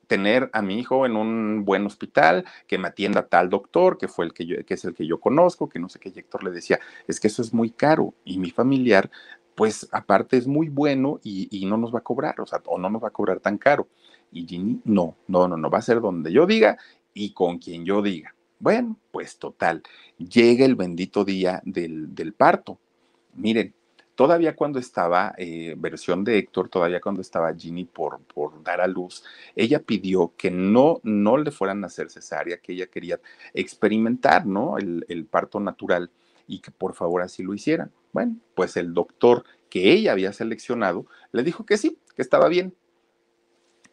tener 0.08 0.50
a 0.54 0.64
mi 0.64 0.80
hijo 0.80 1.06
en 1.06 1.18
un 1.18 1.66
buen 1.66 1.86
hospital, 1.86 2.46
que 2.66 2.80
me 2.80 2.88
atienda 2.88 3.28
tal 3.28 3.52
doctor, 3.52 4.00
que 4.00 4.08
fue 4.08 4.26
el 4.26 4.34
que 4.34 4.48
yo, 4.48 4.56
que 4.66 4.74
es 4.74 4.86
el 4.86 4.96
que 4.96 5.06
yo 5.06 5.20
conozco, 5.20 5.70
que 5.70 5.78
no 5.78 5.88
sé 5.88 6.00
qué, 6.00 6.10
y 6.10 6.18
Héctor 6.18 6.44
le 6.44 6.50
decía, 6.50 6.80
es 7.08 7.20
que 7.20 7.28
eso 7.28 7.44
es 7.44 7.54
muy 7.54 7.70
caro 7.70 8.16
y 8.26 8.40
mi 8.40 8.50
familiar, 8.50 9.12
pues 9.54 9.88
aparte 9.92 10.38
es 10.38 10.48
muy 10.48 10.70
bueno 10.70 11.20
y, 11.24 11.48
y, 11.52 11.68
no 11.68 11.78
nos 11.78 11.94
va 11.94 12.00
a 12.00 12.04
cobrar, 12.04 12.42
o 12.42 12.48
sea, 12.48 12.64
o 12.66 12.80
no 12.80 12.90
nos 12.90 13.04
va 13.04 13.10
a 13.10 13.12
cobrar 13.12 13.40
tan 13.40 13.60
caro. 13.60 13.88
Y 14.32 14.46
Ginny, 14.46 14.82
no, 14.86 15.16
no, 15.28 15.48
no, 15.48 15.58
no, 15.58 15.70
va 15.70 15.80
a 15.80 15.82
ser 15.82 16.02
donde 16.02 16.32
yo 16.32 16.46
diga 16.46 16.78
y 17.14 17.34
con 17.34 17.58
quien 17.58 17.86
yo 17.86 18.02
diga. 18.02 18.36
Bueno, 18.60 18.98
pues 19.12 19.38
total, 19.38 19.84
llega 20.18 20.66
el 20.66 20.76
bendito 20.76 21.24
día 21.24 21.62
del, 21.64 22.14
del 22.14 22.34
parto. 22.34 22.80
Miren, 23.36 23.74
Todavía 24.18 24.56
cuando 24.56 24.80
estaba, 24.80 25.36
eh, 25.38 25.76
versión 25.78 26.24
de 26.24 26.40
Héctor, 26.40 26.70
todavía 26.70 27.00
cuando 27.00 27.22
estaba 27.22 27.54
Ginny 27.54 27.86
por, 27.86 28.20
por 28.22 28.64
dar 28.64 28.82
a 28.82 28.88
luz, 28.88 29.24
ella 29.56 29.78
pidió 29.78 30.34
que 30.36 30.50
no, 30.50 31.00
no 31.04 31.38
le 31.38 31.52
fueran 31.52 31.84
a 31.84 31.86
hacer 31.86 32.10
cesárea, 32.10 32.58
que 32.58 32.74
ella 32.74 32.88
quería 32.88 33.20
experimentar, 33.54 34.48
¿no? 34.48 34.80
El, 34.80 35.06
el 35.08 35.28
parto 35.28 35.60
natural 35.60 36.10
y 36.48 36.62
que 36.62 36.72
por 36.72 36.96
favor 36.96 37.22
así 37.22 37.44
lo 37.44 37.54
hicieran. 37.54 37.92
Bueno, 38.12 38.38
pues 38.56 38.76
el 38.76 38.96
doctor 38.96 39.44
que 39.70 39.94
ella 39.94 40.14
había 40.14 40.34
seleccionado 40.34 41.06
le 41.32 41.44
dijo 41.44 41.64
que 41.64 41.78
sí, 41.78 42.00
que 42.16 42.24
estaba 42.24 42.48
bien, 42.48 42.74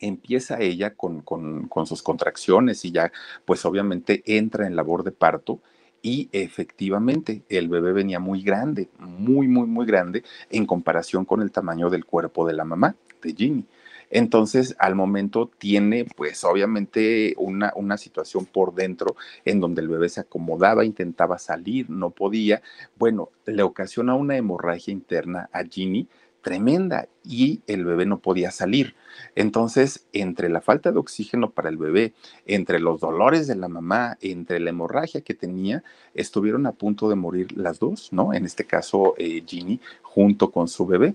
empieza 0.00 0.60
ella 0.60 0.94
con, 0.94 1.20
con, 1.20 1.86
sus 1.86 2.02
contracciones 2.02 2.84
y 2.84 2.92
ya, 2.92 3.12
pues 3.44 3.64
obviamente 3.64 4.22
entra 4.26 4.66
en 4.66 4.76
labor 4.76 5.04
de 5.04 5.12
parto 5.12 5.60
y 6.02 6.28
efectivamente 6.32 7.42
el 7.48 7.68
bebé 7.68 7.92
venía 7.92 8.20
muy 8.20 8.42
grande, 8.42 8.88
muy, 8.98 9.48
muy, 9.48 9.66
muy 9.66 9.86
grande 9.86 10.22
en 10.50 10.66
comparación 10.66 11.24
con 11.24 11.40
el 11.40 11.50
tamaño 11.50 11.90
del 11.90 12.04
cuerpo 12.04 12.46
de 12.46 12.54
la 12.54 12.64
mamá, 12.64 12.94
de 13.22 13.34
Ginny. 13.34 13.64
Entonces, 14.10 14.76
al 14.78 14.94
momento 14.94 15.50
tiene, 15.58 16.04
pues 16.04 16.44
obviamente, 16.44 17.34
una, 17.38 17.72
una, 17.74 17.96
situación 17.96 18.46
por 18.46 18.74
dentro 18.74 19.16
en 19.44 19.60
donde 19.60 19.80
el 19.80 19.88
bebé 19.88 20.08
se 20.08 20.20
acomodaba, 20.20 20.84
intentaba 20.84 21.38
salir, 21.38 21.90
no 21.90 22.10
podía. 22.10 22.62
Bueno, 22.96 23.30
le 23.46 23.62
ocasiona 23.62 24.14
una 24.14 24.36
hemorragia 24.36 24.92
interna 24.92 25.48
a 25.52 25.64
Ginny 25.64 26.06
tremenda 26.44 27.08
y 27.24 27.62
el 27.66 27.84
bebé 27.84 28.06
no 28.06 28.18
podía 28.18 28.52
salir. 28.52 28.94
Entonces, 29.34 30.06
entre 30.12 30.48
la 30.48 30.60
falta 30.60 30.92
de 30.92 30.98
oxígeno 30.98 31.50
para 31.50 31.70
el 31.70 31.78
bebé, 31.78 32.12
entre 32.46 32.78
los 32.78 33.00
dolores 33.00 33.48
de 33.48 33.56
la 33.56 33.66
mamá, 33.66 34.18
entre 34.20 34.60
la 34.60 34.70
hemorragia 34.70 35.22
que 35.22 35.34
tenía, 35.34 35.82
estuvieron 36.14 36.66
a 36.66 36.72
punto 36.72 37.08
de 37.08 37.16
morir 37.16 37.56
las 37.56 37.80
dos, 37.80 38.12
¿no? 38.12 38.34
En 38.34 38.44
este 38.44 38.64
caso, 38.64 39.14
eh, 39.16 39.42
Ginny 39.44 39.80
junto 40.02 40.52
con 40.52 40.68
su 40.68 40.86
bebé. 40.86 41.14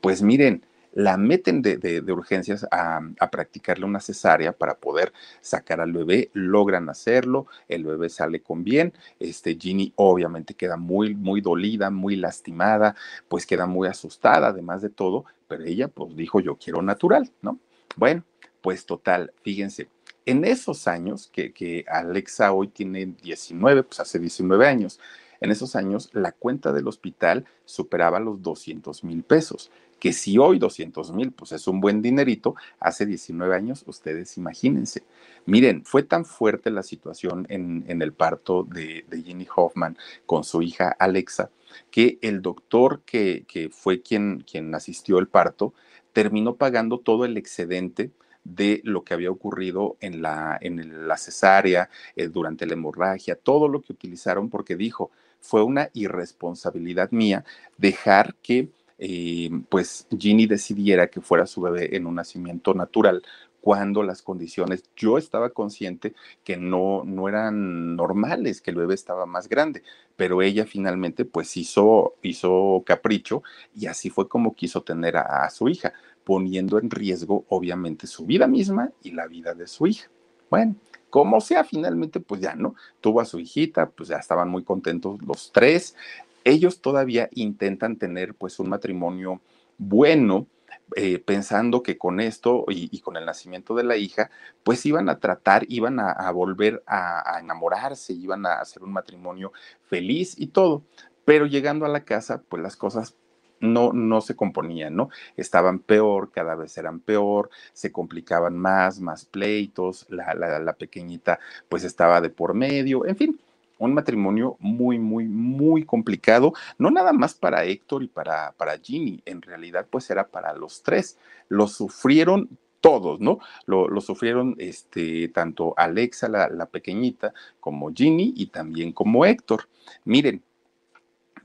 Pues 0.00 0.22
miren, 0.22 0.62
la 0.96 1.18
meten 1.18 1.60
de, 1.60 2.02
urgencias 2.08 2.66
a, 2.70 3.00
practicarle 3.30 3.84
una 3.84 4.00
cesárea 4.00 4.52
para 4.52 4.78
poder 4.78 5.12
sacar 5.42 5.82
al 5.82 5.92
bebé, 5.92 6.30
logran 6.32 6.88
hacerlo, 6.88 7.46
el 7.68 7.84
bebé 7.84 8.08
sale 8.08 8.40
con 8.40 8.64
bien, 8.64 8.94
este 9.20 9.58
Ginny 9.60 9.92
obviamente 9.96 10.54
queda 10.54 10.78
muy, 10.78 11.14
muy 11.14 11.42
dolida, 11.42 11.90
muy 11.90 12.16
lastimada, 12.16 12.96
pues 13.28 13.44
queda 13.44 13.66
muy 13.66 13.88
asustada 13.88 14.48
además 14.48 14.80
de 14.80 14.88
todo, 14.88 15.26
pero 15.46 15.64
ella 15.64 15.88
pues 15.88 16.16
dijo 16.16 16.40
yo 16.40 16.56
quiero 16.56 16.80
natural, 16.80 17.30
¿no? 17.42 17.58
Bueno, 17.96 18.24
pues 18.62 18.86
total, 18.86 19.34
fíjense, 19.42 19.90
en 20.24 20.46
esos 20.46 20.88
años 20.88 21.28
que, 21.30 21.52
que 21.52 21.84
Alexa 21.88 22.52
hoy 22.52 22.68
tiene 22.68 23.04
19, 23.22 23.82
pues 23.82 24.00
hace 24.00 24.18
19 24.18 24.66
años, 24.66 24.98
en 25.40 25.50
esos 25.50 25.76
años 25.76 26.10
la 26.12 26.32
cuenta 26.32 26.72
del 26.72 26.88
hospital 26.88 27.44
superaba 27.64 28.20
los 28.20 28.42
200 28.42 29.04
mil 29.04 29.22
pesos 29.22 29.70
que 29.98 30.12
si 30.12 30.38
hoy 30.38 30.58
200 30.58 31.12
mil, 31.12 31.32
pues 31.32 31.52
es 31.52 31.66
un 31.66 31.80
buen 31.80 32.02
dinerito, 32.02 32.54
hace 32.80 33.06
19 33.06 33.54
años, 33.54 33.84
ustedes 33.86 34.36
imagínense. 34.36 35.02
Miren, 35.46 35.84
fue 35.84 36.02
tan 36.02 36.24
fuerte 36.24 36.70
la 36.70 36.82
situación 36.82 37.46
en, 37.48 38.02
el 38.02 38.12
parto 38.12 38.64
de, 38.64 39.04
de, 39.08 39.22
Ginny 39.22 39.46
Hoffman 39.54 39.96
con 40.26 40.44
su 40.44 40.60
hija 40.62 40.94
Alexa, 40.98 41.50
que 41.90 42.18
el 42.22 42.42
doctor 42.42 43.02
que, 43.04 43.70
fue 43.72 44.02
quien, 44.02 44.44
asistió 44.74 45.18
al 45.18 45.28
parto 45.28 45.72
terminó 46.12 46.56
pagando 46.56 46.98
todo 46.98 47.24
el 47.24 47.36
excedente 47.36 48.10
de 48.44 48.80
lo 48.84 49.02
que 49.02 49.14
había 49.14 49.30
ocurrido 49.30 49.96
en 50.00 50.22
la, 50.22 50.56
en 50.60 51.08
la 51.08 51.16
cesárea, 51.16 51.90
eh, 52.14 52.28
durante 52.28 52.66
la 52.66 52.74
hemorragia, 52.74 53.34
todo 53.34 53.68
lo 53.68 53.82
que 53.82 53.92
utilizaron, 53.92 54.48
porque 54.50 54.76
dijo, 54.76 55.10
fue 55.46 55.62
una 55.62 55.90
irresponsabilidad 55.94 57.10
mía 57.12 57.44
dejar 57.78 58.34
que 58.42 58.68
eh, 58.98 59.50
pues 59.68 60.06
Ginny 60.16 60.46
decidiera 60.46 61.08
que 61.08 61.20
fuera 61.20 61.46
su 61.46 61.60
bebé 61.60 61.96
en 61.96 62.06
un 62.06 62.14
nacimiento 62.14 62.72
natural 62.72 63.22
cuando 63.66 64.04
las 64.04 64.22
condiciones, 64.22 64.84
yo 64.94 65.18
estaba 65.18 65.50
consciente 65.50 66.14
que 66.44 66.56
no, 66.56 67.02
no 67.04 67.28
eran 67.28 67.96
normales, 67.96 68.60
que 68.60 68.70
el 68.70 68.76
bebé 68.76 68.94
estaba 68.94 69.26
más 69.26 69.48
grande, 69.48 69.82
pero 70.14 70.40
ella 70.40 70.66
finalmente 70.66 71.24
pues 71.24 71.56
hizo, 71.56 72.14
hizo 72.22 72.84
capricho 72.86 73.42
y 73.74 73.86
así 73.86 74.08
fue 74.08 74.28
como 74.28 74.54
quiso 74.54 74.82
tener 74.82 75.16
a, 75.16 75.44
a 75.44 75.50
su 75.50 75.68
hija, 75.68 75.94
poniendo 76.22 76.78
en 76.78 76.90
riesgo 76.90 77.44
obviamente 77.48 78.06
su 78.06 78.24
vida 78.24 78.46
misma 78.46 78.92
y 79.02 79.10
la 79.10 79.26
vida 79.26 79.52
de 79.52 79.66
su 79.66 79.88
hija. 79.88 80.08
Bueno, 80.48 80.76
como 81.16 81.40
sea, 81.40 81.64
finalmente, 81.64 82.20
pues 82.20 82.42
ya 82.42 82.54
no, 82.54 82.74
tuvo 83.00 83.22
a 83.22 83.24
su 83.24 83.38
hijita, 83.38 83.88
pues 83.88 84.10
ya 84.10 84.18
estaban 84.18 84.50
muy 84.50 84.64
contentos 84.64 85.18
los 85.22 85.50
tres, 85.50 85.96
ellos 86.44 86.82
todavía 86.82 87.30
intentan 87.32 87.96
tener 87.96 88.34
pues 88.34 88.58
un 88.58 88.68
matrimonio 88.68 89.40
bueno, 89.78 90.46
eh, 90.94 91.18
pensando 91.18 91.82
que 91.82 91.96
con 91.96 92.20
esto 92.20 92.66
y, 92.68 93.00
con 93.00 93.16
el 93.16 93.24
nacimiento 93.24 93.74
de 93.74 93.84
la 93.84 93.96
hija, 93.96 94.28
pues 94.62 94.84
iban 94.84 95.08
a 95.08 95.18
tratar, 95.18 95.64
iban 95.70 96.00
a, 96.00 96.30
volver 96.32 96.82
a, 96.86 97.38
enamorarse, 97.40 98.12
iban 98.12 98.44
a 98.44 98.60
hacer 98.60 98.82
un 98.82 98.92
matrimonio 98.92 99.54
feliz 99.84 100.34
y 100.36 100.48
todo. 100.48 100.82
Pero 101.24 101.46
llegando 101.46 101.86
a 101.86 101.88
la 101.88 102.04
casa, 102.04 102.42
pues 102.46 102.62
las 102.62 102.76
cosas 102.76 103.16
no, 103.60 103.92
no 103.92 104.20
se 104.20 104.36
componían, 104.36 104.96
¿no? 104.96 105.10
Estaban 105.36 105.78
peor, 105.78 106.30
cada 106.30 106.54
vez 106.54 106.76
eran 106.78 107.00
peor, 107.00 107.50
se 107.72 107.92
complicaban 107.92 108.56
más, 108.56 109.00
más 109.00 109.24
pleitos, 109.24 110.06
la, 110.08 110.34
la, 110.34 110.72
pequeñita 110.74 111.38
pues 111.68 111.84
estaba 111.84 112.20
de 112.20 112.30
por 112.30 112.54
medio, 112.54 113.06
en 113.06 113.16
fin, 113.16 113.40
un 113.78 113.94
matrimonio 113.94 114.56
muy, 114.58 114.98
muy, 114.98 115.26
muy 115.26 115.84
complicado, 115.84 116.52
no 116.78 116.90
nada 116.90 117.12
más 117.12 117.34
para 117.34 117.64
Héctor 117.64 118.02
y 118.02 118.08
para, 118.08 118.52
para 118.52 118.78
Ginny, 118.78 119.22
en 119.24 119.42
realidad 119.42 119.86
pues 119.90 120.10
era 120.10 120.28
para 120.28 120.54
los 120.54 120.82
tres. 120.82 121.18
Lo 121.48 121.68
sufrieron 121.68 122.48
todos, 122.80 123.20
¿no? 123.20 123.38
Lo, 123.66 124.00
sufrieron 124.00 124.54
este, 124.58 125.28
tanto 125.28 125.74
Alexa, 125.76 126.28
la, 126.28 126.48
la 126.48 126.66
pequeñita, 126.66 127.34
como 127.60 127.92
Ginny 127.92 128.32
y 128.36 128.46
también 128.46 128.92
como 128.92 129.26
Héctor. 129.26 129.68
Miren, 130.04 130.42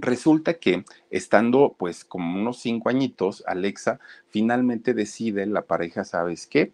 resulta 0.02 0.56
que 0.56 0.84
estando 1.10 1.76
pues 1.78 2.04
como 2.04 2.39
unos 2.39 2.60
cinco 2.60 2.89
añitos, 2.89 3.43
Alexa 3.47 3.99
finalmente 4.30 4.93
decide, 4.93 5.45
la 5.45 5.64
pareja, 5.64 6.04
¿sabes 6.04 6.47
qué? 6.47 6.74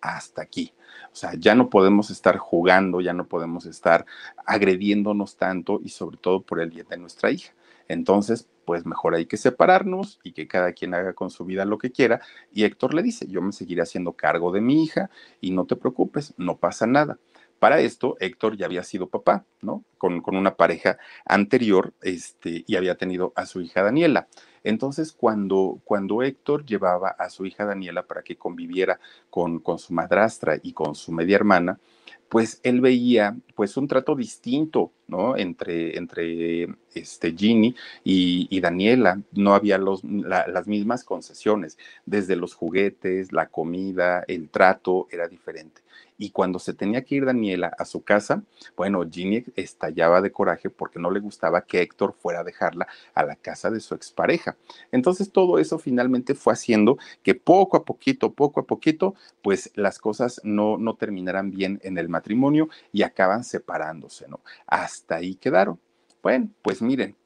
Hasta 0.00 0.42
aquí 0.42 0.72
o 1.12 1.16
sea, 1.16 1.34
ya 1.34 1.54
no 1.54 1.70
podemos 1.70 2.10
estar 2.10 2.36
jugando, 2.38 3.00
ya 3.00 3.12
no 3.12 3.26
podemos 3.26 3.66
estar 3.66 4.06
agrediéndonos 4.46 5.36
tanto 5.36 5.80
y 5.82 5.90
sobre 5.90 6.16
todo 6.16 6.42
por 6.42 6.60
el 6.60 6.70
bien 6.70 6.86
de 6.88 6.98
nuestra 6.98 7.30
hija. 7.30 7.52
Entonces, 7.88 8.48
pues 8.64 8.84
mejor 8.84 9.14
hay 9.14 9.26
que 9.26 9.38
separarnos 9.38 10.20
y 10.22 10.32
que 10.32 10.46
cada 10.46 10.72
quien 10.72 10.94
haga 10.94 11.14
con 11.14 11.30
su 11.30 11.44
vida 11.44 11.64
lo 11.64 11.78
que 11.78 11.90
quiera. 11.90 12.20
Y 12.52 12.64
Héctor 12.64 12.94
le 12.94 13.02
dice, 13.02 13.26
yo 13.28 13.40
me 13.40 13.52
seguiré 13.52 13.82
haciendo 13.82 14.12
cargo 14.12 14.52
de 14.52 14.60
mi 14.60 14.82
hija 14.84 15.10
y 15.40 15.52
no 15.52 15.64
te 15.64 15.76
preocupes, 15.76 16.34
no 16.36 16.58
pasa 16.58 16.86
nada. 16.86 17.18
Para 17.58 17.80
esto, 17.80 18.16
Héctor 18.20 18.56
ya 18.56 18.66
había 18.66 18.84
sido 18.84 19.08
papá, 19.08 19.44
¿no? 19.62 19.84
Con, 19.98 20.20
con, 20.20 20.36
una 20.36 20.54
pareja 20.54 20.98
anterior 21.24 21.92
este, 22.02 22.64
y 22.66 22.76
había 22.76 22.96
tenido 22.96 23.32
a 23.34 23.46
su 23.46 23.60
hija 23.60 23.82
Daniela. 23.82 24.28
Entonces, 24.62 25.12
cuando, 25.12 25.80
cuando 25.84 26.22
Héctor 26.22 26.64
llevaba 26.64 27.08
a 27.10 27.30
su 27.30 27.46
hija 27.46 27.64
Daniela 27.64 28.06
para 28.06 28.22
que 28.22 28.36
conviviera 28.36 29.00
con, 29.30 29.58
con 29.60 29.78
su 29.78 29.92
madrastra 29.92 30.58
y 30.62 30.72
con 30.72 30.94
su 30.94 31.10
media 31.12 31.36
hermana, 31.36 31.80
pues 32.28 32.60
él 32.62 32.80
veía 32.80 33.36
pues 33.54 33.76
un 33.76 33.88
trato 33.88 34.14
distinto, 34.14 34.92
¿no? 35.06 35.36
Entre, 35.36 35.96
entre 35.96 36.68
este 36.94 37.34
Ginny 37.34 37.74
y, 38.04 38.60
Daniela, 38.60 39.22
no 39.32 39.54
había 39.54 39.78
los, 39.78 40.04
las 40.04 40.66
mismas 40.66 41.04
concesiones, 41.04 41.78
desde 42.04 42.36
los 42.36 42.54
juguetes, 42.54 43.32
la 43.32 43.48
comida, 43.48 44.24
el 44.28 44.50
trato 44.50 45.08
era 45.10 45.28
diferente. 45.28 45.80
Y 46.18 46.30
cuando 46.30 46.58
se 46.58 46.74
tenía 46.74 47.04
que 47.04 47.14
ir 47.14 47.24
Daniela 47.24 47.72
a 47.78 47.84
su 47.84 48.02
casa, 48.02 48.42
bueno, 48.76 49.08
Ginny 49.08 49.44
estallaba 49.54 50.20
de 50.20 50.32
coraje 50.32 50.68
porque 50.68 50.98
no 50.98 51.12
le 51.12 51.20
gustaba 51.20 51.62
que 51.62 51.80
Héctor 51.80 52.12
fuera 52.12 52.40
a 52.40 52.44
dejarla 52.44 52.88
a 53.14 53.24
la 53.24 53.36
casa 53.36 53.70
de 53.70 53.78
su 53.78 53.94
expareja. 53.94 54.56
Entonces 54.90 55.30
todo 55.30 55.60
eso 55.60 55.78
finalmente 55.78 56.34
fue 56.34 56.52
haciendo 56.52 56.98
que 57.22 57.36
poco 57.36 57.76
a 57.76 57.84
poquito, 57.84 58.32
poco 58.32 58.60
a 58.60 58.66
poquito, 58.66 59.14
pues 59.42 59.70
las 59.76 60.00
cosas 60.00 60.40
no, 60.42 60.76
no 60.76 60.96
terminaran 60.96 61.52
bien 61.52 61.78
en 61.84 61.96
el 61.98 62.08
matrimonio 62.08 62.68
y 62.92 63.02
acaban 63.02 63.44
separándose, 63.44 64.26
¿no? 64.28 64.40
Hasta 64.66 65.16
ahí 65.16 65.36
quedaron. 65.36 65.78
Bueno, 66.20 66.50
pues 66.62 66.82
miren, 66.82 67.16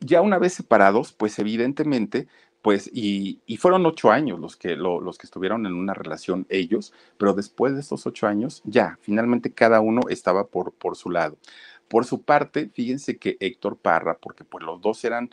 ya 0.00 0.22
una 0.22 0.38
vez 0.38 0.54
separados, 0.54 1.12
pues 1.12 1.38
evidentemente 1.38 2.28
pues, 2.62 2.88
y, 2.92 3.40
fueron 3.58 3.84
ocho 3.86 4.10
años 4.10 4.38
los 4.38 4.56
que, 4.56 4.76
los 4.76 5.18
que 5.18 5.26
estuvieron 5.26 5.66
en 5.66 5.74
una 5.74 5.94
relación 5.94 6.46
ellos, 6.48 6.92
pero 7.18 7.34
después 7.34 7.74
de 7.74 7.80
estos 7.80 8.06
ocho 8.06 8.26
años, 8.28 8.62
ya, 8.64 8.98
finalmente 9.02 9.52
cada 9.52 9.80
uno 9.80 10.02
estaba 10.08 10.46
por, 10.46 10.72
por 10.72 10.96
su 10.96 11.10
lado. 11.10 11.36
Por 11.88 12.06
su 12.06 12.22
parte, 12.22 12.70
fíjense 12.72 13.18
que 13.18 13.36
Héctor 13.40 13.76
Parra, 13.76 14.16
porque 14.18 14.44
pues 14.44 14.64
los 14.64 14.80
dos 14.80 15.04
eran 15.04 15.30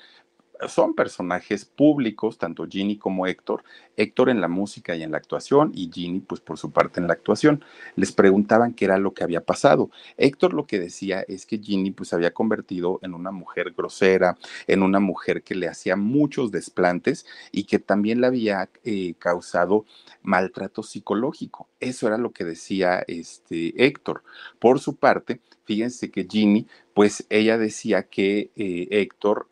son 0.67 0.93
personajes 0.93 1.65
públicos, 1.65 2.37
tanto 2.37 2.67
Ginny 2.67 2.97
como 2.97 3.27
Héctor, 3.27 3.63
Héctor 3.95 4.29
en 4.29 4.41
la 4.41 4.47
música 4.47 4.95
y 4.95 5.03
en 5.03 5.11
la 5.11 5.17
actuación 5.17 5.71
y 5.73 5.89
Ginny 5.91 6.19
pues 6.19 6.41
por 6.41 6.57
su 6.57 6.71
parte 6.71 6.99
en 6.99 7.07
la 7.07 7.13
actuación. 7.13 7.63
Les 7.95 8.11
preguntaban 8.11 8.73
qué 8.73 8.85
era 8.85 8.97
lo 8.97 9.13
que 9.13 9.23
había 9.23 9.41
pasado. 9.41 9.89
Héctor 10.17 10.53
lo 10.53 10.65
que 10.65 10.79
decía 10.79 11.23
es 11.27 11.45
que 11.45 11.59
Ginny 11.59 11.91
pues 11.91 12.13
había 12.13 12.33
convertido 12.33 12.99
en 13.03 13.13
una 13.13 13.31
mujer 13.31 13.73
grosera, 13.75 14.37
en 14.67 14.83
una 14.83 14.99
mujer 14.99 15.43
que 15.43 15.55
le 15.55 15.67
hacía 15.67 15.95
muchos 15.95 16.51
desplantes 16.51 17.25
y 17.51 17.63
que 17.63 17.79
también 17.79 18.21
le 18.21 18.27
había 18.27 18.69
eh, 18.83 19.13
causado 19.17 19.85
maltrato 20.21 20.83
psicológico. 20.83 21.67
Eso 21.79 22.07
era 22.07 22.17
lo 22.17 22.31
que 22.31 22.43
decía 22.43 23.03
este 23.07 23.85
Héctor. 23.85 24.23
Por 24.59 24.79
su 24.79 24.95
parte, 24.95 25.39
fíjense 25.63 26.11
que 26.11 26.27
Ginny 26.29 26.67
pues 26.93 27.25
ella 27.29 27.57
decía 27.57 28.03
que 28.03 28.51
eh, 28.55 28.87
Héctor 28.91 29.47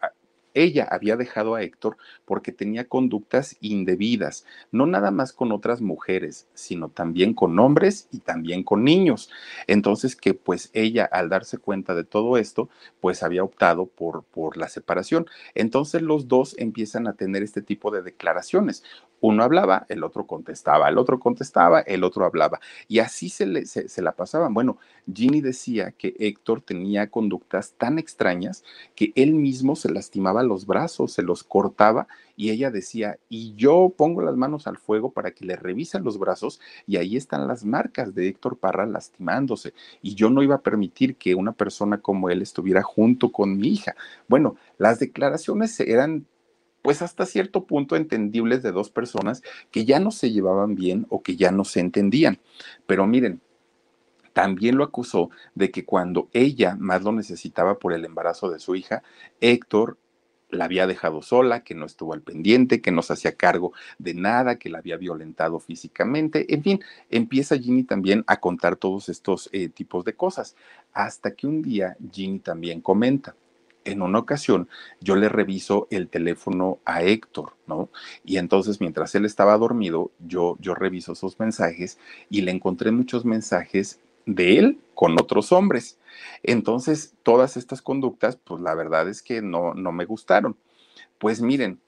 ella 0.63 0.87
había 0.89 1.15
dejado 1.15 1.55
a 1.55 1.61
Héctor 1.61 1.97
porque 2.25 2.51
tenía 2.51 2.87
conductas 2.87 3.57
indebidas, 3.61 4.45
no 4.71 4.85
nada 4.85 5.11
más 5.11 5.33
con 5.33 5.51
otras 5.51 5.81
mujeres, 5.81 6.47
sino 6.53 6.89
también 6.89 7.33
con 7.33 7.57
hombres 7.59 8.07
y 8.11 8.19
también 8.19 8.63
con 8.63 8.83
niños. 8.83 9.29
Entonces 9.67 10.15
que 10.15 10.33
pues 10.33 10.69
ella 10.73 11.05
al 11.05 11.29
darse 11.29 11.57
cuenta 11.57 11.95
de 11.95 12.03
todo 12.03 12.37
esto, 12.37 12.69
pues 12.99 13.23
había 13.23 13.43
optado 13.43 13.85
por, 13.85 14.23
por 14.23 14.57
la 14.57 14.69
separación. 14.69 15.27
Entonces 15.55 16.01
los 16.01 16.27
dos 16.27 16.55
empiezan 16.57 17.07
a 17.07 17.13
tener 17.13 17.43
este 17.43 17.61
tipo 17.61 17.91
de 17.91 18.01
declaraciones. 18.01 18.83
Uno 19.19 19.43
hablaba, 19.43 19.85
el 19.89 20.03
otro 20.03 20.27
contestaba, 20.27 20.89
el 20.89 20.97
otro 20.97 21.19
contestaba, 21.19 21.79
el 21.81 22.03
otro 22.03 22.25
hablaba. 22.25 22.59
Y 22.87 22.99
así 22.99 23.29
se, 23.29 23.47
le, 23.47 23.65
se, 23.65 24.01
la 24.01 24.11
pasaban. 24.11 24.53
Bueno, 24.53 24.77
Ginny 25.11 25.41
decía 25.41 25.91
que 25.91 26.15
Héctor 26.19 26.61
tenía 26.61 27.09
conductas 27.09 27.73
tan 27.77 27.97
extrañas 27.97 28.63
que 28.95 29.13
él 29.15 29.33
mismo 29.33 29.75
se 29.75 29.91
lastimaba 29.91 30.43
los 30.47 30.65
brazos, 30.65 31.11
se 31.11 31.21
los 31.21 31.43
cortaba 31.43 32.07
y 32.35 32.51
ella 32.51 32.71
decía, 32.71 33.17
y 33.29 33.55
yo 33.55 33.93
pongo 33.95 34.21
las 34.21 34.35
manos 34.35 34.67
al 34.67 34.77
fuego 34.77 35.11
para 35.11 35.31
que 35.31 35.45
le 35.45 35.55
revisen 35.55 36.03
los 36.03 36.17
brazos 36.17 36.59
y 36.85 36.97
ahí 36.97 37.17
están 37.17 37.47
las 37.47 37.65
marcas 37.65 38.15
de 38.15 38.27
Héctor 38.27 38.57
Parra 38.57 38.85
lastimándose. 38.85 39.73
Y 40.01 40.15
yo 40.15 40.29
no 40.29 40.43
iba 40.43 40.55
a 40.55 40.61
permitir 40.61 41.15
que 41.15 41.35
una 41.35 41.51
persona 41.51 41.99
como 41.99 42.29
él 42.29 42.41
estuviera 42.41 42.83
junto 42.83 43.31
con 43.31 43.57
mi 43.57 43.69
hija. 43.69 43.95
Bueno, 44.27 44.55
las 44.77 44.99
declaraciones 44.99 45.79
eran 45.79 46.25
pues 46.81 47.01
hasta 47.01 47.25
cierto 47.25 47.65
punto 47.65 47.95
entendibles 47.95 48.63
de 48.63 48.71
dos 48.71 48.89
personas 48.89 49.43
que 49.71 49.83
ya 49.83 49.99
no 49.99 50.11
se 50.11 50.31
llevaban 50.31 50.75
bien 50.75 51.05
o 51.09 51.21
que 51.21 51.35
ya 51.35 51.51
no 51.51 51.65
se 51.65 51.81
entendían. 51.81 52.39
Pero 52.85 53.05
miren, 53.05 53.41
también 54.37 54.77
lo 54.77 54.83
acusó 54.83 55.31
de 55.55 55.71
que 55.71 55.83
cuando 55.83 56.29
ella 56.31 56.77
más 56.79 57.03
lo 57.03 57.11
necesitaba 57.11 57.79
por 57.79 57.93
el 57.93 58.05
embarazo 58.05 58.51
de 58.51 58.59
su 58.59 58.75
hija, 58.75 59.01
Héctor 59.41 59.97
la 60.49 60.65
había 60.65 60.87
dejado 60.87 61.21
sola, 61.21 61.63
que 61.63 61.75
no 61.75 61.85
estuvo 61.85 62.13
al 62.13 62.21
pendiente, 62.21 62.81
que 62.81 62.91
no 62.91 63.01
se 63.01 63.13
hacía 63.13 63.35
cargo 63.35 63.73
de 63.99 64.13
nada, 64.13 64.57
que 64.57 64.69
la 64.69 64.79
había 64.79 64.97
violentado 64.97 65.59
físicamente. 65.59 66.53
En 66.53 66.63
fin, 66.63 66.83
empieza 67.09 67.57
Ginny 67.57 67.83
también 67.83 68.23
a 68.27 68.39
contar 68.39 68.75
todos 68.75 69.09
estos 69.09 69.49
eh, 69.51 69.69
tipos 69.69 70.05
de 70.05 70.13
cosas, 70.13 70.55
hasta 70.93 71.31
que 71.31 71.47
un 71.47 71.61
día 71.61 71.97
Ginny 72.11 72.39
también 72.39 72.81
comenta, 72.81 73.35
en 73.87 74.01
una 74.01 74.19
ocasión 74.19 74.67
yo 74.99 75.15
le 75.15 75.29
reviso 75.29 75.87
el 75.89 76.09
teléfono 76.09 76.79
a 76.85 77.03
Héctor, 77.03 77.53
¿no? 77.67 77.89
Y 78.25 78.37
entonces 78.37 78.81
mientras 78.81 79.15
él 79.15 79.25
estaba 79.25 79.57
dormido, 79.57 80.11
yo, 80.19 80.57
yo 80.59 80.75
reviso 80.75 81.15
sus 81.15 81.39
mensajes 81.39 81.97
y 82.29 82.41
le 82.41 82.51
encontré 82.51 82.91
muchos 82.91 83.25
mensajes 83.25 83.99
de 84.27 84.59
él 84.59 84.79
con 84.93 85.19
otros 85.19 85.51
hombres. 85.51 85.97
Entonces, 86.43 87.15
todas 87.23 87.57
estas 87.57 87.81
conductas, 87.81 88.35
pues 88.35 88.61
la 88.61 88.75
verdad 88.75 89.09
es 89.09 89.23
que 89.23 89.41
no, 89.41 89.73
no 89.73 89.91
me 89.91 90.05
gustaron. 90.05 90.55
Pues 91.17 91.41
miren, 91.41 91.79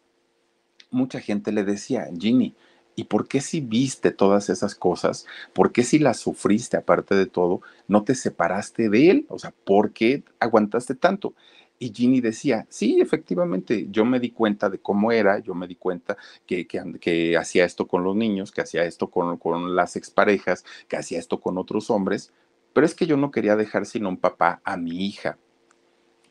mucha 0.89 1.19
gente 1.19 1.51
le 1.51 1.63
decía, 1.63 2.07
Ginny, 2.17 2.55
¿y 2.95 3.03
por 3.03 3.27
qué 3.27 3.41
si 3.41 3.61
viste 3.61 4.11
todas 4.11 4.49
esas 4.49 4.73
cosas? 4.73 5.25
¿Por 5.53 5.71
qué 5.71 5.83
si 5.83 5.99
las 5.99 6.17
sufriste 6.17 6.77
aparte 6.77 7.13
de 7.13 7.27
todo, 7.27 7.61
no 7.87 8.03
te 8.03 8.15
separaste 8.15 8.89
de 8.89 9.11
él? 9.11 9.25
O 9.29 9.37
sea, 9.37 9.53
¿por 9.63 9.91
qué 9.91 10.23
aguantaste 10.39 10.95
tanto? 10.95 11.35
Y 11.82 11.93
Ginny 11.93 12.19
decía, 12.19 12.65
sí, 12.69 12.99
efectivamente, 12.99 13.88
yo 13.89 14.03
me 14.03 14.19
di 14.19 14.32
cuenta 14.32 14.69
de 14.69 14.80
cómo 14.80 15.13
era, 15.13 15.39
yo 15.39 15.55
me 15.55 15.65
di 15.65 15.75
cuenta 15.75 16.17
que, 16.45 16.67
que, 16.67 17.38
hacía 17.38 17.63
esto 17.63 17.88
con 17.88 18.03
los 18.03 18.17
niños, 18.17 18.51
que 18.51 18.59
hacía 18.61 18.84
esto 18.84 19.09
con, 19.09 19.38
con 19.38 19.75
las 19.75 19.95
exparejas, 19.95 20.65
que 20.89 20.97
hacía 20.97 21.19
esto 21.19 21.39
con 21.39 21.57
otros 21.57 21.89
hombres, 21.89 22.34
pero 22.73 22.86
es 22.86 22.93
que 22.93 23.07
yo 23.07 23.15
no 23.15 23.32
quería 23.32 23.55
dejar 23.55 23.86
sino 23.86 24.09
un 24.09 24.17
papá 24.17 24.61
a 24.65 24.75
mi 24.75 25.05
hija. 25.05 25.38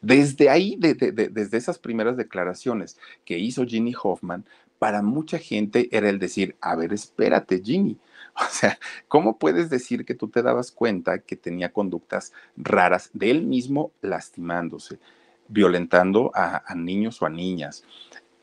Desde 0.03 0.51
ahí, 0.51 0.77
desde 0.79 1.57
esas 1.57 1.79
primeras 1.79 2.17
declaraciones 2.17 2.99
que 3.25 3.39
hizo 3.39 3.65
Ginny 3.65 3.95
Hoffman, 4.01 4.45
para 4.79 5.03
mucha 5.03 5.39
gente 5.39 5.89
era 5.91 6.09
el 6.09 6.19
decir, 6.19 6.57
a 6.61 6.77
ver, 6.77 6.93
espérate, 6.93 7.63
Ginny. 7.63 7.99
O 8.41 8.49
sea, 8.51 8.79
¿cómo 9.09 9.37
puedes 9.37 9.69
decir 9.69 10.05
que 10.05 10.15
tú 10.15 10.29
te 10.29 10.43
dabas 10.43 10.71
cuenta 10.71 11.19
que 11.19 11.35
tenía 11.35 11.73
conductas 11.73 12.33
raras 12.57 13.11
de 13.13 13.33
él 13.33 13.43
mismo 13.43 13.91
lastimándose? 14.01 15.01
Violentando 15.49 16.31
a, 16.35 16.75
niños 16.75 17.21
o 17.23 17.27
a 17.27 17.31
niñas, 17.31 17.85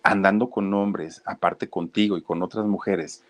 andando 0.03 0.49
con 0.49 0.74
hombres, 0.74 1.22
aparte 1.26 1.70
contigo 1.70 2.18
y 2.18 2.22
con 2.22 2.41
otras 2.43 2.66
mujeres, 2.66 3.24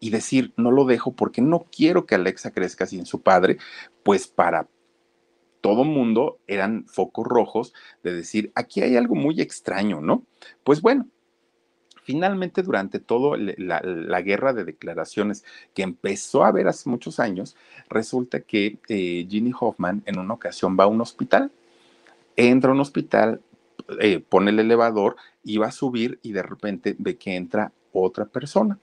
y 0.00 0.10
decir, 0.10 0.52
no 0.56 0.70
lo 0.70 0.84
dejo 0.84 1.12
porque 1.12 1.40
no 1.40 1.66
quiero 1.74 2.06
que 2.06 2.14
Alexa 2.14 2.50
crezca 2.50 2.86
sin 2.86 3.06
su 3.06 3.22
padre, 3.22 3.58
pues 4.02 4.28
para 4.28 4.68
todo 5.60 5.84
mundo 5.84 6.38
eran 6.46 6.84
focos 6.86 7.26
rojos 7.26 7.72
de 8.02 8.14
decir, 8.14 8.52
aquí 8.54 8.82
hay 8.82 8.96
algo 8.96 9.14
muy 9.14 9.40
extraño, 9.40 10.02
¿no? 10.02 10.22
Pues 10.62 10.82
bueno, 10.82 11.08
finalmente 12.02 12.62
durante 12.62 13.00
toda 13.00 13.38
la, 13.38 14.20
guerra 14.20 14.52
de 14.52 14.64
declaraciones 14.64 15.42
que 15.72 15.82
empezó 15.82 16.44
a 16.44 16.48
haber 16.48 16.68
hace 16.68 16.88
muchos 16.90 17.18
años, 17.18 17.56
resulta 17.88 18.40
que 18.40 18.78
eh, 18.88 19.26
Ginny 19.28 19.52
Hoffman 19.58 20.02
en 20.04 20.18
una 20.18 20.34
ocasión 20.34 20.76
va 20.78 20.84
a 20.84 20.88
un 20.88 21.00
hospital 21.00 21.50
entra 22.36 22.70
a 22.70 22.74
un 22.74 22.80
hospital, 22.80 23.42
eh, 24.00 24.20
pone 24.20 24.50
el 24.50 24.60
elevador 24.60 25.16
y 25.42 25.58
va 25.58 25.66
a 25.66 25.72
subir 25.72 26.18
y 26.22 26.32
de 26.32 26.42
repente 26.42 26.96
ve 26.98 27.16
que 27.16 27.36
entra 27.36 27.72
otra 27.92 28.26
persona. 28.26 28.78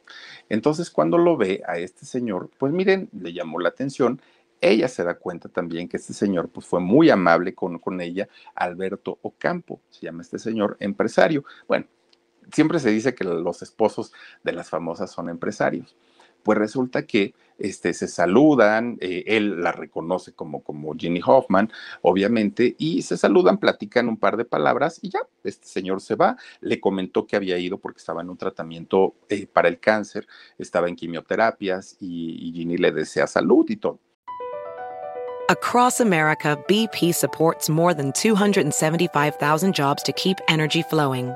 Entonces 0.49 0.89
cuando 0.89 1.17
lo 1.17 1.37
ve 1.37 1.61
a 1.67 1.77
este 1.77 2.05
señor, 2.05 2.49
pues 2.57 2.71
miren, 2.71 3.09
le 3.11 3.33
llamó 3.33 3.59
la 3.59 3.69
atención. 3.69 4.21
Ella 4.61 4.87
se 4.87 5.03
da 5.03 5.15
cuenta 5.15 5.49
también 5.49 5.89
que 5.89 5.97
este 5.97 6.13
señor 6.13 6.49
pues 6.49 6.65
fue 6.65 6.79
muy 6.79 7.09
amable 7.09 7.55
con, 7.55 7.79
con 7.79 7.99
ella, 7.99 8.29
Alberto 8.53 9.17
Ocampo, 9.23 9.81
se 9.89 10.05
llama 10.05 10.21
este 10.21 10.37
señor 10.37 10.77
empresario. 10.79 11.43
Bueno, 11.67 11.87
siempre 12.53 12.79
se 12.79 12.91
dice 12.91 13.15
que 13.15 13.23
los 13.23 13.61
esposos 13.63 14.13
de 14.43 14.53
las 14.53 14.69
famosas 14.69 15.11
son 15.11 15.29
empresarios 15.29 15.95
pues 16.43 16.57
resulta 16.57 17.05
que 17.05 17.33
este, 17.57 17.93
se 17.93 18.07
saludan, 18.07 18.97
eh, 19.01 19.23
él 19.27 19.61
la 19.61 19.71
reconoce 19.71 20.33
como, 20.33 20.63
como 20.63 20.95
Ginny 20.95 21.21
Hoffman, 21.23 21.71
obviamente, 22.01 22.75
y 22.79 23.03
se 23.03 23.17
saludan, 23.17 23.59
platican 23.59 24.07
un 24.07 24.17
par 24.17 24.35
de 24.35 24.45
palabras 24.45 24.99
y 25.01 25.09
ya, 25.09 25.19
este 25.43 25.67
señor 25.67 26.01
se 26.01 26.15
va, 26.15 26.37
le 26.59 26.79
comentó 26.79 27.27
que 27.27 27.35
había 27.35 27.57
ido 27.59 27.77
porque 27.77 27.99
estaba 27.99 28.21
en 28.21 28.29
un 28.29 28.37
tratamiento 28.37 29.15
eh, 29.29 29.45
para 29.45 29.67
el 29.67 29.79
cáncer, 29.79 30.27
estaba 30.57 30.89
en 30.89 30.95
quimioterapias 30.95 31.97
y, 31.99 32.49
y 32.49 32.53
Ginny 32.53 32.77
le 32.77 32.91
desea 32.91 33.27
salud 33.27 33.65
y 33.69 33.77
todo. 33.77 33.99
Across 35.49 35.99
America, 35.99 36.57
BP 36.69 37.13
supports 37.13 37.69
more 37.69 37.93
than 37.93 38.13
275,000 38.13 39.73
jobs 39.73 40.01
to 40.03 40.13
keep 40.13 40.37
energy 40.47 40.81
flowing. 40.81 41.35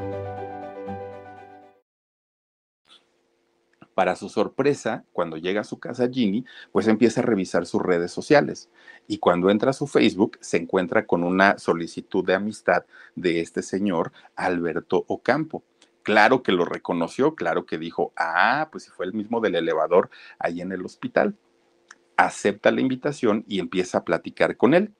Para 3.93 4.15
su 4.15 4.29
sorpresa, 4.29 5.03
cuando 5.11 5.37
llega 5.37 5.61
a 5.61 5.65
su 5.65 5.79
casa 5.79 6.07
Ginny, 6.09 6.45
pues 6.71 6.87
empieza 6.87 7.19
a 7.19 7.25
revisar 7.25 7.65
sus 7.65 7.81
redes 7.81 8.11
sociales 8.11 8.69
y 9.07 9.17
cuando 9.17 9.49
entra 9.49 9.71
a 9.71 9.73
su 9.73 9.87
Facebook 9.87 10.37
se 10.39 10.57
encuentra 10.57 11.05
con 11.05 11.23
una 11.23 11.57
solicitud 11.57 12.23
de 12.23 12.35
amistad 12.35 12.85
de 13.15 13.41
este 13.41 13.61
señor 13.61 14.13
Alberto 14.35 15.03
Ocampo. 15.07 15.63
Claro 16.03 16.41
que 16.41 16.51
lo 16.51 16.65
reconoció, 16.65 17.35
claro 17.35 17.65
que 17.65 17.77
dijo, 17.77 18.13
ah, 18.15 18.69
pues 18.71 18.85
si 18.85 18.89
fue 18.91 19.05
el 19.05 19.13
mismo 19.13 19.41
del 19.41 19.55
elevador 19.55 20.09
ahí 20.39 20.61
en 20.61 20.71
el 20.71 20.85
hospital. 20.85 21.35
Acepta 22.15 22.71
la 22.71 22.81
invitación 22.81 23.43
y 23.47 23.59
empieza 23.59 23.99
a 23.99 24.03
platicar 24.05 24.57
con 24.57 24.73
él. 24.73 24.93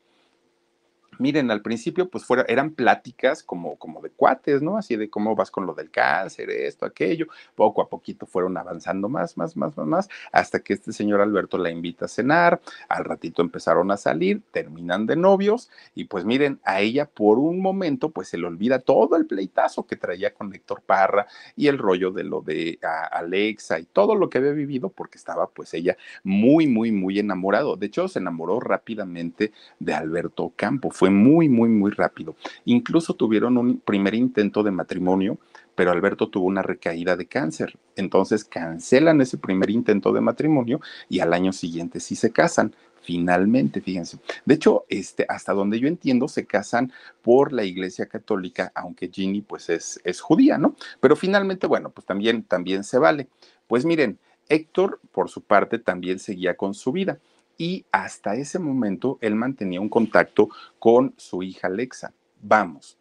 Miren, 1.22 1.52
al 1.52 1.62
principio 1.62 2.10
pues 2.10 2.26
fuera, 2.26 2.46
eran 2.48 2.72
pláticas 2.72 3.44
como, 3.44 3.78
como 3.78 4.02
de 4.02 4.10
cuates, 4.10 4.62
¿no? 4.62 4.78
Así 4.78 4.96
de 4.96 5.10
cómo 5.10 5.36
vas 5.36 5.52
con 5.52 5.66
lo 5.66 5.74
del 5.74 5.92
cáncer, 5.92 6.50
esto, 6.50 6.86
aquello. 6.86 7.28
Poco 7.56 7.82
a 7.82 7.90
poquito 7.90 8.26
fueron 8.26 8.58
avanzando 8.58 9.08
más, 9.08 9.38
más, 9.38 9.56
más, 9.56 9.78
más, 9.78 9.88
más, 9.88 10.10
hasta 10.32 10.60
que 10.60 10.74
este 10.74 10.92
señor 10.92 11.22
Alberto 11.22 11.58
la 11.58 11.70
invita 11.70 12.06
a 12.06 12.08
cenar. 12.08 12.62
Al 12.90 13.06
ratito 13.06 13.42
empezaron 13.42 13.92
a 13.92 13.98
salir, 13.98 14.42
terminan 14.52 15.06
de 15.06 15.16
novios 15.16 15.70
y 15.96 16.06
pues 16.06 16.26
miren, 16.26 16.60
a 16.64 16.82
ella 16.82 17.06
por 17.06 17.40
un 17.40 17.62
momento 17.62 18.10
pues 18.10 18.30
se 18.30 18.38
le 18.38 18.48
olvida 18.48 18.80
todo 18.80 19.16
el 19.16 19.28
pleitazo 19.28 19.86
que 19.86 19.96
traía 19.96 20.34
con 20.34 20.54
Héctor 20.54 20.82
Parra 20.82 21.28
y 21.56 21.68
el 21.68 21.78
rollo 21.78 22.12
de 22.12 22.24
lo 22.24 22.42
de 22.42 22.80
Alexa 23.12 23.80
y 23.80 23.86
todo 23.86 24.16
lo 24.16 24.30
que 24.30 24.40
había 24.40 24.52
vivido 24.52 24.90
porque 24.90 25.18
estaba 25.18 25.48
pues 25.48 25.74
ella 25.74 25.98
muy, 26.24 26.68
muy, 26.68 26.92
muy 26.92 27.20
enamorado. 27.20 27.76
De 27.76 27.88
hecho, 27.88 28.08
se 28.08 28.20
enamoró 28.20 28.60
rápidamente 28.60 29.52
de 29.80 29.94
Alberto 29.94 30.52
Campo. 30.56 30.90
Fue 30.92 31.11
muy, 31.12 31.50
muy, 31.50 31.70
muy 31.70 31.92
rápido. 31.92 32.36
Incluso 32.66 33.14
tuvieron 33.14 33.58
un 33.58 33.80
primer 33.80 34.16
intento 34.16 34.64
de 34.64 34.72
matrimonio, 34.72 35.38
pero 35.76 35.92
Alberto 35.92 36.30
tuvo 36.30 36.46
una 36.46 36.62
recaída 36.62 37.16
de 37.16 37.28
cáncer. 37.28 37.78
Entonces 37.96 38.44
cancelan 38.44 39.22
ese 39.22 39.38
primer 39.38 39.70
intento 39.70 40.12
de 40.12 40.22
matrimonio 40.22 40.82
y 41.10 41.20
al 41.20 41.34
año 41.34 41.54
siguiente 41.54 42.00
sí 42.00 42.16
se 42.16 42.32
casan. 42.32 42.76
Finalmente, 43.02 43.82
fíjense. 43.82 44.20
De 44.46 44.54
hecho, 44.54 44.86
este, 44.88 45.26
hasta 45.28 45.54
donde 45.54 45.80
yo 45.80 45.88
entiendo, 45.88 46.28
se 46.28 46.46
casan 46.46 46.92
por 47.24 47.52
la 47.52 47.64
Iglesia 47.64 48.06
Católica, 48.06 48.72
aunque 48.76 49.10
Ginny 49.10 49.42
pues 49.42 49.70
es, 49.70 50.00
es 50.04 50.22
judía, 50.22 50.60
¿no? 50.60 50.76
Pero 51.00 51.16
finalmente, 51.16 51.66
bueno, 51.66 51.90
pues 51.90 52.06
también, 52.06 52.44
también 52.44 52.84
se 52.84 53.00
vale. 53.00 53.28
Pues 53.66 53.86
miren, 53.86 54.20
Héctor, 54.50 55.00
por 55.12 55.30
su 55.30 55.42
parte, 55.42 55.80
también 55.80 56.20
seguía 56.20 56.56
con 56.56 56.76
su 56.76 56.92
vida 56.92 57.20
y 57.62 57.86
hasta 57.92 58.34
ese 58.34 58.58
momento 58.58 59.20
él 59.22 59.36
mantenía 59.36 59.82
un 59.82 59.88
contacto 59.88 60.50
con 60.80 61.14
su 61.18 61.44
hija 61.44 61.68
Alexa. 61.68 62.12
Vamos, 62.42 62.98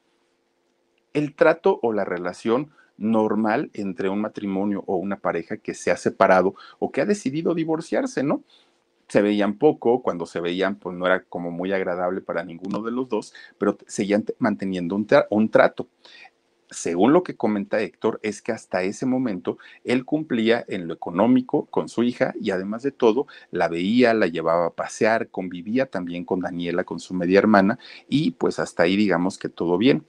el 1.15 1.35
trato 1.35 1.81
o 1.83 1.95
la 1.95 2.05
relación 2.05 2.71
normal 2.99 3.71
entre 3.73 4.11
un 4.11 4.21
matrimonio 4.21 4.85
o 4.87 4.97
una 4.97 5.17
pareja 5.17 5.57
que 5.57 5.73
se 5.73 5.91
ha 5.91 5.97
separado 5.97 6.57
o 6.79 6.93
que 6.93 7.01
ha 7.01 7.07
decidido 7.07 7.55
divorciarse, 7.55 8.23
¿no? 8.23 8.43
Se 9.09 9.23
veían 9.23 9.57
poco, 9.57 10.03
cuando 10.03 10.27
se 10.27 10.43
veían, 10.43 10.75
pues 10.75 10.95
no 10.95 11.07
era 11.07 11.23
como 11.23 11.51
muy 11.51 11.73
agradable 11.73 12.21
para 12.21 12.45
ninguno 12.45 12.83
de 12.83 12.91
los 12.91 13.09
dos, 13.09 13.33
pero 13.57 13.79
seguían 13.87 14.27
manteniendo 14.39 14.95
un, 14.95 15.09
un 15.31 15.49
trato 15.49 15.89
según 16.71 17.13
lo 17.13 17.23
que 17.23 17.37
comenta 17.37 17.81
Héctor, 17.81 18.21
es 18.23 18.43
que 18.43 18.53
hasta 18.53 18.83
ese 18.83 19.07
momento 19.07 19.59
él 19.85 20.05
cumplía 20.05 20.65
en 20.69 20.87
lo 20.87 20.95
económico 20.95 21.67
con 21.67 21.89
su 21.89 22.03
hija 22.03 22.33
y 22.41 22.51
además 22.51 22.83
de 22.83 22.93
todo 22.93 23.27
la 23.51 23.69
veía, 23.69 24.15
la 24.15 24.29
llevaba 24.29 24.67
a 24.67 24.75
pasear, 24.75 25.29
convivía 25.29 25.87
también 25.87 26.25
con 26.25 26.41
Daniela, 26.41 26.85
con 26.85 27.01
su 27.01 27.15
media 27.15 27.39
hermana 27.39 27.79
y 28.09 28.33
pues 28.33 28.59
hasta 28.59 28.85
ahí 28.85 28.97
digamos 28.97 29.39
que 29.39 29.49
todo 29.49 29.79
bien 29.79 30.05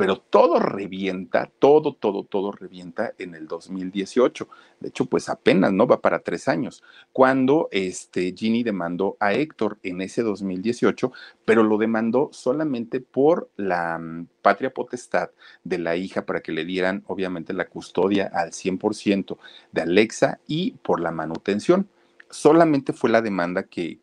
pero 0.00 0.16
todo 0.16 0.58
revienta, 0.58 1.50
todo, 1.58 1.92
todo, 1.92 2.24
todo 2.24 2.52
revienta 2.52 3.12
en 3.18 3.34
el 3.34 3.46
2018. 3.46 4.48
De 4.80 4.88
hecho, 4.88 5.04
pues 5.04 5.28
apenas, 5.28 5.74
¿no? 5.74 5.86
Va 5.86 6.00
para 6.00 6.20
tres 6.20 6.48
años, 6.48 6.82
cuando 7.12 7.68
este, 7.70 8.32
Ginny 8.34 8.62
demandó 8.62 9.18
a 9.20 9.34
Héctor 9.34 9.76
en 9.82 10.00
ese 10.00 10.22
2018, 10.22 11.12
pero 11.44 11.62
lo 11.62 11.76
demandó 11.76 12.30
solamente 12.32 13.02
por 13.02 13.50
la 13.56 13.98
mm, 13.98 14.28
patria 14.40 14.72
potestad 14.72 15.32
de 15.64 15.76
la 15.76 15.96
hija 15.96 16.24
para 16.24 16.40
que 16.40 16.52
le 16.52 16.64
dieran, 16.64 17.04
obviamente, 17.06 17.52
la 17.52 17.66
custodia 17.66 18.30
al 18.32 18.52
100% 18.52 19.36
de 19.70 19.82
Alexa 19.82 20.40
y 20.46 20.70
por 20.82 21.00
la 21.00 21.10
manutención 21.10 21.90
solamente 22.30 22.92
fue 22.92 23.10
la 23.10 23.22
demanda 23.22 23.64
que, 23.64 24.00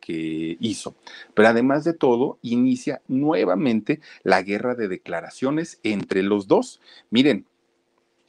hizo. 0.59 0.95
Pero 1.33 1.47
además 1.47 1.83
de 1.83 1.93
todo, 1.93 2.37
inicia 2.41 3.01
nuevamente 3.07 4.01
la 4.23 4.41
guerra 4.41 4.75
de 4.75 4.87
declaraciones 4.87 5.79
entre 5.83 6.23
los 6.23 6.47
dos. 6.47 6.81
Miren, 7.09 7.45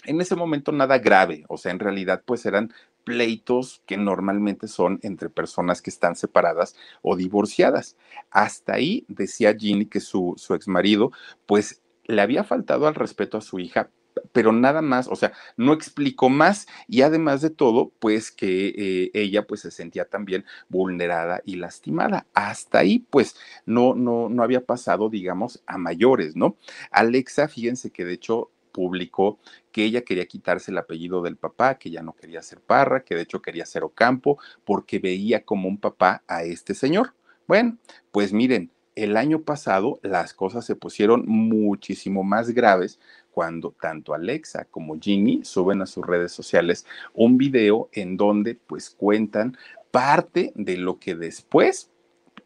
en 0.05 0.20
ese 0.20 0.36
momento 0.36 0.72
nada 0.72 0.99
grave, 0.99 1.44
o 1.49 1.59
sea, 1.59 1.72
en 1.72 1.80
realidad 1.80 2.22
pues 2.24 2.46
eran 2.46 2.72
pleitos 3.05 3.82
que 3.86 3.96
normalmente 3.96 4.68
son 4.68 5.01
entre 5.03 5.30
personas 5.30 5.82
que 5.82 5.90
están 5.90 6.14
separadas 6.14 6.76
o 7.03 7.16
divorciadas. 7.16 7.96
Hasta 8.30 8.74
ahí 8.74 9.05
decía 9.09 9.55
Ginny 9.55 9.86
que 9.86 10.01
su, 10.01 10.34
su 10.36 10.55
ex 10.55 10.68
marido 10.68 11.12
pues 11.46 11.82
le 12.05 12.22
había 12.22 12.44
faltado 12.44 12.86
al 12.86 12.94
respeto 12.94 13.38
a 13.38 13.42
su 13.42 13.59
hija, 13.59 13.90
pero 14.32 14.52
nada 14.52 14.82
más, 14.82 15.08
o 15.08 15.16
sea, 15.16 15.32
no 15.56 15.72
explicó 15.72 16.28
más 16.28 16.66
y 16.86 17.02
además 17.02 17.40
de 17.42 17.50
todo, 17.50 17.92
pues 17.98 18.30
que 18.30 18.68
eh, 18.68 19.10
ella 19.14 19.46
pues 19.46 19.60
se 19.62 19.70
sentía 19.70 20.04
también 20.04 20.44
vulnerada 20.68 21.42
y 21.44 21.56
lastimada. 21.56 22.26
Hasta 22.34 22.78
ahí 22.78 23.00
pues 23.10 23.36
no, 23.66 23.94
no, 23.94 24.28
no 24.28 24.42
había 24.42 24.64
pasado, 24.64 25.08
digamos, 25.08 25.62
a 25.66 25.78
mayores, 25.78 26.36
¿no? 26.36 26.56
Alexa, 26.90 27.48
fíjense 27.48 27.90
que 27.90 28.04
de 28.04 28.14
hecho 28.14 28.50
publicó 28.78 29.40
que 29.72 29.84
ella 29.84 30.02
quería 30.02 30.26
quitarse 30.26 30.70
el 30.70 30.78
apellido 30.78 31.20
del 31.22 31.36
papá, 31.36 31.78
que 31.78 31.90
ya 31.90 32.02
no 32.02 32.14
quería 32.14 32.42
ser 32.42 32.60
Parra, 32.60 33.02
que 33.02 33.16
de 33.16 33.22
hecho 33.22 33.42
quería 33.42 33.66
ser 33.66 33.82
Ocampo, 33.82 34.38
porque 34.64 34.98
veía 35.00 35.44
como 35.44 35.68
un 35.68 35.78
papá 35.78 36.22
a 36.28 36.44
este 36.44 36.74
señor. 36.74 37.14
Bueno, 37.48 37.78
pues 38.12 38.32
miren, 38.32 38.70
el 39.05 39.16
año 39.16 39.42
pasado 39.42 40.01
las 40.03 40.34
cosas 40.34 40.64
se 40.64 40.76
pusieron 40.76 41.24
muchísimo 41.26 42.24
más 42.24 42.51
graves 42.51 42.99
cuando 43.30 43.74
tanto 43.80 44.14
Alexa 44.14 44.64
como 44.64 44.99
Ginny 44.99 45.44
suben 45.44 45.82
a 45.82 45.86
sus 45.86 46.05
redes 46.05 46.32
sociales 46.32 46.86
un 47.14 47.38
video 47.38 47.88
en 47.92 48.16
donde 48.16 48.55
pues 48.55 48.90
cuentan 48.90 49.57
parte 49.90 50.53
de 50.55 50.76
lo 50.76 50.99
que 50.99 51.14
después 51.14 51.90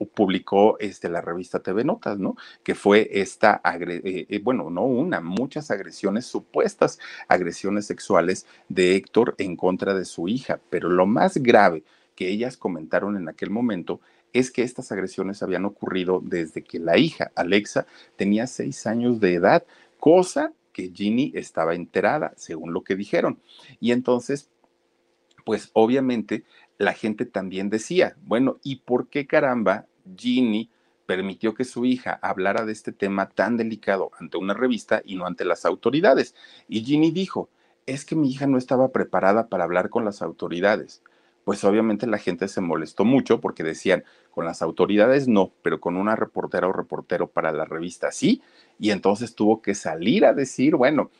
publicó 0.07 0.78
este, 0.78 1.09
la 1.09 1.20
revista 1.20 1.61
TV 1.61 1.84
Notas, 1.84 2.18
¿no? 2.18 2.36
Que 2.62 2.74
fue 2.74 3.09
esta, 3.12 3.61
eh, 3.64 4.26
eh, 4.28 4.40
bueno, 4.42 4.70
no 4.70 4.84
una, 4.84 5.20
muchas 5.20 5.70
agresiones, 5.70 6.26
supuestas 6.26 6.98
agresiones 7.28 7.86
sexuales 7.86 8.46
de 8.68 8.96
Héctor 8.96 9.34
en 9.38 9.57
contra 9.57 9.94
de 9.94 10.05
su 10.05 10.28
hija. 10.28 10.61
Pero 10.70 10.88
lo 10.88 11.07
más 11.07 11.36
grave 11.36 11.84
que 12.14 12.28
ellas 12.28 12.57
comentaron 12.57 13.16
en 13.16 13.28
aquel 13.28 13.50
momento 13.50 14.00
es 14.32 14.50
que 14.50 14.62
estas 14.62 14.92
agresiones 14.92 15.42
habían 15.42 15.64
ocurrido 15.64 16.20
desde 16.22 16.62
que 16.62 16.78
la 16.78 16.98
hija, 16.98 17.30
Alexa, 17.34 17.86
tenía 18.16 18.46
seis 18.46 18.86
años 18.86 19.20
de 19.20 19.34
edad, 19.34 19.64
cosa 19.98 20.52
que 20.72 20.90
Ginny 20.94 21.32
estaba 21.34 21.74
enterada, 21.74 22.32
según 22.36 22.72
lo 22.72 22.82
que 22.82 22.96
dijeron. 22.96 23.38
Y 23.78 23.92
entonces, 23.92 24.48
pues 25.44 25.70
obviamente 25.74 26.44
la 26.78 26.94
gente 26.94 27.26
también 27.26 27.68
decía, 27.68 28.16
bueno, 28.22 28.58
¿y 28.62 28.76
por 28.76 29.08
qué 29.08 29.26
caramba 29.26 29.86
Ginny 30.16 30.70
permitió 31.06 31.52
que 31.54 31.64
su 31.64 31.84
hija 31.84 32.18
hablara 32.22 32.64
de 32.64 32.72
este 32.72 32.92
tema 32.92 33.28
tan 33.28 33.56
delicado 33.56 34.10
ante 34.18 34.38
una 34.38 34.54
revista 34.54 35.02
y 35.04 35.16
no 35.16 35.26
ante 35.26 35.44
las 35.44 35.64
autoridades? 35.66 36.34
Y 36.68 36.82
Ginny 36.84 37.10
dijo, 37.10 37.50
es 37.84 38.04
que 38.04 38.16
mi 38.16 38.30
hija 38.30 38.46
no 38.46 38.56
estaba 38.56 38.92
preparada 38.92 39.48
para 39.48 39.64
hablar 39.64 39.90
con 39.90 40.04
las 40.04 40.22
autoridades 40.22 41.02
pues 41.45 41.64
obviamente 41.64 42.07
la 42.07 42.18
gente 42.18 42.49
se 42.49 42.61
molestó 42.61 43.05
mucho 43.05 43.40
porque 43.40 43.62
decían, 43.62 44.05
con 44.30 44.45
las 44.45 44.62
autoridades 44.62 45.28
no, 45.28 45.53
pero 45.62 45.80
con 45.80 45.97
una 45.97 46.16
reportera 46.16 46.68
o 46.68 46.72
reportero 46.72 47.28
para 47.28 47.53
la 47.53 47.64
revista 47.64 48.12
sí, 48.12 48.43
y 48.78 48.90
entonces 48.90 49.34
tuvo 49.34 49.61
que 49.62 49.74
salir 49.74 50.24
a 50.24 50.32
decir, 50.32 50.76
bueno, 50.76 51.11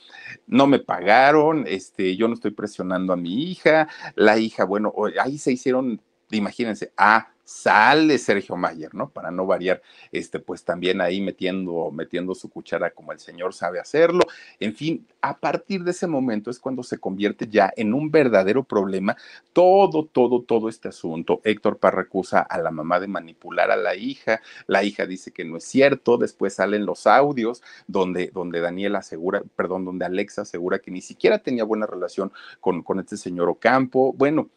no 0.47 0.67
me 0.67 0.79
pagaron, 0.79 1.65
este, 1.67 2.17
yo 2.17 2.29
no 2.29 2.35
estoy 2.35 2.53
presionando 2.53 3.13
a 3.13 3.17
mi 3.17 3.51
hija, 3.51 3.89
la 4.15 4.39
hija, 4.39 4.65
bueno, 4.65 4.93
ahí 5.21 5.39
se 5.39 5.53
hicieron, 5.53 6.01
imagínense, 6.31 6.93
ah, 6.97 7.29
sale 7.53 8.19
Sergio 8.19 8.57
Mayer, 8.57 8.95
¿no? 8.95 9.11
Para 9.11 9.31
no 9.31 9.47
variar, 9.47 9.83
este, 10.11 10.39
pues 10.41 10.65
también 10.65 11.01
ahí 11.01 11.21
metiendo, 11.21 11.91
metiendo 11.93 12.35
su 12.35 12.49
cuchara 12.49 12.91
como 12.91 13.13
el 13.13 13.21
señor 13.21 13.53
sabe 13.53 13.79
hacerlo. 13.79 14.23
En 14.59 14.75
fin, 14.75 15.07
a 15.21 15.39
partir 15.39 15.85
de 15.85 15.91
ese 15.91 16.07
momento 16.07 16.51
es 16.51 16.59
cuando 16.59 16.83
se 16.83 16.99
convierte 16.99 17.47
ya 17.47 17.73
en 17.77 17.93
un 17.93 18.11
verdadero 18.11 18.65
problema 18.65 19.17
todo, 19.53 20.07
todo, 20.07 20.43
todo 20.43 20.69
este 20.69 20.89
asunto. 20.89 21.41
Héctor 21.45 21.79
Parra 21.79 22.03
acusa 22.03 22.41
a 22.41 22.59
la 22.59 22.71
mamá 22.71 22.99
de 23.01 23.09
manipular 23.09 23.71
a 23.71 23.77
la 23.77 23.95
hija, 23.95 24.41
la 24.67 24.83
hija 24.83 25.07
dice 25.07 25.31
que 25.31 25.45
no 25.45 25.59
es 25.59 25.65
cierto, 25.65 26.17
después 26.17 26.55
salen 26.55 26.87
los 26.87 27.07
audios 27.07 27.63
donde, 27.87 28.29
donde 28.33 28.61
Daniela 28.61 29.01
asegura, 29.01 29.43
perdón, 29.57 29.85
donde 29.85 30.07
Alexa 30.07 30.43
asegura 30.43 30.79
que 30.79 30.91
ni 30.91 31.03
siquiera 31.03 31.39
tenía 31.39 31.65
buena 31.65 31.87
relación 31.87 32.33
con, 32.61 32.83
con 32.83 32.99
este 32.99 33.17
señor 33.17 33.49
Ocampo. 33.51 34.15
Bueno, 34.15 34.49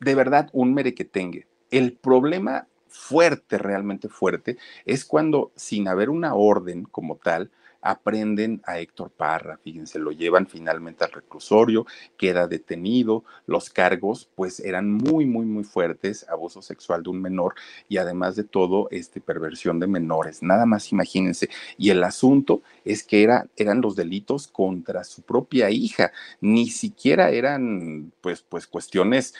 de 0.00 0.14
verdad, 0.16 0.50
un 0.52 0.74
merequetengue 0.74 1.46
el 1.72 1.94
problema 1.94 2.68
fuerte, 2.86 3.58
realmente 3.58 4.08
fuerte, 4.08 4.58
es 4.84 5.04
cuando 5.04 5.50
sin 5.56 5.88
haber 5.88 6.10
una 6.10 6.34
orden 6.34 6.84
como 6.84 7.16
tal, 7.16 7.50
aprenden 7.84 8.62
a 8.64 8.78
Héctor 8.78 9.10
Parra, 9.10 9.58
fíjense, 9.58 9.98
lo 9.98 10.12
llevan 10.12 10.46
finalmente 10.46 11.02
al 11.02 11.10
reclusorio, 11.10 11.84
queda 12.16 12.46
detenido, 12.46 13.24
los 13.46 13.70
cargos 13.70 14.30
pues 14.36 14.60
eran 14.60 14.92
muy, 14.92 15.26
muy, 15.26 15.44
muy 15.46 15.64
fuertes, 15.64 16.24
abuso 16.28 16.62
sexual 16.62 17.02
de 17.02 17.10
un 17.10 17.20
menor 17.20 17.54
y 17.88 17.96
además 17.96 18.36
de 18.36 18.44
todo, 18.44 18.86
este, 18.92 19.20
perversión 19.20 19.80
de 19.80 19.88
menores, 19.88 20.44
nada 20.44 20.64
más 20.64 20.92
imagínense. 20.92 21.48
Y 21.76 21.90
el 21.90 22.04
asunto 22.04 22.62
es 22.84 23.02
que 23.02 23.24
era, 23.24 23.48
eran 23.56 23.80
los 23.80 23.96
delitos 23.96 24.46
contra 24.46 25.02
su 25.02 25.22
propia 25.22 25.68
hija, 25.70 26.12
ni 26.40 26.68
siquiera 26.68 27.30
eran 27.30 28.12
pues, 28.20 28.42
pues 28.48 28.68
cuestiones 28.68 29.34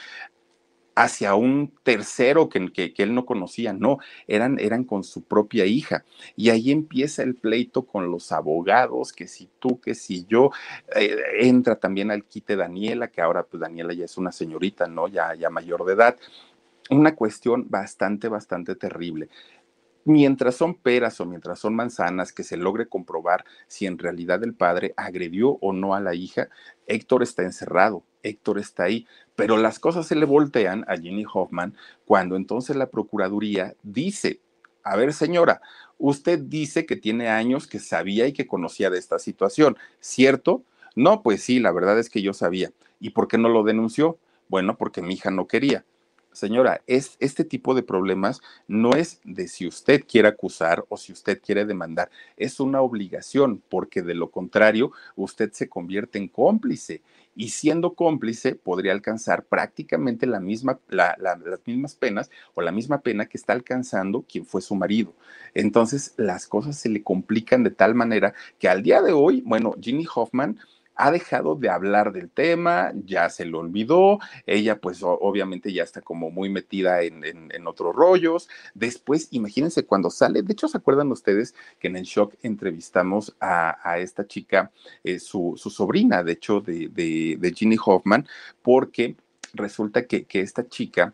hacia 0.95 1.35
un 1.35 1.73
tercero 1.83 2.49
que, 2.49 2.95
él 2.97 3.15
no 3.15 3.25
conocía, 3.25 3.73
no, 3.73 3.99
eran, 4.27 4.59
eran 4.61 4.85
con 4.85 5.05
su 5.05 5.23
propia 5.23 5.67
hija. 5.67 6.05
Y 6.37 6.51
ahí 6.51 6.71
empieza 6.71 7.23
el 7.23 7.35
pleito 7.35 7.83
con 7.87 8.11
los 8.11 8.33
abogados, 8.33 9.13
que 9.13 9.27
si 9.27 9.49
tú, 9.59 9.81
que 9.81 9.95
si 9.95 10.27
yo, 10.27 10.51
eh, 10.95 11.17
entra 11.41 11.77
también 11.77 12.11
al 12.11 12.25
quite 12.25 12.57
Daniela, 12.57 13.09
que 13.09 13.21
ahora 13.21 13.45
pues 13.45 13.61
Daniela 13.61 13.95
ya 13.95 14.05
es 14.05 14.17
una 14.19 14.33
señorita, 14.33 14.87
¿no? 14.87 15.09
Ya, 15.09 15.35
ya 15.35 15.51
mayor 15.51 15.85
de 15.85 15.95
edad. 15.95 16.17
Una 16.91 17.15
cuestión 17.15 17.67
bastante, 17.71 18.29
bastante 18.29 18.75
terrible 18.75 19.29
mientras 20.05 20.57
son 20.57 20.75
peras 20.75 21.21
o 21.21 21.27
mientras 21.27 21.59
son 21.59 21.75
manzanas, 21.75 22.33
que 22.33 22.43
se 22.43 22.57
logre 22.57 22.89
comprobar 22.89 23.45
si 23.67 23.87
en 23.87 23.99
realidad 23.99 24.43
el 24.43 24.55
padre 24.55 24.95
agredió 24.97 25.59
o 25.61 25.73
no 25.73 25.95
a 25.95 26.01
la 26.01 26.15
hija, 26.15 26.49
Héctor 26.87 27.23
está 27.23 27.43
encerrado, 27.43 28.05
Héctor 28.23 28.59
está 28.59 28.85
ahí, 28.85 29.07
pero 29.37 29.57
las 29.57 29.79
cosas 29.79 30.07
se 30.07 30.15
le 30.15 30.25
voltean 30.25 30.85
a 30.89 30.97
Ginny 30.97 31.25
Hoffman 31.33 31.75
cuando 32.05 32.37
entonces 32.37 32.77
la 32.77 32.91
Procuraduría 32.91 33.75
dice, 33.83 34.41
a 34.85 34.97
ver 34.97 35.13
señora, 35.13 35.61
usted 35.99 36.39
dice 36.39 36.87
que 36.87 36.97
tiene 36.97 37.29
años 37.29 37.67
que 37.67 37.79
sabía 37.79 38.27
y 38.27 38.33
que 38.33 38.47
conocía 38.47 38.91
de 38.91 38.99
esta 38.99 39.19
situación, 39.19 39.77
¿cierto? 40.01 40.63
No, 40.95 41.23
pues 41.23 41.43
sí, 41.43 41.61
la 41.61 41.73
verdad 41.73 41.99
es 41.99 42.11
que 42.11 42.23
yo 42.23 42.33
sabía. 42.35 42.71
¿Y 43.01 43.11
por 43.11 43.29
qué 43.29 43.39
no 43.39 43.49
lo 43.49 43.63
denunció? 43.63 44.19
Bueno, 44.49 44.77
porque 44.77 45.03
mi 45.03 45.15
hija 45.15 45.31
no 45.31 45.47
quería 45.47 45.85
señora, 46.33 46.83
es, 46.87 47.17
este 47.21 47.45
tipo 47.45 47.75
de 47.75 47.83
problemas 47.83 48.41
no 48.67 48.93
es 48.93 49.21
de 49.25 49.49
si 49.49 49.67
usted 49.67 50.05
quiere 50.07 50.29
acusar 50.29 50.85
o 50.89 50.97
si 50.97 51.13
usted 51.13 51.41
quiere 51.41 51.65
demandar, 51.65 52.11
es 52.37 52.61
una 52.61 52.81
obligación, 52.81 53.63
porque 53.69 54.03
de 54.03 54.15
lo 54.15 54.31
contrario, 54.31 54.93
usted 55.17 55.53
se 55.53 55.69
convierte 55.69 56.19
en 56.19 56.29
cómplice 56.29 57.03
y 57.35 57.51
siendo 57.51 57.95
cómplice 57.95 58.55
podría 58.55 58.93
alcanzar 58.93 59.45
prácticamente 59.45 60.27
la 60.27 60.41
misma, 60.41 60.79
las 60.89 61.39
mismas 61.67 61.95
penas 61.95 62.31
o 62.55 62.63
la 62.63 62.73
misma 62.73 63.01
pena 63.01 63.27
que 63.27 63.39
está 63.39 63.53
alcanzando 63.53 64.23
quien 64.23 64.45
fue 64.45 64.61
su 64.61 64.75
marido. 64.75 65.15
Entonces, 65.55 66.15
las 66.17 66.47
cosas 66.47 66.77
se 66.77 66.89
le 66.89 67.03
complican 67.03 67.65
de 67.65 67.71
tal 67.71 67.95
manera 67.95 68.35
que 68.59 68.69
al 68.69 68.83
día 68.83 69.03
de 69.03 69.13
hoy, 69.13 69.43
bueno, 69.47 69.75
Ginny 69.81 70.07
Hoffman 70.15 70.59
ha 71.03 71.11
dejado 71.11 71.57
de 71.57 71.69
hablar 71.69 72.13
del 72.13 72.31
tema, 72.31 72.93
ya 73.05 73.29
se 73.29 73.45
lo 73.45 73.59
olvidó, 73.59 74.21
ella 74.47 74.81
pues 74.81 75.01
obviamente 75.03 75.73
ya 75.73 75.83
está 75.83 76.01
como 76.01 76.31
muy 76.31 76.49
metida 76.49 77.03
en, 77.03 77.67
otros 77.67 77.97
rollos. 77.97 78.49
Después, 78.75 79.27
imagínense 79.33 79.85
cuando 79.85 80.11
sale, 80.11 80.43
de 80.43 80.53
hecho, 80.53 80.69
¿se 80.69 80.79
acuerdan 80.79 81.11
ustedes 81.11 81.57
que 81.81 81.89
en 81.89 81.97
el 81.97 82.05
shock 82.05 82.35
entrevistamos 82.43 83.35
a, 83.41 83.99
esta 83.99 84.29
chica, 84.29 84.71
eh, 85.03 85.19
su, 85.19 85.55
sobrina, 85.57 86.23
de 86.23 86.33
hecho, 86.33 86.61
de, 86.61 86.89
de, 86.89 87.53
Ginny 87.53 87.77
Hoffman, 87.85 88.29
porque 88.63 89.17
resulta 89.55 90.07
que, 90.07 90.25
esta 90.31 90.69
chica, 90.69 91.13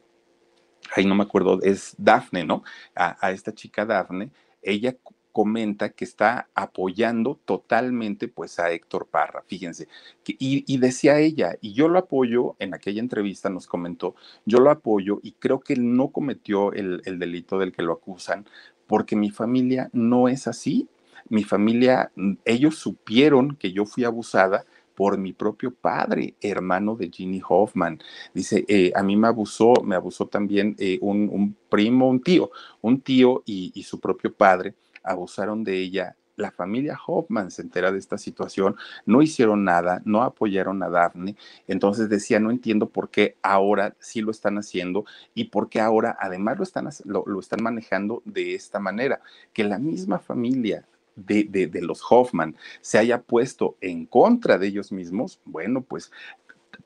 ahí 0.95 1.07
no 1.07 1.15
me 1.15 1.23
acuerdo, 1.23 1.63
es 1.63 1.95
Daphne, 1.97 2.45
¿no? 2.45 2.63
A, 2.95 3.17
a 3.27 3.33
esta 3.33 3.55
chica 3.55 3.87
Daphne, 3.87 4.31
ella 4.61 4.95
comenta 5.39 5.91
que 5.91 6.05
está 6.05 6.49
apoyando 6.53 7.39
totalmente 7.45 8.27
pues 8.27 8.59
a 8.59 8.73
Héctor 8.73 9.07
Parra, 9.07 9.45
fíjense, 9.47 9.87
y, 10.27 10.79
decía 10.79 11.21
ella, 11.21 11.55
y 11.61 11.75
yo 11.75 11.87
lo 11.87 12.01
apoyo, 12.01 12.57
en 12.59 12.75
aquella 12.75 12.99
entrevista 12.99 13.49
nos 13.49 13.69
comentó, 13.69 14.17
yo 14.47 14.59
lo 14.59 14.69
apoyo 14.69 15.21
y 15.23 15.31
creo 15.39 15.61
que 15.61 15.75
él 15.75 15.95
no 15.95 16.09
cometió 16.09 16.73
el, 16.73 17.03
el 17.05 17.21
delito 17.21 17.57
del 17.61 17.71
que 17.71 17.85
lo 17.85 17.93
acusan, 17.93 18.47
porque 18.89 19.15
mi 19.15 19.31
familia 19.31 19.91
no 19.93 20.29
es 20.29 20.49
así, 20.49 20.89
mi 21.29 21.45
familia, 21.45 22.11
ellos 22.45 22.75
supieron 22.75 23.55
que 23.55 23.71
yo 23.71 23.87
fui 23.87 24.03
abusada, 24.03 24.65
por 24.99 25.17
mi 25.17 25.33
propio 25.33 25.73
padre, 25.73 26.35
hermano 26.41 26.97
de 26.97 27.09
Ginny 27.09 27.41
Hoffman. 27.49 28.01
Dice, 28.35 28.65
eh, 28.67 28.91
a 28.97 29.05
mí 29.05 29.15
me 29.15 29.29
abusó, 29.29 29.75
me 29.85 29.95
abusó 29.95 30.27
también 30.27 30.75
eh, 30.81 30.99
un, 31.01 31.55
primo, 31.69 32.09
un 32.09 32.21
tío, 32.21 32.51
un 32.81 33.01
tío 33.01 33.45
y, 33.47 33.81
su 33.85 34.01
propio 34.01 34.35
padre 34.35 34.75
abusaron 35.11 35.65
de 35.65 35.79
ella. 35.79 36.17
La 36.37 36.53
familia 36.53 36.97
Hoffman 37.05 37.51
se 37.51 37.63
entera 37.63 37.91
de 37.91 37.99
esta 37.99 38.17
situación, 38.17 38.77
no 39.07 39.23
hicieron 39.23 39.65
nada, 39.65 40.01
no 40.05 40.23
apoyaron 40.23 40.81
a 40.85 40.89
Daphne. 40.89 41.35
Entonces 41.67 42.09
decía, 42.09 42.39
no 42.39 42.53
entiendo 42.53 42.89
por 42.89 43.11
qué 43.11 43.37
ahora 43.43 43.97
sí 43.99 44.21
lo 44.21 44.31
están 44.31 44.57
haciendo 44.57 45.05
y 45.35 45.45
por 45.45 45.69
qué 45.69 45.81
ahora 45.81 46.17
además 46.21 46.59
lo 46.59 46.63
están, 46.63 46.89
lo, 47.05 47.41
están 47.41 47.61
manejando 47.61 48.23
de 48.25 48.55
esta 48.55 48.79
manera. 48.79 49.21
Que 49.53 49.65
la 49.65 49.81
misma 49.81 50.21
familia 50.21 50.87
de, 51.17 51.43
de, 51.45 51.83
los 51.83 52.01
Hoffman 52.09 52.55
se 52.81 52.99
haya 52.99 53.21
puesto 53.21 53.77
en 53.81 54.07
contra 54.07 54.59
de 54.59 54.69
ellos 54.69 54.93
mismos, 54.93 55.41
bueno, 55.45 55.83
pues 55.83 56.13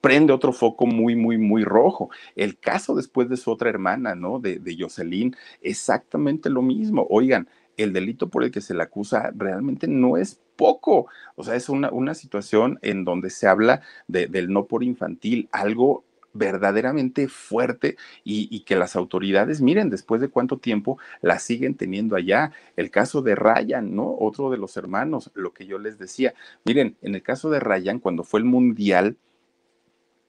prende 0.01 0.33
otro 0.33 0.53
foco 0.53 0.87
muy, 0.87 1.15
muy, 1.15 1.39
muy 1.39 1.65
rojo. 1.65 2.11
El 2.35 2.59
caso 2.59 2.95
después 2.95 3.29
de 3.29 3.37
su 3.37 3.51
otra 3.51 3.71
hermana, 3.71 4.15
¿no? 4.15 4.39
De, 4.39 4.59
de 4.59 4.77
Jocelyn, 4.79 5.37
exactamente 5.61 6.51
lo 6.51 6.63
mismo. 6.63 7.07
Oigan, 7.11 7.49
el 7.83 7.93
delito 7.93 8.29
por 8.29 8.45
el 8.45 8.51
que 8.51 8.61
se 8.61 8.75
le 8.75 8.83
acusa 8.83 9.33
realmente 9.35 9.87
no 9.89 10.17
es 10.17 10.41
poco. 10.57 11.07
O 11.37 11.45
sea, 11.45 11.57
es 11.57 11.69
una, 11.69 11.91
una 11.91 12.15
situación 12.15 12.79
en 12.83 13.05
donde 13.05 13.31
se 13.31 13.47
habla 13.47 13.83
del 14.09 14.53
no 14.53 14.67
por 14.67 14.83
infantil, 14.83 15.49
algo 15.53 16.05
verdaderamente 16.35 17.29
fuerte 17.29 17.97
y, 18.25 18.61
que 18.61 18.77
las 18.77 18.97
autoridades, 18.97 19.61
miren, 19.61 19.91
después 19.91 20.21
de 20.21 20.29
cuánto 20.29 20.59
tiempo 20.59 20.99
la 21.21 21.39
siguen 21.39 21.75
teniendo 21.75 22.17
allá. 22.17 22.53
El 22.77 22.91
caso 22.91 23.23
de 23.23 23.35
Ryan, 23.35 23.95
¿no? 23.95 24.15
Otro 24.19 24.51
de 24.51 24.59
los 24.59 24.77
hermanos, 24.77 25.31
lo 25.35 25.53
que 25.53 25.67
yo 25.67 25.79
les 25.79 25.99
decía. 25.99 26.35
Miren, 26.65 26.97
en 27.03 27.15
el 27.15 27.23
caso 27.23 27.51
de 27.51 27.61
Ryan, 27.61 27.99
cuando 27.99 28.25
fue 28.25 28.41
el 28.41 28.47
mundial, 28.47 29.17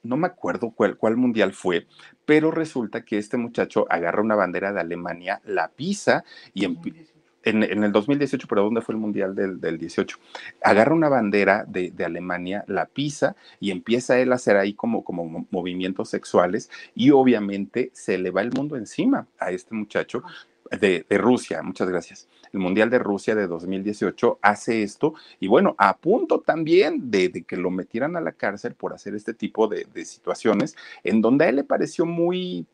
no 0.03 0.17
me 0.17 0.27
acuerdo 0.27 0.71
cuál, 0.71 0.97
cuál, 0.97 1.15
mundial 1.15 1.53
fue, 1.53 1.87
pero 2.25 2.51
resulta 2.51 3.05
que 3.05 3.17
este 3.17 3.37
muchacho 3.37 3.87
agarra 3.89 4.21
una 4.21 4.35
bandera 4.35 4.73
de 4.73 4.81
Alemania, 4.81 5.41
la 5.45 5.69
pisa 5.69 6.25
y, 6.53 6.65
en, 7.43 7.83
el 7.83 7.91
2018, 7.91 8.47
pero 8.47 8.63
¿dónde 8.63 8.81
fue 8.81 8.95
el 8.95 9.01
Mundial 9.01 9.35
del, 9.35 9.77
18? 9.77 10.17
Agarra 10.61 10.93
una 10.93 11.09
bandera 11.09 11.65
de, 11.67 11.93
Alemania, 12.03 12.63
la 12.67 12.85
pisa 12.85 13.35
y 13.59 13.71
empieza 13.71 14.19
él 14.19 14.31
a 14.31 14.35
hacer 14.35 14.57
ahí 14.57 14.73
como, 14.73 15.03
como 15.03 15.47
movimientos 15.51 16.09
sexuales 16.09 16.69
y 16.95 17.11
obviamente 17.11 17.91
se 17.93 18.17
le 18.17 18.31
va 18.31 18.41
el 18.41 18.51
mundo 18.51 18.75
encima 18.75 19.27
a 19.39 19.51
este 19.51 19.75
muchacho 19.75 20.23
de, 20.79 21.05
Rusia, 21.09 21.61
muchas 21.61 21.89
gracias. 21.89 22.27
El 22.51 22.59
Mundial 22.59 22.89
de 22.89 22.99
Rusia 22.99 23.35
de 23.35 23.47
2018 23.47 24.39
hace 24.41 24.83
esto 24.83 25.13
y 25.39 25.47
bueno, 25.47 25.75
a 25.77 25.97
punto 25.97 26.39
también 26.39 27.11
de, 27.11 27.43
que 27.47 27.57
lo 27.57 27.71
metieran 27.71 28.15
a 28.15 28.21
la 28.21 28.31
cárcel 28.31 28.73
por 28.73 28.93
hacer 28.93 29.15
este 29.15 29.33
tipo 29.33 29.67
de, 29.67 29.87
de 29.93 30.05
situaciones 30.05 30.75
en 31.03 31.21
donde 31.21 31.45
a 31.45 31.49
él 31.49 31.57
le 31.57 31.63
pareció 31.63 32.05
muy 32.05 32.65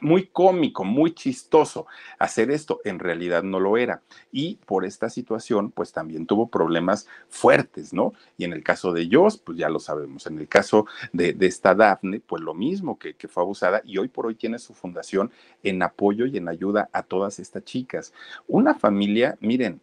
muy 0.00 0.26
cómico, 0.26 0.84
muy 0.84 1.12
chistoso 1.12 1.86
hacer 2.18 2.50
esto. 2.50 2.80
En 2.84 2.98
realidad 2.98 3.42
no 3.42 3.60
lo 3.60 3.76
era. 3.76 4.02
Y 4.32 4.56
por 4.66 4.84
esta 4.84 5.10
situación, 5.10 5.70
pues 5.70 5.92
también 5.92 6.26
tuvo 6.26 6.48
problemas 6.48 7.06
fuertes, 7.28 7.92
¿no? 7.92 8.12
Y 8.36 8.44
en 8.44 8.52
el 8.52 8.62
caso 8.62 8.92
de 8.92 9.08
Joss, 9.10 9.38
pues 9.38 9.58
ya 9.58 9.68
lo 9.68 9.80
sabemos. 9.80 10.26
En 10.26 10.38
el 10.38 10.48
caso 10.48 10.86
de, 11.12 11.36
esta 11.40 11.74
Daphne, 11.74 12.20
pues 12.20 12.42
lo 12.42 12.54
mismo, 12.54 12.98
que, 12.98 13.14
que 13.14 13.28
fue 13.28 13.42
abusada 13.42 13.80
y 13.84 13.98
hoy 13.98 14.08
por 14.08 14.26
hoy 14.26 14.34
tiene 14.34 14.58
su 14.58 14.74
fundación 14.74 15.30
en 15.62 15.82
apoyo 15.82 16.26
y 16.26 16.36
en 16.36 16.48
ayuda 16.48 16.90
a 16.92 17.02
todas 17.02 17.38
estas 17.38 17.64
chicas. 17.64 18.12
Una 18.46 18.74
familia, 18.74 19.38
miren, 19.40 19.80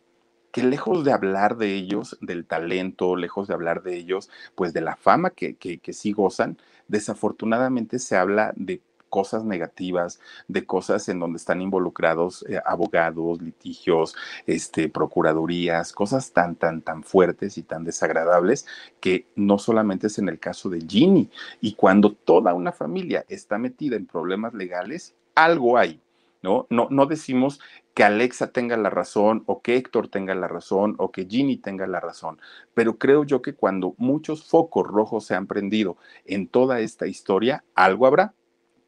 que 0.51 0.63
lejos 0.63 1.03
de 1.03 1.11
hablar 1.11 1.57
de 1.57 1.73
ellos, 1.73 2.17
del 2.21 2.45
talento, 2.45 3.17
lejos 3.17 3.47
de 3.47 3.53
hablar 3.53 3.83
de 3.83 3.97
ellos, 3.97 4.29
pues 4.55 4.71
de 4.71 4.79
la 4.79 4.95
fama 4.95 5.31
que, 5.31 5.55
que, 5.55 5.79
que 5.79 5.91
sí 5.91 6.13
gozan, 6.13 6.57
desafortunadamente 6.87 7.99
se 7.99 8.15
habla 8.15 8.53
de 8.55 8.81
cosas 9.15 9.45
negativas, 9.45 10.19
de 10.49 10.65
cosas 10.65 11.07
en 11.07 11.21
donde 11.21 11.37
están 11.37 11.61
involucrados 11.61 12.43
eh, 12.49 12.59
abogados, 12.65 13.41
litigios, 13.41 14.13
este, 14.45 14.89
procuradurías, 14.89 15.93
cosas 15.93 16.33
tan, 16.33 16.57
tan, 16.57 16.81
tan 16.81 17.01
fuertes 17.01 17.57
y 17.57 17.63
tan 17.63 17.85
desagradables 17.85 18.65
que 18.99 19.25
no 19.37 19.57
solamente 19.57 20.07
es 20.07 20.19
en 20.19 20.27
el 20.27 20.37
caso 20.37 20.69
de 20.69 20.81
Ginny. 20.81 21.29
Y 21.61 21.75
cuando 21.75 22.11
toda 22.11 22.53
una 22.53 22.73
familia 22.73 23.23
está 23.29 23.57
metida 23.57 23.95
en 23.95 24.05
problemas 24.05 24.53
legales, 24.53 25.15
algo 25.33 25.77
hay. 25.77 26.01
¿No? 26.43 26.67
No, 26.69 26.87
no 26.91 27.05
decimos 27.07 27.59
que 27.95 28.03
Alexa 28.03 28.51
tenga 28.51 28.75
la 28.77 28.91
razón 28.91 29.43
o 29.47 29.61
que 29.61 29.77
Héctor 29.77 30.09
tenga 30.09 30.35
la 30.35 30.49
razón 30.49 30.93
o 30.99 31.11
que 31.11 31.25
Ginny 31.25 31.57
tenga 31.57 31.87
la 31.87 31.99
razón, 31.99 32.39
pero 32.75 32.99
creo 32.99 33.23
yo 33.23 33.41
que 33.41 33.55
cuando 33.55 33.95
muchos 33.97 34.43
focos 34.43 34.85
rojos 34.85 35.25
se 35.25 35.33
han 35.33 35.47
prendido 35.47 35.97
en 36.25 36.47
toda 36.47 36.81
esta 36.81 37.07
historia, 37.07 37.63
algo 37.73 38.05
habrá 38.05 38.35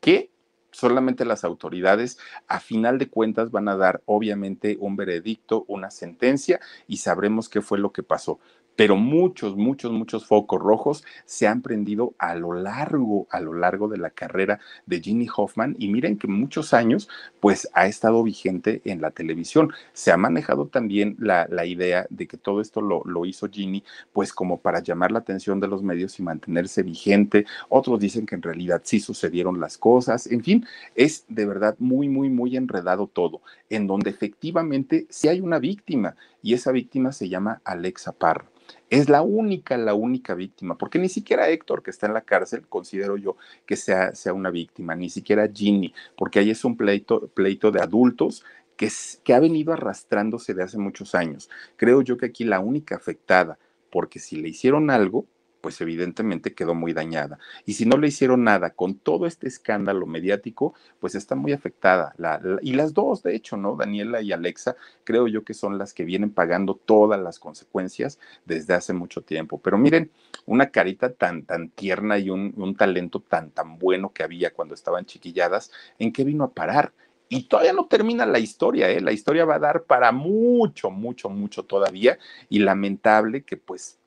que 0.08 0.32
solamente 0.72 1.26
las 1.26 1.43
autoridades 1.43 2.18
a 2.47 2.62
final 2.62 2.97
de 2.97 3.10
cuentas 3.10 3.51
van 3.51 3.68
a 3.68 3.76
dar 3.76 4.01
obviamente 4.05 4.78
un 4.80 4.95
veredicto, 4.95 5.66
una 5.68 5.91
sentencia 5.91 6.62
y 6.88 6.97
sabremos 6.97 7.49
qué 7.49 7.62
fue 7.62 7.78
lo 7.78 7.91
que 7.91 8.03
pasó. 8.03 8.39
Pero 8.78 8.95
muchos, 8.95 9.57
muchos, 9.57 9.91
muchos 9.91 10.25
focos 10.28 10.61
rojos 10.61 11.03
se 11.25 11.47
han 11.47 11.61
prendido 11.61 12.13
a 12.19 12.36
lo 12.36 12.53
largo, 12.53 13.28
a 13.32 13.41
lo 13.41 13.53
largo 13.53 13.88
de 13.89 13.97
la 13.97 14.11
carrera 14.11 14.59
de 14.86 15.01
Ginny 15.01 15.28
Hoffman 15.36 15.75
y 15.80 15.89
miren 15.89 16.17
que 16.17 16.28
muchos 16.28 16.75
años 16.75 17.09
pues 17.39 17.67
ha 17.73 17.88
estado 17.88 18.23
vigente 18.23 18.82
en 18.86 19.01
la 19.01 19.09
televisión. 19.09 19.73
Se 19.93 20.11
ha 20.11 20.17
manejado 20.17 20.67
también 20.67 21.17
la, 21.19 21.47
idea 21.65 22.05
de 22.11 22.28
que 22.28 22.38
todo 22.38 22.61
esto 22.61 22.80
lo, 22.82 23.01
lo 23.03 23.25
hizo 23.25 23.49
Ginny 23.49 23.84
pues 24.13 24.32
como 24.32 24.59
para 24.59 24.80
llamar 24.80 25.11
la 25.11 25.19
atención 25.19 25.59
de 25.59 25.67
los 25.67 25.82
medios 25.82 26.19
y 26.19 26.23
mantenerse 26.23 26.84
vigente. 26.84 27.45
Otros 27.69 27.99
dicen 27.99 28.28
que 28.28 28.36
en 28.36 28.43
realidad 28.43 28.82
sí 28.86 28.99
sucedieron 28.99 29.59
las 29.59 29.80
cosas. 29.80 30.28
En 30.28 30.43
fin, 30.43 30.65
es 30.93 31.25
de 31.28 31.47
verdad 31.47 31.75
muy, 31.80 32.09
muy, 32.09 32.30
muy 32.30 32.55
enredado 32.55 33.07
todo, 33.07 33.41
en 33.71 33.88
donde 33.88 34.11
efectivamente 34.11 35.07
sí 35.09 35.28
hay 35.28 35.41
una 35.41 35.57
víctima 35.57 36.15
y 36.43 36.53
esa 36.53 36.71
víctima 36.71 37.11
se 37.11 37.28
llama 37.28 37.59
Alexa 37.65 38.11
Parra. 38.11 38.45
Es 38.89 39.09
la 39.09 39.22
única, 39.22 39.78
la 39.78 39.93
única 39.93 40.34
víctima, 40.34 40.78
porque 40.78 40.99
ni 40.99 41.09
siquiera 41.09 41.49
Héctor, 41.49 41.84
que 41.84 41.91
está 41.91 42.07
en 42.07 42.13
la 42.13 42.22
cárcel, 42.22 42.68
considero 42.68 43.18
yo 43.18 43.36
que 43.65 43.76
sea, 43.76 44.15
sea 44.15 44.34
una 44.34 44.49
víctima, 44.49 44.95
ni 44.95 45.09
siquiera 45.09 45.49
Ginny, 45.53 45.93
porque 46.15 46.39
ahí 46.39 46.51
es 46.51 46.63
un 46.63 46.78
pleito, 46.78 47.28
pleito 47.28 47.72
de 47.72 47.82
adultos 47.82 48.43
que, 48.78 48.89
que 49.24 49.34
ha 49.34 49.39
venido 49.39 49.74
arrastrándose 49.74 50.53
de 50.53 50.63
hace 50.63 50.78
muchos 50.78 51.15
años. 51.15 51.49
Creo 51.76 52.01
yo 52.01 52.18
que 52.18 52.28
aquí 52.28 52.43
la 52.43 52.59
única 52.59 52.95
afectada, 52.95 53.57
porque 53.91 54.20
si 54.20 54.38
le 54.38 54.49
hicieron 54.49 54.89
algo, 54.89 55.26
pues 55.62 55.80
evidentemente 55.82 56.53
quedó 56.53 56.76
muy 56.76 56.93
dañada. 56.93 57.39
Y 57.66 57.74
si 57.74 57.86
no 57.86 57.97
le 57.97 58.08
hicieron 58.08 58.43
nada 58.43 58.72
con 58.72 58.95
todo 58.95 59.26
este 59.26 59.47
escándalo 59.47 60.05
mediático, 60.05 60.74
pues 60.99 61.16
está 61.16 61.36
muy 61.36 61.53
afectada. 61.53 62.14
y 62.62 62.74
las 62.74 62.93
dos, 62.93 63.24
de 63.24 63.36
hecho, 63.36 63.58
¿no? 63.58 63.76
Daniela 63.76 64.22
y 64.22 64.32
Alexa, 64.32 64.76
creo 65.03 65.28
yo 65.28 65.43
que 65.43 65.53
son 65.53 65.78
las 65.78 65.93
que 65.93 66.03
vienen 66.03 66.32
pagando 66.32 66.76
todas 66.76 67.20
las 67.20 67.39
consecuencias 67.39 68.20
desde 68.45 68.74
hace 68.74 68.93
mucho 68.93 69.22
tiempo. 69.22 69.60
Pero 69.62 69.78
miren, 69.78 70.12
una 70.45 70.70
carita 70.72 71.14
tan, 71.14 71.43
tan 71.43 71.70
tierna 71.70 72.18
y 72.18 72.30
un, 72.30 72.53
un 72.58 72.76
talento 72.76 73.20
tan, 73.20 73.51
tan 73.51 73.78
bueno 73.78 74.12
que 74.14 74.24
había 74.24 74.53
cuando 74.53 74.74
estaban 74.74 75.05
chiquilladas, 75.05 75.72
¿en 75.99 76.14
qué 76.14 76.24
vino 76.24 76.43
a 76.43 76.51
parar? 76.51 76.93
Y 77.30 77.43
todavía 77.43 77.74
no 77.74 77.88
termina 77.88 78.26
la 78.26 78.39
historia, 78.39 78.89
¿eh? 78.89 79.01
La 79.01 79.12
historia 79.12 79.45
va 79.45 79.55
a 79.55 79.60
dar 79.60 79.84
para 79.84 80.12
mucho, 80.12 80.89
mucho, 80.89 81.30
mucho 81.30 81.64
todavía. 81.64 82.18
Y 82.49 82.60
lamentable 82.60 83.43
que 83.43 83.58
pues 83.58 83.99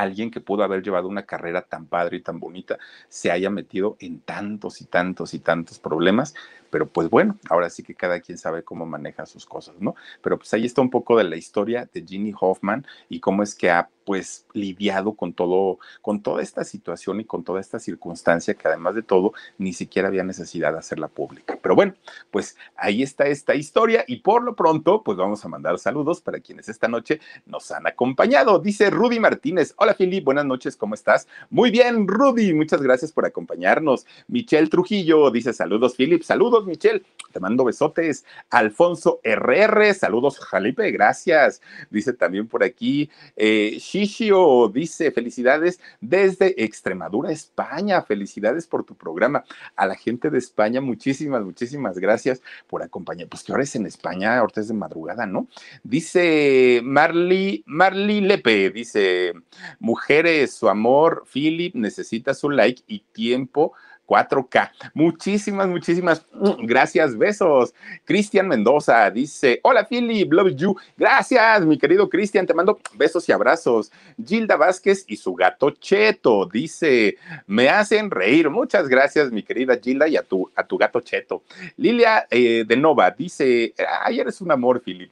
alguien 0.00 0.30
que 0.30 0.40
pudo 0.40 0.62
haber 0.62 0.82
llevado 0.82 1.08
una 1.08 1.24
carrera 1.24 1.62
tan 1.62 1.86
padre 1.86 2.18
y 2.18 2.22
tan 2.22 2.40
bonita 2.40 2.78
se 3.08 3.30
haya 3.30 3.50
metido 3.50 3.96
en 4.00 4.20
tantos 4.20 4.80
y 4.80 4.86
tantos 4.86 5.34
y 5.34 5.40
tantos 5.40 5.78
problemas, 5.78 6.34
pero 6.70 6.86
pues 6.86 7.10
bueno, 7.10 7.36
ahora 7.48 7.70
sí 7.70 7.82
que 7.82 7.94
cada 7.94 8.20
quien 8.20 8.38
sabe 8.38 8.62
cómo 8.62 8.86
maneja 8.86 9.26
sus 9.26 9.46
cosas, 9.46 9.76
¿no? 9.80 9.94
Pero 10.22 10.38
pues 10.38 10.52
ahí 10.54 10.64
está 10.64 10.80
un 10.80 10.90
poco 10.90 11.16
de 11.16 11.24
la 11.24 11.36
historia 11.36 11.88
de 11.92 12.04
Ginny 12.04 12.34
Hoffman 12.38 12.86
y 13.08 13.20
cómo 13.20 13.42
es 13.42 13.54
que 13.54 13.70
ha 13.70 13.88
pues 14.06 14.46
lidiado 14.52 15.14
con 15.14 15.34
todo, 15.34 15.80
con 16.00 16.22
toda 16.22 16.40
esta 16.40 16.62
situación 16.62 17.20
y 17.20 17.24
con 17.24 17.42
toda 17.42 17.60
esta 17.60 17.80
circunstancia 17.80 18.54
que 18.54 18.68
además 18.68 18.94
de 18.94 19.02
todo 19.02 19.32
ni 19.58 19.72
siquiera 19.72 20.06
había 20.06 20.22
necesidad 20.22 20.72
de 20.72 20.78
hacerla 20.78 21.08
pública. 21.08 21.58
Pero 21.60 21.74
bueno, 21.74 21.94
pues 22.30 22.56
ahí 22.76 23.02
está 23.02 23.26
esta 23.26 23.56
historia 23.56 24.04
y 24.06 24.20
por 24.20 24.44
lo 24.44 24.54
pronto 24.54 25.02
pues 25.02 25.18
vamos 25.18 25.44
a 25.44 25.48
mandar 25.48 25.78
saludos 25.80 26.20
para 26.20 26.38
quienes 26.38 26.68
esta 26.68 26.86
noche 26.86 27.20
nos 27.46 27.72
han 27.72 27.88
acompañado. 27.88 28.60
Dice 28.60 28.90
Rudy 28.90 29.18
Martínez, 29.18 29.74
hola 29.76 29.94
Philip, 29.94 30.24
buenas 30.24 30.46
noches, 30.46 30.76
¿cómo 30.76 30.94
estás? 30.94 31.26
Muy 31.50 31.72
bien, 31.72 32.06
Rudy, 32.06 32.54
muchas 32.54 32.80
gracias 32.80 33.10
por 33.10 33.26
acompañarnos. 33.26 34.06
Michelle 34.28 34.68
Trujillo 34.68 35.32
dice 35.32 35.52
saludos 35.52 35.96
Philip, 35.96 36.22
saludos 36.22 36.55
Michelle, 36.64 37.02
te 37.36 37.40
mando 37.40 37.64
besotes. 37.64 38.24
Alfonso 38.48 39.20
RR, 39.22 39.92
saludos 39.92 40.38
Jalipe, 40.38 40.90
gracias. 40.90 41.60
Dice 41.90 42.14
también 42.14 42.48
por 42.48 42.64
aquí, 42.64 43.10
eh, 43.36 43.76
Shishio 43.78 44.68
dice 44.68 45.10
felicidades 45.10 45.78
desde 46.00 46.64
Extremadura, 46.64 47.30
España. 47.30 48.00
Felicidades 48.00 48.66
por 48.66 48.84
tu 48.84 48.94
programa. 48.94 49.44
A 49.76 49.86
la 49.86 49.96
gente 49.96 50.30
de 50.30 50.38
España, 50.38 50.80
muchísimas, 50.80 51.44
muchísimas 51.44 51.98
gracias 51.98 52.40
por 52.66 52.82
acompañar. 52.82 53.28
Pues 53.28 53.42
que 53.42 53.52
ahora 53.52 53.64
es 53.64 53.76
en 53.76 53.84
España, 53.84 54.38
ahorita 54.38 54.62
es 54.62 54.68
de 54.68 54.74
madrugada, 54.74 55.26
¿no? 55.26 55.46
Dice 55.82 56.80
Marley, 56.82 57.62
Marley 57.66 58.22
Lepe, 58.22 58.70
dice, 58.70 59.34
mujeres, 59.78 60.54
su 60.54 60.70
amor, 60.70 61.24
Philip 61.30 61.74
necesita 61.74 62.32
su 62.32 62.48
like 62.48 62.82
y 62.86 63.00
tiempo 63.12 63.74
4K. 64.06 64.70
Muchísimas, 64.94 65.68
muchísimas 65.68 66.24
gracias, 66.62 67.16
besos. 67.16 67.74
Cristian 68.04 68.48
Mendoza 68.48 69.10
dice, 69.10 69.60
hola 69.62 69.86
Philip, 69.86 70.32
love 70.32 70.54
you. 70.54 70.76
Gracias, 70.96 71.64
mi 71.66 71.76
querido 71.78 72.08
Cristian, 72.08 72.46
te 72.46 72.54
mando 72.54 72.78
besos 72.94 73.28
y 73.28 73.32
abrazos. 73.32 73.90
Gilda 74.24 74.56
Vázquez 74.56 75.04
y 75.06 75.16
su 75.16 75.34
gato 75.34 75.70
Cheto 75.70 76.46
dice, 76.46 77.16
me 77.46 77.68
hacen 77.68 78.10
reír. 78.10 78.50
Muchas 78.50 78.88
gracias, 78.88 79.30
mi 79.30 79.42
querida 79.42 79.78
Gilda, 79.82 80.08
y 80.08 80.16
a 80.16 80.22
tu, 80.22 80.50
a 80.54 80.64
tu 80.64 80.78
gato 80.78 81.00
Cheto. 81.00 81.42
Lilia 81.76 82.26
eh, 82.30 82.64
de 82.66 82.76
Nova 82.76 83.10
dice, 83.10 83.74
ay, 84.02 84.20
eres 84.20 84.40
un 84.40 84.52
amor, 84.52 84.80
Philip. 84.80 85.10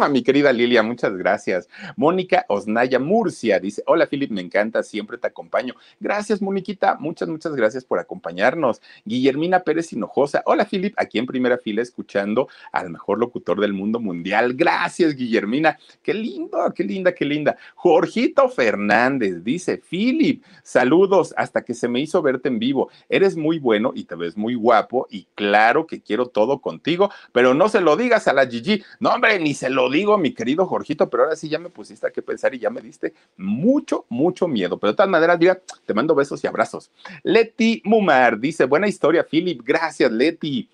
A 0.00 0.08
mi 0.08 0.22
querida 0.22 0.54
Lilia, 0.54 0.82
muchas 0.82 1.14
gracias. 1.14 1.68
Mónica 1.96 2.46
Osnaya 2.48 2.98
Murcia 2.98 3.60
dice: 3.60 3.82
Hola, 3.86 4.06
Philip, 4.06 4.30
me 4.30 4.40
encanta, 4.40 4.82
siempre 4.82 5.18
te 5.18 5.26
acompaño. 5.26 5.74
Gracias, 5.98 6.40
Moniquita, 6.40 6.96
muchas, 6.98 7.28
muchas 7.28 7.54
gracias 7.54 7.84
por 7.84 7.98
acompañarnos. 7.98 8.80
Guillermina 9.04 9.60
Pérez 9.60 9.92
Hinojosa: 9.92 10.42
Hola, 10.46 10.64
Philip, 10.64 10.94
aquí 10.96 11.18
en 11.18 11.26
primera 11.26 11.58
fila 11.58 11.82
escuchando 11.82 12.48
al 12.72 12.88
mejor 12.88 13.18
locutor 13.18 13.60
del 13.60 13.74
mundo 13.74 14.00
mundial. 14.00 14.54
Gracias, 14.54 15.14
Guillermina. 15.14 15.78
Qué 16.02 16.14
lindo, 16.14 16.72
qué 16.74 16.82
linda, 16.82 17.12
qué 17.12 17.26
linda. 17.26 17.56
Jorgito 17.74 18.48
Fernández 18.48 19.44
dice: 19.44 19.76
Philip, 19.76 20.42
saludos, 20.62 21.34
hasta 21.36 21.62
que 21.62 21.74
se 21.74 21.86
me 21.86 22.00
hizo 22.00 22.22
verte 22.22 22.48
en 22.48 22.58
vivo. 22.58 22.88
Eres 23.10 23.36
muy 23.36 23.58
bueno 23.58 23.92
y 23.94 24.04
te 24.04 24.14
ves 24.14 24.38
muy 24.38 24.54
guapo, 24.54 25.06
y 25.10 25.26
claro 25.34 25.86
que 25.86 26.00
quiero 26.00 26.26
todo 26.26 26.62
contigo, 26.62 27.10
pero 27.32 27.52
no 27.52 27.68
se 27.68 27.82
lo 27.82 27.96
digas 27.96 28.26
a 28.26 28.32
la 28.32 28.46
Gigi. 28.46 28.82
No, 29.00 29.10
hombre, 29.10 29.38
ni 29.38 29.49
y 29.50 29.54
se 29.54 29.68
lo 29.68 29.90
digo, 29.90 30.16
mi 30.16 30.32
querido 30.32 30.64
Jorgito, 30.64 31.10
pero 31.10 31.24
ahora 31.24 31.34
sí 31.34 31.48
ya 31.48 31.58
me 31.58 31.70
pusiste 31.70 32.06
a 32.06 32.12
qué 32.12 32.22
pensar 32.22 32.54
y 32.54 32.60
ya 32.60 32.70
me 32.70 32.80
diste 32.80 33.14
mucho, 33.36 34.06
mucho 34.08 34.46
miedo. 34.46 34.78
Pero 34.78 34.92
de 34.92 34.96
todas 34.96 35.10
maneras, 35.10 35.40
mira, 35.40 35.60
te 35.84 35.92
mando 35.92 36.14
besos 36.14 36.44
y 36.44 36.46
abrazos. 36.46 36.92
Leti 37.24 37.82
Mumar 37.84 38.38
dice, 38.38 38.66
buena 38.66 38.86
historia, 38.86 39.26
Philip. 39.28 39.60
Gracias, 39.64 40.12
Leti. 40.12 40.70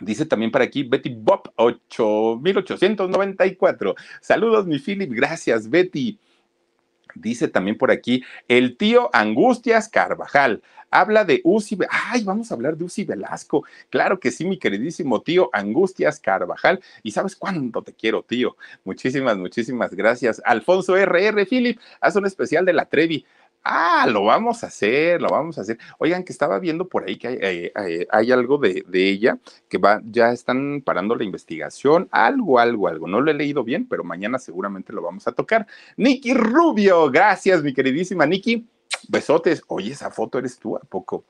Dice 0.00 0.24
también 0.24 0.50
para 0.50 0.64
aquí 0.64 0.82
Betty 0.82 1.14
Bob 1.14 1.52
8894. 1.56 3.94
Saludos, 4.22 4.66
mi 4.66 4.78
Philip. 4.78 5.12
Gracias, 5.12 5.68
Betty. 5.68 6.18
Dice 7.14 7.48
también 7.48 7.76
por 7.76 7.90
aquí 7.90 8.24
el 8.48 8.76
tío 8.76 9.10
Angustias 9.12 9.88
Carvajal 9.88 10.62
habla 10.94 11.24
de 11.24 11.40
Uzi, 11.42 11.76
ay, 11.90 12.22
vamos 12.22 12.50
a 12.50 12.54
hablar 12.54 12.76
de 12.76 12.84
Uzi 12.84 13.04
Velasco. 13.04 13.64
Claro 13.90 14.20
que 14.20 14.30
sí, 14.30 14.44
mi 14.44 14.58
queridísimo 14.58 15.22
tío 15.22 15.50
Angustias 15.52 16.20
Carvajal. 16.20 16.80
Y 17.02 17.10
sabes 17.10 17.34
cuánto 17.34 17.82
te 17.82 17.92
quiero, 17.92 18.22
tío. 18.22 18.56
Muchísimas, 18.84 19.36
muchísimas 19.36 19.92
gracias. 19.92 20.40
Alfonso 20.44 20.96
RR, 20.96 21.46
Philip, 21.46 21.80
haz 22.00 22.14
un 22.14 22.26
especial 22.26 22.64
de 22.64 22.74
la 22.74 22.84
Trevi. 22.84 23.26
Ah, 23.66 24.06
lo 24.06 24.24
vamos 24.24 24.62
a 24.62 24.66
hacer, 24.66 25.22
lo 25.22 25.28
vamos 25.30 25.56
a 25.56 25.62
hacer. 25.62 25.78
Oigan, 25.98 26.22
que 26.22 26.32
estaba 26.32 26.58
viendo 26.58 26.86
por 26.86 27.04
ahí 27.04 27.16
que 27.16 27.28
hay, 27.28 27.38
eh, 27.40 28.06
algo 28.10 28.58
de, 28.58 28.84
de, 28.86 29.08
ella 29.08 29.38
que 29.70 29.78
va, 29.78 30.02
ya 30.04 30.32
están 30.32 30.82
parando 30.84 31.16
la 31.16 31.24
investigación, 31.24 32.06
algo, 32.10 32.58
algo, 32.58 32.88
algo. 32.88 33.06
No 33.08 33.22
lo 33.22 33.30
he 33.30 33.34
leído 33.34 33.64
bien, 33.64 33.88
pero 33.88 34.04
mañana 34.04 34.38
seguramente 34.38 34.92
lo 34.92 35.00
vamos 35.00 35.26
a 35.26 35.32
tocar. 35.32 35.66
Nicky 35.96 36.34
Rubio, 36.34 37.10
gracias, 37.10 37.62
mi 37.62 37.72
queridísima 37.72 38.26
Nicky. 38.26 38.66
Besotes. 39.08 39.62
Oye, 39.68 39.92
esa 39.92 40.10
foto 40.10 40.38
eres 40.38 40.58
tú, 40.58 40.76
¿a 40.76 40.80
poco? 40.80 41.24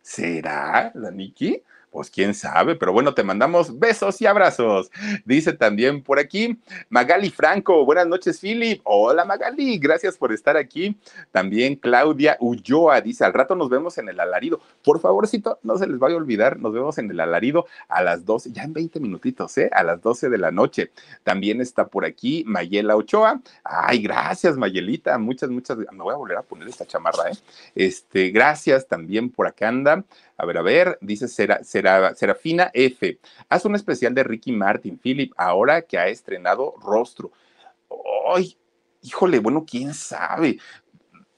¿Será 0.00 0.92
la 0.94 1.10
Nikki? 1.10 1.62
Pues 1.96 2.10
quién 2.10 2.34
sabe, 2.34 2.76
pero 2.76 2.92
bueno, 2.92 3.14
te 3.14 3.22
mandamos 3.22 3.78
besos 3.78 4.20
y 4.20 4.26
abrazos. 4.26 4.90
Dice 5.24 5.54
también 5.54 6.02
por 6.02 6.18
aquí 6.18 6.58
Magali 6.90 7.30
Franco, 7.30 7.86
buenas 7.86 8.06
noches, 8.06 8.38
Philip. 8.38 8.82
Hola 8.84 9.24
Magali, 9.24 9.78
gracias 9.78 10.18
por 10.18 10.30
estar 10.30 10.58
aquí. 10.58 10.98
También 11.32 11.74
Claudia 11.74 12.36
Ulloa 12.38 13.00
dice, 13.00 13.24
al 13.24 13.32
rato 13.32 13.56
nos 13.56 13.70
vemos 13.70 13.96
en 13.96 14.10
el 14.10 14.20
alarido. 14.20 14.60
Por 14.84 15.00
favorcito, 15.00 15.58
no 15.62 15.78
se 15.78 15.86
les 15.86 15.98
vaya 15.98 16.16
a 16.16 16.18
olvidar, 16.18 16.58
nos 16.58 16.74
vemos 16.74 16.98
en 16.98 17.10
el 17.10 17.18
alarido 17.18 17.64
a 17.88 18.02
las 18.02 18.26
12, 18.26 18.52
ya 18.52 18.64
en 18.64 18.74
20 18.74 19.00
minutitos, 19.00 19.56
¿eh? 19.56 19.70
A 19.72 19.82
las 19.82 20.02
12 20.02 20.28
de 20.28 20.36
la 20.36 20.50
noche. 20.50 20.90
También 21.24 21.62
está 21.62 21.86
por 21.86 22.04
aquí 22.04 22.44
Mayela 22.46 22.94
Ochoa. 22.94 23.40
Ay, 23.64 24.02
gracias, 24.02 24.58
Mayelita. 24.58 25.16
Muchas, 25.16 25.48
muchas, 25.48 25.78
me 25.78 26.02
voy 26.02 26.12
a 26.12 26.18
volver 26.18 26.36
a 26.36 26.42
poner 26.42 26.68
esta 26.68 26.84
chamarra, 26.84 27.30
¿eh? 27.30 27.38
Este, 27.74 28.28
gracias 28.28 28.86
también 28.86 29.30
por 29.30 29.46
acá 29.46 29.68
anda. 29.68 30.04
A 30.38 30.44
ver, 30.44 30.58
a 30.58 30.62
ver, 30.62 30.98
dice 31.00 31.28
Serafina 31.28 32.70
F. 32.74 33.18
Haz 33.48 33.64
un 33.64 33.74
especial 33.74 34.14
de 34.14 34.22
Ricky 34.22 34.52
Martin, 34.52 34.98
Philip, 34.98 35.32
ahora 35.36 35.82
que 35.82 35.98
ha 35.98 36.08
estrenado 36.08 36.74
Rostro. 36.82 37.32
Ay, 38.34 38.56
híjole, 39.02 39.38
bueno, 39.38 39.64
quién 39.68 39.94
sabe. 39.94 40.58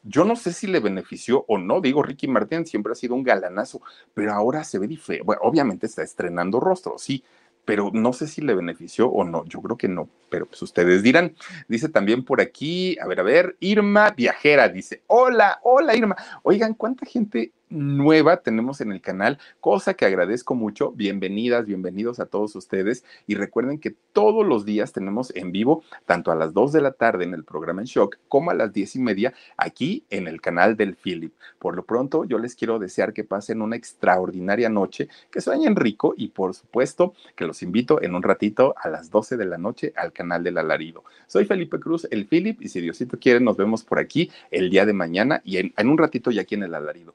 Yo 0.02 0.24
no 0.24 0.36
sé 0.36 0.52
si 0.52 0.66
le 0.66 0.80
benefició 0.80 1.44
o 1.48 1.58
no. 1.58 1.80
Digo, 1.80 2.02
Ricky 2.02 2.26
Martin 2.28 2.66
siempre 2.66 2.92
ha 2.92 2.96
sido 2.96 3.14
un 3.14 3.22
galanazo, 3.22 3.82
pero 4.14 4.32
ahora 4.32 4.64
se 4.64 4.78
ve 4.78 4.88
diferente. 4.88 5.24
Bueno, 5.24 5.42
obviamente 5.44 5.86
está 5.86 6.02
estrenando 6.02 6.58
Rostro, 6.60 6.98
sí, 6.98 7.22
pero 7.64 7.90
no 7.92 8.12
sé 8.14 8.26
si 8.26 8.40
le 8.40 8.54
benefició 8.54 9.08
o 9.08 9.24
no. 9.24 9.44
Yo 9.44 9.60
creo 9.60 9.76
que 9.76 9.88
no, 9.88 10.08
pero 10.30 10.46
pues 10.46 10.62
ustedes 10.62 11.02
dirán. 11.02 11.36
Dice 11.68 11.88
también 11.90 12.24
por 12.24 12.40
aquí, 12.40 12.98
a 12.98 13.06
ver, 13.06 13.20
a 13.20 13.22
ver, 13.22 13.56
Irma 13.60 14.10
Viajera 14.10 14.68
dice, 14.68 15.02
hola, 15.06 15.60
hola 15.62 15.94
Irma. 15.94 16.16
Oigan, 16.42 16.72
¿cuánta 16.72 17.04
gente 17.04 17.52
nueva 17.70 18.38
tenemos 18.38 18.80
en 18.80 18.92
el 18.92 19.00
canal, 19.00 19.38
cosa 19.60 19.94
que 19.94 20.06
agradezco 20.06 20.54
mucho. 20.54 20.92
Bienvenidas, 20.92 21.66
bienvenidos 21.66 22.20
a 22.20 22.26
todos 22.26 22.56
ustedes 22.56 23.04
y 23.26 23.34
recuerden 23.34 23.78
que 23.78 23.94
todos 24.12 24.46
los 24.46 24.64
días 24.64 24.92
tenemos 24.92 25.34
en 25.34 25.52
vivo, 25.52 25.82
tanto 26.06 26.30
a 26.30 26.34
las 26.34 26.54
2 26.54 26.72
de 26.72 26.80
la 26.80 26.92
tarde 26.92 27.24
en 27.24 27.34
el 27.34 27.44
programa 27.44 27.82
En 27.82 27.86
Shock 27.86 28.18
como 28.28 28.50
a 28.50 28.54
las 28.54 28.72
10 28.72 28.96
y 28.96 28.98
media 29.00 29.34
aquí 29.56 30.04
en 30.10 30.28
el 30.28 30.40
canal 30.40 30.76
del 30.76 30.96
Philip. 30.96 31.32
Por 31.58 31.76
lo 31.76 31.84
pronto, 31.84 32.24
yo 32.24 32.38
les 32.38 32.54
quiero 32.54 32.78
desear 32.78 33.12
que 33.12 33.24
pasen 33.24 33.62
una 33.62 33.76
extraordinaria 33.76 34.68
noche, 34.68 35.08
que 35.30 35.40
sueñen 35.40 35.76
rico 35.76 36.14
y 36.16 36.28
por 36.28 36.54
supuesto 36.54 37.14
que 37.36 37.46
los 37.46 37.62
invito 37.62 38.02
en 38.02 38.14
un 38.14 38.22
ratito 38.22 38.74
a 38.82 38.88
las 38.88 39.10
12 39.10 39.36
de 39.36 39.46
la 39.46 39.58
noche 39.58 39.92
al 39.96 40.12
canal 40.12 40.42
del 40.42 40.58
Alarido. 40.58 41.04
Soy 41.26 41.44
Felipe 41.44 41.78
Cruz, 41.78 42.06
el 42.10 42.26
Philip, 42.26 42.62
y 42.62 42.68
si 42.68 42.80
Diosito 42.80 43.18
quiere, 43.18 43.40
nos 43.40 43.56
vemos 43.56 43.84
por 43.84 43.98
aquí 43.98 44.30
el 44.50 44.70
día 44.70 44.86
de 44.86 44.92
mañana 44.92 45.42
y 45.44 45.58
en, 45.58 45.72
en 45.76 45.88
un 45.88 45.98
ratito 45.98 46.30
ya 46.30 46.42
aquí 46.42 46.54
en 46.54 46.62
el 46.62 46.74
Alarido. 46.74 47.14